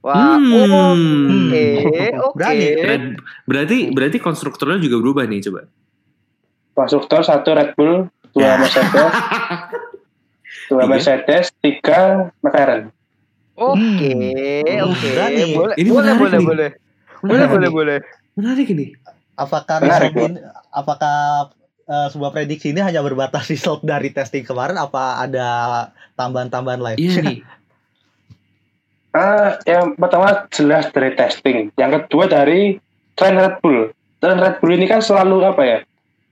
[0.00, 0.36] Wah.
[0.36, 1.48] Hmm.
[1.48, 1.64] oke,
[2.14, 2.36] oke.
[2.36, 2.66] Berani.
[2.78, 5.64] Red- berarti berarti konstruktornya juga berubah nih coba.
[6.74, 8.52] Konstruktor satu Red Bull, dua Ya.
[8.58, 9.12] Mercedes,
[10.70, 10.90] dua Tiga.
[10.90, 11.98] Mercedes, tiga
[12.38, 12.90] McLaren.
[13.54, 14.10] Oke,
[14.66, 14.90] Hmm.
[14.90, 15.08] oke.
[15.54, 16.44] Boleh, Ini boleh, boleh, nih.
[16.44, 16.70] boleh.
[17.22, 17.98] Boleh, boleh, boleh.
[18.34, 18.90] Menarik ini.
[19.34, 21.50] Apakah Menarik, ini, apakah
[21.84, 25.48] eh, sebuah prediksi ini hanya berbatas result dari testing kemarin apa ada
[26.14, 26.98] tambahan-tambahan lain?
[26.98, 27.38] Iya nih.
[29.14, 31.70] Ah, yang pertama jelas dari testing.
[31.78, 32.82] Yang kedua dari
[33.14, 33.94] tren Red Bull.
[34.18, 35.78] Tren Red Bull ini kan selalu apa ya?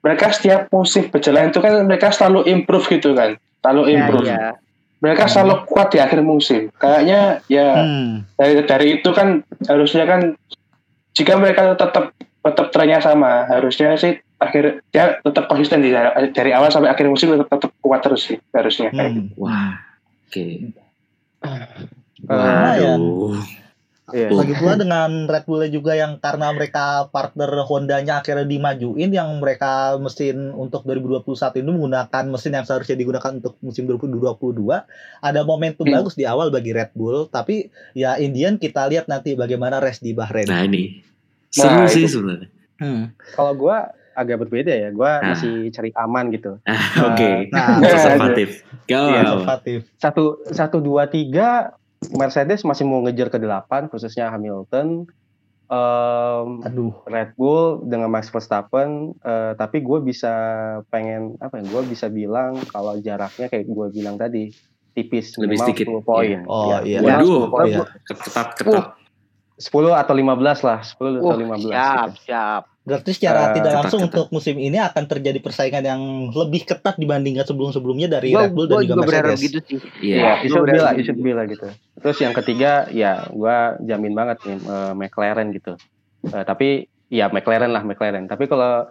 [0.02, 3.38] Mereka setiap musim berjalan itu kan mereka selalu improve gitu kan.
[3.60, 4.26] Selalu Ya, improve.
[4.26, 4.46] iya.
[4.98, 6.70] Mereka selalu kuat di akhir musim.
[6.72, 8.22] Kayaknya ya Hmm.
[8.34, 10.20] dari dari itu kan harusnya kan
[11.12, 15.94] jika mereka tetap tetap trennya sama, harusnya sih akhir ya tetap konsisten di
[16.28, 18.90] dari awal sampai akhir musim tetap, tetap kuat terus sih harusnya.
[18.90, 19.22] kayak gitu.
[19.28, 19.38] Hmm.
[19.38, 19.74] Wah.
[20.26, 20.44] Oke.
[21.42, 21.66] Eh,
[22.24, 23.38] Waduh.
[24.12, 24.38] Oh.
[24.38, 29.96] Lagi pula dengan Red Bull juga yang karena mereka partner Hondanya akhirnya dimajuin yang mereka
[29.96, 31.24] mesin untuk 2021
[31.56, 34.28] ini menggunakan mesin yang seharusnya digunakan untuk musim 2022
[35.18, 35.94] ada momentum Hmm.
[35.94, 40.12] bagus di awal bagi Red Bull tapi ya Indian kita lihat nanti bagaimana race di
[40.12, 40.44] Bahrain.
[40.44, 41.00] Nah ini
[41.48, 42.48] seru Nah, sih sebenarnya.
[42.76, 43.12] Hmm.
[43.32, 43.76] Kalau gue
[44.12, 45.32] agak berbeda ya, gue Nah.
[45.32, 46.60] masih cari aman gitu.
[46.68, 47.48] Ah, Oke.
[47.48, 48.48] Nah, Konservatif.
[48.84, 49.00] Go.
[49.08, 49.78] Iya, konservatif.
[49.96, 51.72] Satu, satu dua tiga
[52.10, 55.06] Mercedes masih mau ngejar ke delapan, khususnya Hamilton.
[55.72, 56.92] Em, Aduh.
[57.08, 60.32] Red Bull dengan Max Verstappen, eh, tapi gue bisa
[60.92, 61.64] pengen apa ya?
[61.64, 64.52] Gue bisa bilang kalau jaraknya kayak gue bilang tadi
[64.92, 65.86] tipis Lebih minimal sedikit.
[65.88, 66.38] 10 poin.
[66.44, 67.00] Oh, iya.
[67.00, 67.42] minimal Waduh.
[67.48, 67.64] 10 poin.
[67.70, 67.84] Iya.
[68.04, 68.86] Ketat ketat.
[69.62, 71.70] 10 atau 15 lah, 10 atau Uh, 15.
[71.70, 72.20] siap, gitu.
[72.28, 72.62] siap.
[72.82, 74.10] Berarti secara Eh, tidak ketat, langsung ketat.
[74.10, 76.02] untuk musim ini akan terjadi persaingan yang
[76.34, 79.38] lebih ketat dibandingkan sebelum-sebelumnya dari Gua, Red Bull gua dan juga juga Mercedes.
[79.40, 79.78] gitu sih.
[80.02, 80.42] Iya.
[80.42, 81.06] Iya, be berharap lah, it gitu.
[81.06, 81.66] should be lah gitu.
[82.02, 83.56] Terus yang ketiga, ya gue
[83.86, 85.72] jamin banget nih eh, McLaren gitu.
[86.26, 86.68] Eh, tapi
[87.06, 88.26] ya McLaren lah McLaren.
[88.26, 88.90] Tapi kalau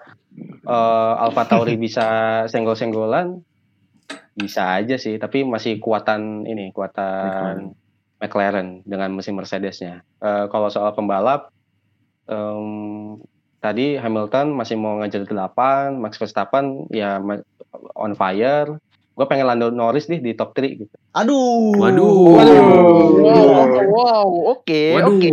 [0.64, 2.08] eh, Alfa Tauri bisa
[2.48, 3.44] senggol-senggolan,
[4.32, 5.20] bisa aja sih.
[5.20, 7.76] Tapi masih kuatan ini, kuatan
[8.18, 10.00] McLaren dengan mesin Mercedesnya.
[10.24, 11.52] Eh, kalau soal pembalap,
[12.32, 13.20] em,
[13.62, 17.22] tadi Hamilton masih mau ngejar 8, Max Verstappen ya
[17.96, 18.76] on fire.
[19.12, 20.96] Gue pengen Lando Norris nih di top 3 gitu.
[21.14, 21.76] Aduh.
[21.78, 22.42] Waduh.
[23.22, 24.28] Wow, wow,
[24.58, 25.20] oke, Waduh.
[25.20, 25.30] oke.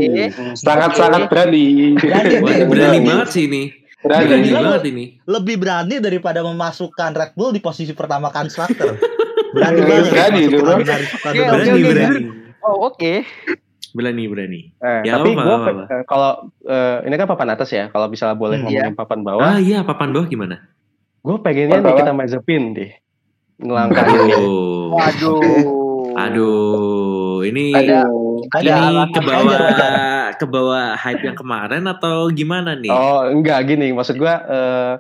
[0.59, 1.94] Sangat-sangat berani.
[1.96, 2.98] Berani, nih, berani berani.
[3.06, 3.72] banget sih ini.
[4.02, 4.26] Berani.
[4.28, 5.05] Berani banget ini.
[5.24, 8.98] Lebih berani daripada memasukkan Red Bull di posisi pertama konstruktor.
[9.55, 10.10] Berani Berani, banget.
[10.12, 10.44] berani
[11.22, 11.88] Berani, oke.
[11.88, 12.22] berani.
[12.60, 13.12] Oh, oke.
[13.98, 14.60] Berani, berani.
[14.78, 15.56] Eh, Ya, tapi gue
[16.06, 17.90] kalau eh, ini kan papan atas ya.
[17.90, 20.62] Kalau misalnya boleh Hmm, ngomongin papan bawah, Ah iya, papan bawah gimana?
[21.18, 22.94] gue pengennya nih kita Mazepin deh
[23.58, 24.22] ngelangkahin.
[24.22, 24.94] Aduh.
[24.94, 25.66] Waduh.
[26.18, 28.06] Aduh, ini Ada
[28.54, 29.58] Ada ini alasan ke bawah
[30.32, 32.88] ke bawah hype yang kemarin atau gimana nih?
[32.88, 34.92] Oh enggak gini, maksud gue eh,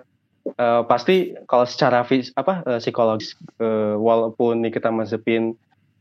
[0.52, 1.16] eh, pasti
[1.46, 5.54] kalau secara fis apa eh, psikologis eh, walaupun Nikita Mazepin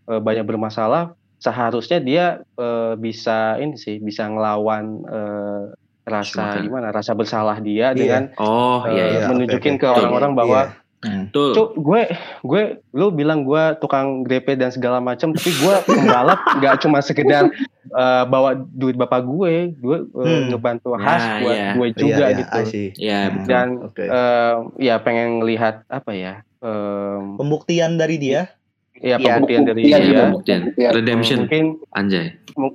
[0.05, 5.64] eh, banyak bermasalah, seharusnya dia eh, bisa ini sih bisa ngelawan eh,
[6.03, 6.23] rasa
[6.55, 6.61] Schumacher.
[6.64, 7.64] gimana rasa bersalah Iya.
[7.64, 9.26] dia dengan Oh eh, iya iya.
[9.26, 10.61] menunjukin oke, ke orang-orang bahwa
[10.97, 11.30] Hmm.
[11.30, 11.53] Betul.
[11.53, 12.09] Cuk, gue
[12.41, 17.53] gue lu bilang gue tukang grepe dan segala macam, tapi gue pembalap nggak cuma sekedar
[17.93, 20.49] eh, bawa duit bapak gue, gue eh, Hmm.
[20.49, 21.72] ngebantu Ya, khas buat ya.
[21.72, 22.59] gue Iya, juga iya, gitu.
[22.65, 22.89] See.
[22.97, 23.30] Iya, Hmm.
[23.30, 23.45] betul.
[23.47, 24.03] Dan Oke.
[24.03, 26.34] eh, ya pengen lihat apa ya?
[26.57, 28.49] em, Pembuktian dari dia.
[28.99, 29.97] Ya Iya, pembuktian dari dia.
[29.97, 30.19] iya.
[30.25, 30.61] Pembuktian.
[30.73, 30.89] Iya.
[30.91, 32.25] Redemption, Mungkin anjay.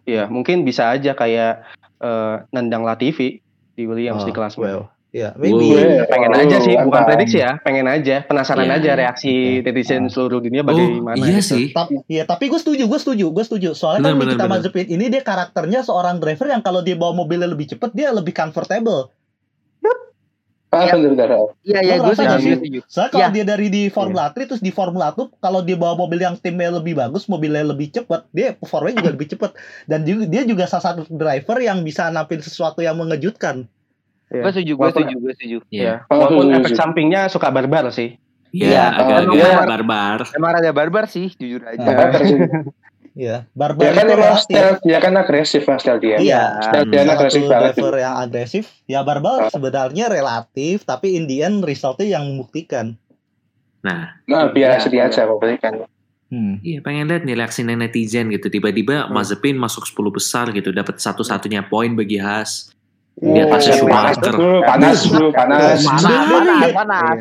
[0.04, 1.66] ya mungkin bisa aja kayak
[1.98, 3.42] eh, nendang Latifi
[3.72, 4.90] di Williams Oh, di kelas well.
[5.12, 5.76] Ya, maybe.
[5.76, 6.08] Wow.
[6.08, 10.40] pengen Oh, aja sih bukan prediksi ya pengen aja penasaran Iya, aja reaksi netizen seluruh
[10.40, 11.52] dunia Oh bagaimana iya gitu.
[11.52, 11.64] sih.
[11.70, 13.70] Tapi ya, tapi gue setuju, gue setuju, gue setuju.
[13.72, 14.58] Soalnya Benar, kan benar, Nikita benar.
[14.64, 18.32] Mazepin ini dia karakternya seorang driver yang kalau dia bawa mobilnya lebih cepat dia lebih
[18.32, 19.12] comfortable.
[20.72, 20.96] Ah, Iya.
[20.96, 21.28] bener.
[21.60, 22.80] Iya, Lo iya, gue ngerasa setuju.
[22.88, 23.34] Soalnya kalau Iya.
[23.36, 26.72] dia dari di Formula 3 terus di Formula 2 kalau dia bawa mobil yang timnya
[26.72, 29.52] lebih bagus, mobilnya lebih cepat, dia performanya juga lebih cepat.
[29.84, 33.68] Dan juga, dia juga salah satu driver yang bisa nampil sesuatu yang mengejutkan.
[34.32, 34.42] Iya.
[34.42, 35.56] Gue setuju, gue Walaupun- setuju, gue setuju.
[35.68, 35.84] Iya.
[35.84, 36.78] Ya, walaupun Oh, efek iya.
[36.80, 38.16] sampingnya suka barbar sih.
[38.48, 39.60] Iya, Iya, agak-agak iya.
[39.68, 40.18] barbar.
[40.32, 41.84] Emang ada barbar sih, jujur aja.
[43.12, 46.16] Dia Barbar kan itu emang style dia kan agresif kan style dia.
[46.16, 47.76] Iya, Style dia agresif banget.
[47.76, 48.64] driver yang agresif.
[48.84, 52.96] Ya Barbar sebenarnya relatif, tapi in the end resultnya yang membuktikan.
[53.82, 55.10] Nah, Nah, biar Iya, sedih iya.
[55.10, 55.84] aja memberikan.
[56.32, 56.56] Hmm.
[56.64, 58.48] iya pengen lihat nih reaksi netizen gitu.
[58.48, 62.72] Tiba-tiba Mazepin masuk 10 besar gitu, dapat satu-satunya poin bagi Haas.
[63.12, 64.32] Di atasnya Oh, panas Schumacher.
[64.32, 65.84] bro, panas bro, panas.
[65.84, 67.16] Panas, panas, panas.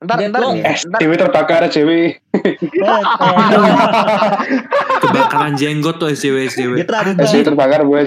[0.00, 0.40] Ntar, Dia ntar.
[0.96, 2.16] Dewi terbakar Dewi.
[5.04, 6.72] Kebakaran jenggot tuh SJW SJW.
[6.80, 7.04] Ditra,
[7.44, 8.00] terbakar gue.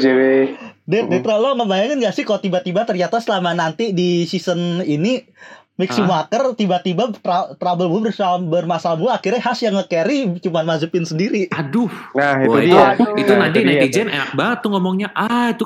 [0.83, 5.21] Dit, Ditra, lo ngebayangin gak sih kalau tiba-tiba ternyata selama nanti di season ini
[5.73, 5.89] Mick?
[5.89, 7.09] Schumacher tiba-tiba
[7.57, 11.49] trouble mulu bersama bermasalah mulu akhirnya Haas yang nge-carry cuma Mazepin sendiri.
[11.49, 12.93] Aduh, Nah, itu dia.
[13.17, 15.09] Itu Nah, nanti dia, netizen enak banget tuh ngomongnya.
[15.17, 15.65] Ah, itu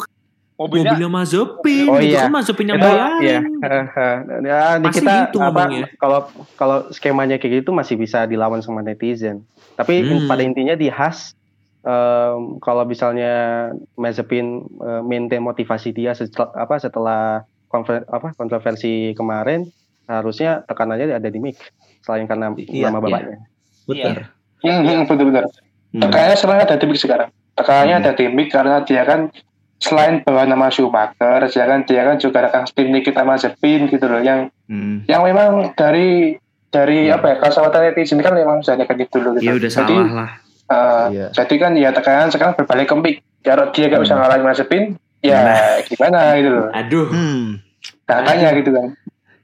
[0.58, 1.86] Mobilnya, mobilnya Mazepin.
[1.86, 2.26] Oh, gitu iya.
[2.26, 3.44] kan Mazepin yang Itu, bayarin.
[3.62, 4.06] ya,
[4.42, 5.62] ya Pasti kita gitu apa
[5.96, 6.20] kalau
[6.58, 9.46] kalau skemanya kayak gitu masih bisa dilawan sama netizen.
[9.78, 10.26] Tapi Hmm.
[10.26, 11.38] pada intinya di Has
[11.86, 17.22] em, kalau misalnya Mazepin eh, maintain motivasi dia setelah apa setelah
[17.70, 19.70] konfer, apa kontroversi kemarin
[20.04, 21.62] harusnya tekanannya ada di Mick
[22.02, 23.06] selain karena Iya, nama iya.
[23.06, 23.38] bapaknya.
[23.86, 24.14] Betul.
[24.58, 25.46] Hmm, hmm, betul-betul.
[25.94, 26.02] Hmm.
[26.02, 27.30] Tekanannya sekarang ada di Mick sekarang.
[27.54, 28.04] Tekanannya Hmm.
[28.04, 29.30] ada di Mick karena dia kan
[29.78, 34.20] selain bawa nama Schumacher, dia kan dia kan juga rekan tim Nikita Mazepin gitu loh
[34.20, 35.08] yang Hmm.
[35.08, 36.36] yang memang dari
[36.68, 39.46] dari apa ya kacamata netizen kan memang sudah kayak gitu loh gitu.
[39.46, 40.30] Ya udah Jadi, salah lah.
[40.68, 41.28] eh, Iya.
[41.32, 43.18] jadi kan ya tekanan sekarang berbalik ke Mick.
[43.40, 44.22] Kalau dia gak bisa Hmm.
[44.22, 44.84] ngalahin Mazepin,
[45.22, 45.40] ya
[45.86, 46.68] gimana gitu loh.
[46.70, 47.08] Aduh.
[47.08, 47.64] Hmm.
[48.04, 48.88] Katanya gitu kan.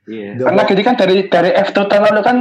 [0.04, 0.30] Iya.
[0.36, 2.38] Gak Karena jadi kan dari dari F2 tahun lalu kan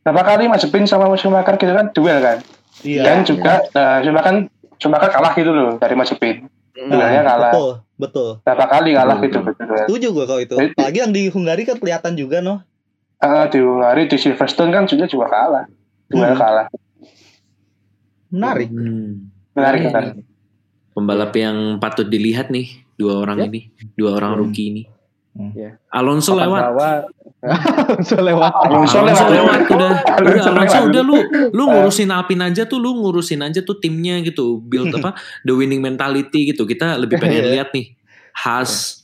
[0.00, 2.38] berapa kali Mazepin sama Schumacher gitu kan duel kan.
[2.80, 3.02] Iya.
[3.04, 4.48] Dan juga nah, Schumacher
[4.80, 6.48] Schumacher kalah gitu loh dari Mazepin.
[6.72, 7.52] Duelnya kalah.
[7.52, 8.28] Betul, betul.
[8.42, 9.76] Berapa kali kalah gitu betul.
[9.84, 10.54] Setuju gue kalau itu.
[10.56, 12.64] Apalagi yang di Hungari kan kelihatan juga noh.
[13.18, 15.64] Ah, di Hungari di Silverstone kan juga juga kalah.
[16.08, 16.40] Duel Hmm.
[16.40, 16.66] kalah.
[18.32, 18.68] Menarik.
[18.72, 19.28] Hmm.
[19.52, 19.88] Menarik Iya.
[19.90, 20.14] menarik.
[20.92, 23.46] Pembalap yang patut dilihat nih dua orang Ya.
[23.48, 23.60] ini,
[23.94, 24.40] dua orang Hmm.
[24.42, 24.82] rookie ini.
[25.32, 25.48] Hmm.
[25.56, 25.80] Ya.
[25.88, 26.62] Alonso Papan lewat.
[27.88, 28.52] Alonso lewat.
[28.52, 29.32] Alonso Alonso lewat.
[29.32, 29.92] lewat udah.
[30.12, 30.88] Alonso Udah Alonso lewat.
[30.88, 31.16] udah lu
[31.50, 34.60] lu ngurusin Alpine aja tuh lu ngurusin aja tuh timnya gitu.
[34.60, 35.16] Build apa?
[35.42, 36.64] The winning mentality gitu.
[36.64, 37.52] Kita lebih pengen Iya.
[37.54, 37.96] lihat nih
[38.34, 39.00] Haas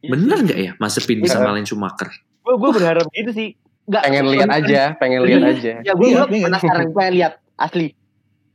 [0.00, 1.42] Bener nggak ya Mazepin bisa Iya.
[1.42, 2.10] ngalahin Schumacher?
[2.44, 3.48] gue gue berharap gitu sih.
[3.84, 5.72] Nggak, Pengen lihat aja, pengen lihat aja.
[5.80, 7.96] Ya gue Iya, penasaran pengen lihat asli.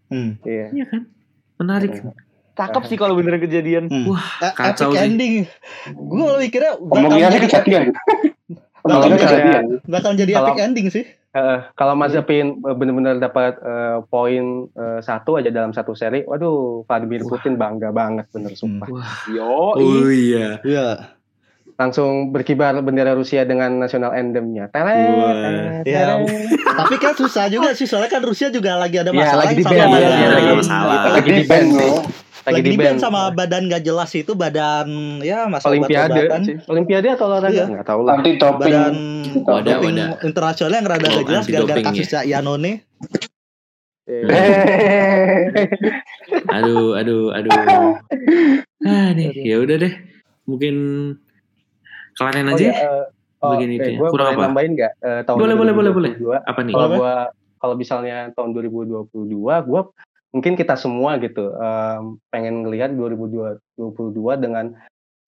[0.06, 0.38] Hmm.
[0.42, 0.68] Iya.
[0.70, 1.02] Iya kan?
[1.58, 1.92] Menarik.
[2.60, 3.88] Cakep sih kalau bener kejadian.
[3.88, 4.04] Hmm.
[4.06, 5.08] Wah, Eh, kacau epic sih.
[5.08, 5.34] ending.
[5.90, 7.84] Gue mikirnya jadi, kejadian
[8.82, 9.64] bakal jadi, kejadian.
[9.86, 11.06] bakal jadi Kalau- epic ending sih.
[11.30, 16.84] Eh, kalau Mazepin eh, benar-benar dapat eh, poin eh, satu aja dalam satu seri, waduh,
[16.84, 17.30] Vladimir Wah.
[17.32, 18.90] Putin bangga banget bener sumpah.
[19.30, 20.58] Yo, Oh iya.
[20.60, 21.14] Iya.
[21.76, 24.68] Langsung berkibar bendera Rusia dengan national anthem-nya.
[24.68, 25.34] Tele, Wah.
[25.86, 26.18] Ya.
[26.76, 29.64] Tapi kan susah juga sih soalnya kan Rusia juga lagi ada Iya, masalah lagi di
[29.64, 31.00] sama ban, badan- iya, lagi lagi, masalah.
[31.14, 31.64] Lagi di ban
[32.46, 32.98] lagi di ban ban.
[32.98, 34.88] sama badan gak jelas itu badan
[35.20, 36.56] ya masalah Olimpiade sih.
[36.66, 37.52] Olimpiade atau olahraga?
[37.54, 37.66] Iya.
[37.68, 38.14] Nggak tahu lah.
[38.18, 38.60] Anti doping.
[38.60, 38.94] badan
[39.44, 40.10] Wadah, doping wadah.
[40.24, 42.72] internasional yang rada Oh, gak jelas gara-gara anti-doping kasusnya Yanone.
[46.50, 47.54] Aduh, aduh, aduh.
[48.82, 49.94] Ah nih, ya udah deh.
[50.46, 50.76] Mungkin
[52.18, 52.64] kalian Oh, aja.
[52.64, 53.04] ya, eh,
[53.40, 53.98] oh, Begini eh, dia.
[54.00, 54.46] gua Kurang boleh apa?
[54.50, 56.12] nambahin nggak eh, tahun Boleh, boleh, boleh, boleh.
[56.20, 56.50] 2022?
[56.50, 56.74] Apa nih?
[56.74, 56.98] Kalau Boleh.
[57.00, 57.14] gua
[57.60, 59.82] kalau misalnya tahun 2022, gua
[60.30, 63.78] mungkin kita semua gitu em, pengen ngelihat 2022
[64.38, 64.78] dengan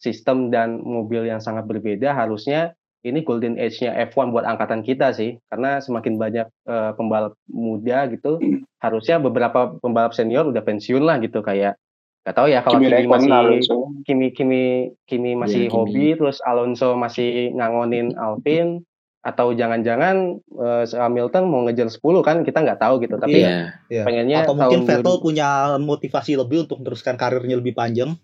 [0.01, 5.41] sistem dan mobil yang sangat berbeda harusnya ini golden age-nya F1 buat angkatan kita sih
[5.49, 8.37] karena semakin banyak eh, pembalap muda gitu
[8.81, 11.77] harusnya beberapa pembalap senior udah pensiun lah gitu kayak
[12.21, 13.77] nggak tahu ya kalau Kimi Kimi masih Alonso.
[14.05, 14.63] Kimi Kimi
[15.09, 15.73] Kimi masih Kimi.
[15.73, 18.85] hobi terus Alonso masih ngangonin Alpine
[19.21, 23.77] atau jangan-jangan eh, Hamilton mau ngejar 10 kan kita nggak tahu gitu tapi Iya.
[23.85, 24.03] Iya.
[24.03, 28.17] pengennya Atau mungkin tahun Vettel 2000 punya motivasi lebih untuk meneruskan karirnya lebih panjang.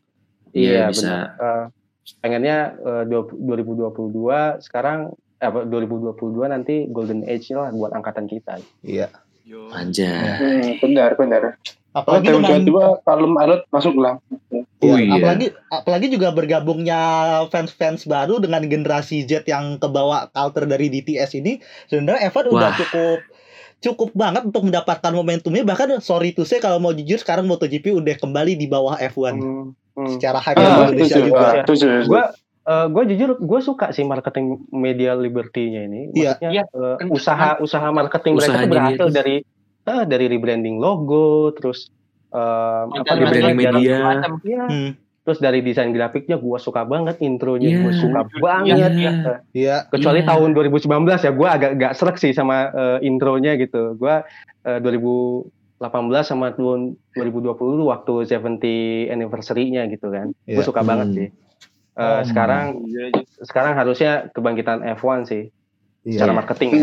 [0.51, 1.01] Iya, iya bisa.
[1.05, 1.65] benar Eh,
[2.17, 4.97] pengennya eh, dua- 2022 sekarang
[5.37, 6.17] eh, apa, 2022
[6.47, 9.13] nanti golden age lah buat angkatan kita Iya.
[9.69, 10.11] Anjay.
[10.35, 11.55] Hmm, benar benar.
[11.97, 12.61] Oh, Apalagi tahun dengan
[12.93, 14.21] 22 Palem Alot masuk lah.
[14.51, 15.11] Iya, Oh, iya.
[15.11, 16.99] apalagi apalagi juga bergabungnya
[17.49, 21.57] fans-fans baru dengan generasi Z yang kebawa culture dari DTS ini
[21.87, 22.77] sebenarnya Evan udah Wah.
[22.77, 23.19] cukup
[23.79, 28.13] cukup banget untuk mendapatkan momentumnya bahkan sorry to say kalau mau jujur sekarang MotoGP udah
[28.15, 30.07] kembali di bawah F1 Hmm, hmm.
[30.13, 31.27] secara hype Ah, Indonesia setuju.
[31.27, 31.41] juga.
[31.43, 31.87] Ah, setuju.
[32.03, 32.23] gue
[32.67, 36.35] gue jujur gue suka sih marketing media liberty-nya ini Iya.
[36.35, 39.35] maksudnya Iya, kan- usaha usaha marketing mereka Usahanya tuh berhasil dari
[39.87, 41.87] eh, dari rebranding logo terus
[42.29, 43.95] eh, apa Di branding namanya, media.
[44.01, 44.31] Macam.
[44.41, 44.63] Iya.
[44.65, 44.91] Hmm,
[45.23, 47.79] terus dari desain grafiknya gue suka banget intronya Iya.
[47.81, 49.11] gue suka Iya, banget iya.
[49.11, 49.77] Eh, Iya.
[49.87, 50.27] kecuali Iya.
[50.27, 50.87] tahun 2019
[51.19, 54.15] ya gue agak gak serak sih sama eh, intronya gitu gue
[54.63, 55.47] eh, 2000
[55.77, 55.93] 18
[56.25, 58.65] sama tahun 2020 tuh waktu 70
[59.07, 60.33] anniversary-nya gitu kan.
[60.43, 60.65] Gue Iya.
[60.65, 61.17] suka banget Hmm.
[61.17, 61.27] sih.
[61.93, 62.21] Eh, Oh.
[62.23, 63.21] sekarang Iya, iya.
[63.41, 65.43] sekarang harusnya kebangkitan F1 sih
[66.03, 66.37] secara Iya.
[66.37, 66.81] marketing ya.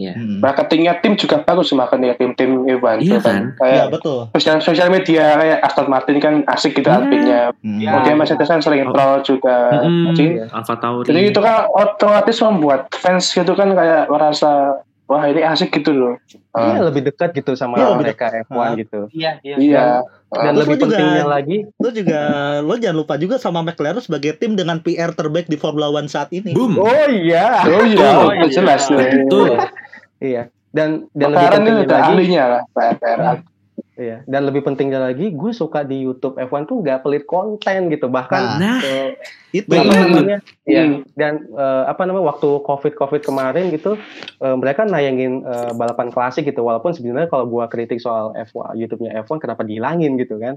[0.00, 0.02] Hmm.
[0.02, 0.12] Iya.
[0.16, 0.38] Hmm.
[0.40, 2.98] Marketingnya tim juga bagus makanya tim-tim Evan.
[2.98, 3.42] Iya kan?
[3.42, 4.18] Iya Kayak betul.
[4.32, 6.96] sosial sosial media kayak Aston Martin kan asik gitu Iya.
[6.96, 7.40] artinya.
[7.54, 7.76] Hmm.
[7.76, 7.88] Iya.
[7.90, 8.92] Kemudian Mercedes kan sering Oh.
[8.92, 9.56] troll juga.
[9.78, 10.04] Mm-mm.
[10.10, 11.04] Jadi, Alpha Tauri.
[11.04, 16.14] jadi itu kan otomatis membuat fans gitu kan kayak merasa wah ini asik gitu loh.
[16.52, 18.70] Iya Ah, lebih dekat gitu sama Iya, lebih mereka F1 Ah.
[18.74, 19.00] gitu.
[19.10, 19.56] Iya, iya.
[19.58, 19.84] iya.
[20.28, 22.20] Dan Terus lebih juga- pentingnya lagi, Lo juga
[22.60, 26.30] lo jangan lupa juga sama McLaren sebagai tim dengan PR terbaik di Formula One saat
[26.30, 26.54] ini.
[26.54, 26.78] Boom.
[26.78, 28.54] oh iya, Oh iya, Oh, itu iya.
[28.56, 28.86] jelas.
[28.86, 29.58] Betul.
[30.20, 30.42] Iya.
[30.68, 33.18] Dan dan lebih McLaren ini pentingnya lagi, ahlinya lah PR.
[33.98, 34.16] iya.
[34.24, 38.06] Dan lebih pentingnya lagi, gue suka di YouTube F1 tuh nggak pelit konten gitu.
[38.06, 39.18] Bahkan Nah, eh,
[39.50, 40.38] Itu namanya?
[40.62, 40.82] Iya.
[40.84, 40.96] Hmm.
[41.12, 43.98] Dan eh, apa namanya waktu covid covid kemarin gitu,
[44.38, 46.62] eh, mereka nayangin eh, balapan klasik gitu.
[46.62, 50.54] Walaupun sebenarnya kalau gua kritik soal F1 YouTube-nya F1 kenapa dihilangin gitu kan?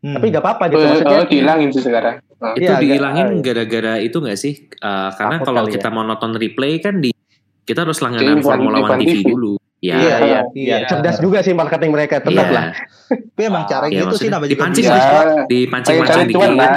[0.00, 0.18] Hmm.
[0.18, 1.14] Tapi nggak apa-apa gitu Oh, maksudnya.
[1.16, 2.18] oh, dihilangin sih sekarang.
[2.18, 3.38] Itu Iya, agak- dihilangin iya.
[3.40, 4.54] gara-gara itu nggak sih?
[4.66, 5.94] Eh, karena kalau kali kita ya.
[5.94, 7.14] mau nonton replay kan di
[7.62, 9.28] kita harus langganan Formula One TV TV.
[9.28, 9.52] dulu.
[9.78, 9.98] Ya.
[9.98, 10.40] Iya, iya, Iya.
[10.54, 10.76] iya.
[10.86, 12.54] Cerdas juga sih marketing mereka, tetap Iya.
[12.54, 12.66] lah.
[13.10, 14.94] Tapi emang cara Iya, gitu sih namanya juga dipancing lah.
[14.94, 16.60] Ya, Dipancing-pancing pengen cari cuan dikit.
[16.62, 16.74] lah.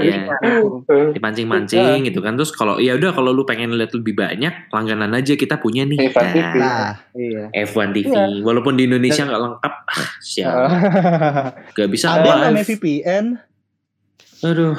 [0.00, 0.18] Iya.
[1.12, 2.32] Dipancing-mancing gitu kan.
[2.34, 6.08] Terus kalau ya udah kalau lu pengen lihat lebih banyak, langganan aja kita punya nih.
[6.08, 6.54] F1 TV.
[6.56, 7.44] Nah, Nah, Iya.
[7.64, 8.08] F1 TV.
[8.08, 8.40] Iya.
[8.40, 10.58] Walaupun di Indonesia nggak lengkap, ah, sial.
[11.76, 12.64] Gak bisa ada yang namanya.
[12.64, 13.24] VPN.
[14.40, 14.76] Aduh.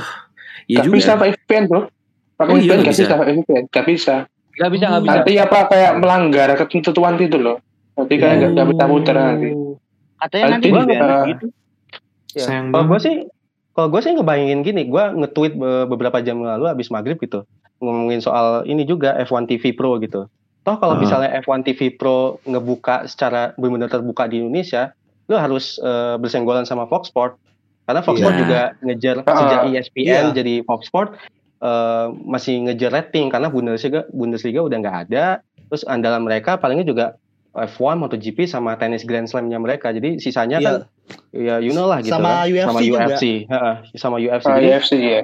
[0.65, 0.95] Iya Gak juga.
[0.95, 1.81] bisa pakai VPN bro.
[2.33, 3.03] Pakai Oh, iya, VPN nggak gak bisa.
[3.03, 3.63] bisa pakai VPN.
[3.67, 4.15] Gak bisa.
[4.59, 5.11] Gak bisa, gak bisa.
[5.15, 7.57] Nanti apa kayak melanggar ketentuan gitu loh.
[7.95, 8.51] Nanti kayak Oh.
[8.53, 9.49] gak, bisa muter nanti.
[10.19, 11.45] Katanya nanti Nanti, uh, gitu.
[12.29, 12.43] Iya.
[12.43, 13.15] Sayang Kalau gue sih,
[13.71, 17.47] kalau gue sih ngebayangin gini, gue nge-tweet be- beberapa jam lalu abis maghrib gitu,
[17.79, 20.27] ngomongin soal ini juga F1 TV Pro gitu.
[20.59, 21.01] Toh kalau Ah.
[21.01, 24.91] misalnya F1 TV Pro ngebuka secara benar-benar terbuka di Indonesia,
[25.25, 27.39] lo harus eh, bersenggolan sama Fox Sport.
[27.85, 28.21] Karena Fox Iya.
[28.21, 29.33] Sport juga ngejar Ah.
[29.33, 30.35] sejak ESPN Iya.
[30.35, 31.15] jadi Fox Sport
[31.59, 35.25] eh, masih ngejar rating karena Bundesliga Bundesliga udah nggak ada.
[35.69, 37.05] Terus andalan mereka palingnya juga
[37.49, 39.89] F1, MotoGP sama tenis Grand Slam-nya mereka.
[39.89, 40.75] Jadi sisanya kan
[41.33, 41.57] Iya.
[41.57, 42.53] ya you know lah gitu Sama kan.
[42.53, 42.97] UFC sama juga.
[43.09, 45.21] UFC Heeh, sama UFC jadi, UFC ya.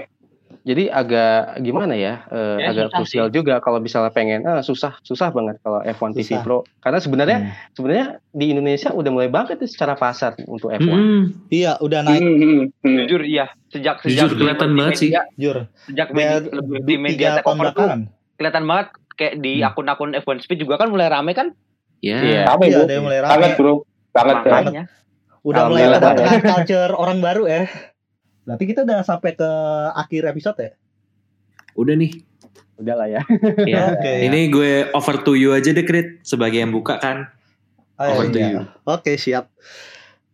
[0.65, 4.97] Jadi agak gimana ya, eh, Ya, agak susah krusial juga kalau misalnya pengen ah, susah
[4.99, 6.41] susah banget kalau F1 TV Susah.
[6.41, 7.51] Pro karena sebenarnya Hmm.
[7.71, 11.21] sebenarnya di Indonesia udah mulai banget tuh secara pasar untuk F1 Mm-mm.
[11.47, 12.95] Iya, udah naik Hmm, hmm, hmm.
[12.99, 13.45] Jujur iya.
[13.67, 15.09] Sejak Jujur, sejak kelihatan Liberty banget sih.
[15.09, 15.57] Media, jujur.
[15.85, 17.87] Sejak media, Liberty Media tiga take tahun over tuh
[18.35, 19.69] kelihatan banget kayak di Hmm.
[19.69, 21.53] akun-akun F1 Speed juga kan mulai rame kan
[21.99, 22.17] Ya.
[22.19, 22.41] Iya.
[22.47, 22.83] Rame, Iya, bro.
[22.83, 23.55] ada yang mulai Banget rame.
[23.55, 23.73] bro.
[24.11, 24.49] Banget banget.
[24.65, 24.83] makanya
[25.41, 27.61] Udah mulai Alhamdulillah, kedatangan culture orang baru ya.
[28.45, 29.49] Berarti kita udah sampai ke
[29.91, 30.71] akhir episode ya?
[31.75, 32.13] Udah nih.
[32.75, 33.21] udah lah ya
[33.63, 33.87] Ya.
[33.95, 34.13] Oke.
[34.23, 36.21] Ini gue over to you aja deh, Krit.
[36.21, 37.31] Sebagai yang buka kan.
[37.95, 38.49] Oh, Over to iya.
[38.51, 38.61] you.
[38.85, 39.47] Oke, siap.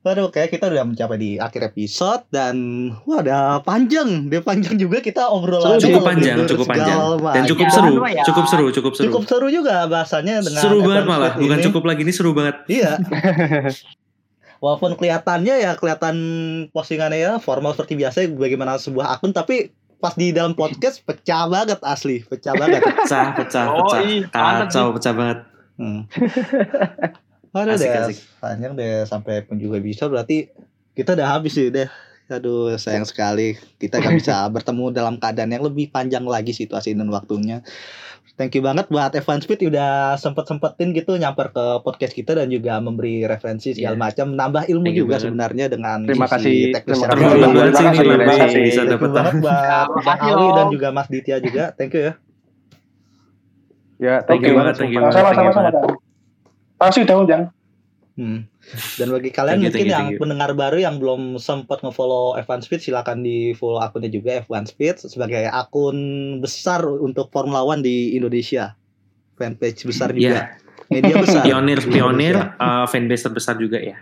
[0.02, 2.58] Waduh, kayak kita udah mencapai di akhir episode dan
[3.06, 6.98] wah udah panjang, dia panjang juga kita obrolan Cukup panjang, cukup panjang.
[7.22, 7.92] Dan cukup Ya, seru.
[7.94, 8.26] lumayan.
[8.26, 9.06] Cukup seru, cukup seru.
[9.06, 11.32] Cukup seru juga bahasanya dengan Seru banget F1 malah.
[11.32, 11.66] Speed Bukan ini.
[11.70, 12.56] cukup lagi ini seru banget.
[12.66, 12.92] Iya.
[14.62, 16.16] Walaupun kelihatannya ya kelihatan
[16.70, 21.82] postingannya ya formal seperti biasa bagaimana sebuah akun tapi pas di dalam podcast pecah banget
[21.82, 22.82] asli, pecah banget.
[23.02, 24.02] Pecah, pecah, Oh, pecah.
[24.30, 25.40] Kacau, pecah banget.
[25.78, 26.06] Hmm.
[27.52, 28.18] Aduh Asik, deh, asik.
[28.40, 30.48] panjang deh sampai pun juga bisa berarti
[30.96, 31.90] kita udah habis sih deh.
[32.32, 37.12] Aduh sayang sekali kita gak bisa bertemu dalam keadaan yang lebih panjang lagi situasi dan
[37.12, 37.60] waktunya.
[38.42, 42.82] Thank you banget buat Evan Speed udah sempet-sempetin gitu nyamper ke podcast kita dan juga
[42.82, 44.02] memberi referensi segala Iya.
[44.02, 47.22] macam, nambah ilmu Thank juga sebenarnya dengan Terima kasih, teknis terima kasih.
[47.22, 48.62] Terima Terima lebih kasih.
[48.66, 51.64] bisa dapat banget buat Terima Bang kasih, Ali dan juga Mas Ditya juga.
[51.78, 52.14] Thank you ya.
[54.02, 55.54] ya Thank you banget, thank you Sama-sama, banget.
[55.54, 55.94] sama-sama.
[56.82, 57.44] Makasih udah undang.
[58.22, 58.46] Hmm.
[59.02, 60.22] Dan bagi kalian Thank you, mungkin thank you, yang thank you.
[60.22, 65.02] pendengar baru yang belum sempat nge-follow F1 Speed silakan di follow akunnya juga F1 Speed
[65.10, 65.98] sebagai akun
[66.38, 68.78] besar untuk Formula One di Indonesia.
[69.42, 70.54] Fanpage besar juga.
[70.54, 70.62] Iya.
[70.94, 71.42] Media besar.
[71.42, 73.98] Pionir, pionir, uh, fanbase terbesar juga ya.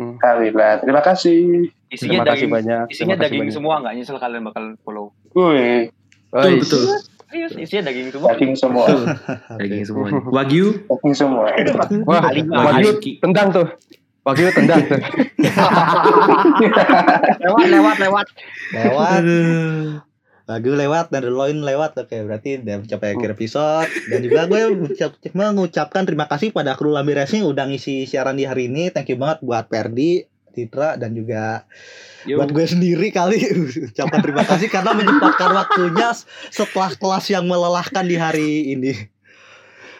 [0.00, 0.80] Alhamdulillah.
[0.80, 1.68] Terima kasih.
[1.92, 3.54] isinya terima kasih daging banyak isinya terima kasih daging banyak.
[3.54, 5.06] semua nggak nyesel kalian bakal follow
[5.36, 5.92] Wih,
[6.32, 6.82] Betul, betul.
[7.32, 8.28] Serius isinya daging semua.
[8.36, 8.84] Daging semua.
[9.60, 10.06] Daging semua.
[10.28, 10.84] Wagyu.
[10.84, 11.48] Daging semua.
[12.04, 12.20] wah
[12.68, 12.90] Wagyu
[13.24, 13.66] tendang tuh.
[14.22, 15.00] Wagyu tendang tuh.
[17.42, 18.26] Lewat lewat lewat.
[18.72, 19.22] Lewat,
[20.46, 21.96] lagu lewat dan Reloin lewat.
[21.98, 23.88] Oke, berarti udah mencapai akhir episode.
[24.12, 28.46] Dan juga gue mengucap- mengucapkan terima kasih pada kru Lambi Racing udah ngisi siaran di
[28.46, 28.92] hari ini.
[28.94, 30.22] Thank you banget buat Perdi,
[30.52, 31.64] Titra dan juga
[32.28, 32.38] Yo.
[32.38, 33.40] buat gue sendiri kali
[33.90, 36.12] ucapkan terima kasih karena menyempatkan waktunya
[36.52, 38.94] setelah kelas yang melelahkan di hari ini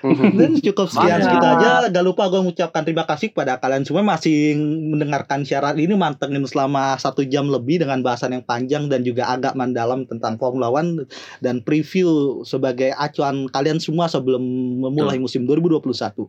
[0.02, 1.86] Dan cukup sekian segitu aja.
[1.86, 4.58] Gak lupa gue mengucapkan terima kasih kepada kalian semua masih
[4.90, 9.54] mendengarkan syarat ini mantengin selama satu jam lebih dengan bahasan yang panjang dan juga agak
[9.54, 11.06] mendalam tentang Formula One
[11.38, 14.42] dan preview sebagai acuan kalian semua sebelum
[14.82, 16.26] memulai musim 2021.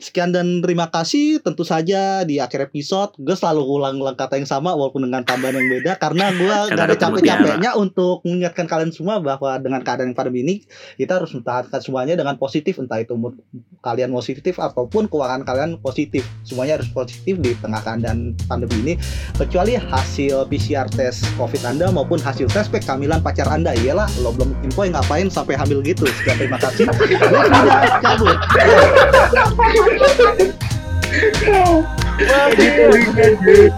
[0.00, 1.44] Sekian dan terima kasih.
[1.44, 5.68] Tentu saja di akhir episode gue selalu ulang-ulang kata yang sama walaupun dengan tambahan yang
[5.68, 10.40] beda karena gue gak ada capek-capeknya untuk mengingatkan kalian semua bahwa dengan keadaan yang pandemi
[10.40, 10.54] ini
[10.96, 13.36] kita harus mempertahankan semuanya dengan positif entah itu mood
[13.84, 16.24] kalian positif ataupun keuangan kalian positif.
[16.48, 18.94] Semuanya harus positif di tengah keadaan pandemi ini
[19.36, 23.76] kecuali hasil PCR tes COVID Anda maupun hasil tes kehamilan pacar Anda.
[23.76, 26.08] Iyalah lo belum info ngapain sampai hamil gitu.
[26.08, 26.88] Sekian terima kasih.
[27.30, 28.38] Gue sudah cabut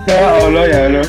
[0.06, 1.06] Ya Allah ya Allah.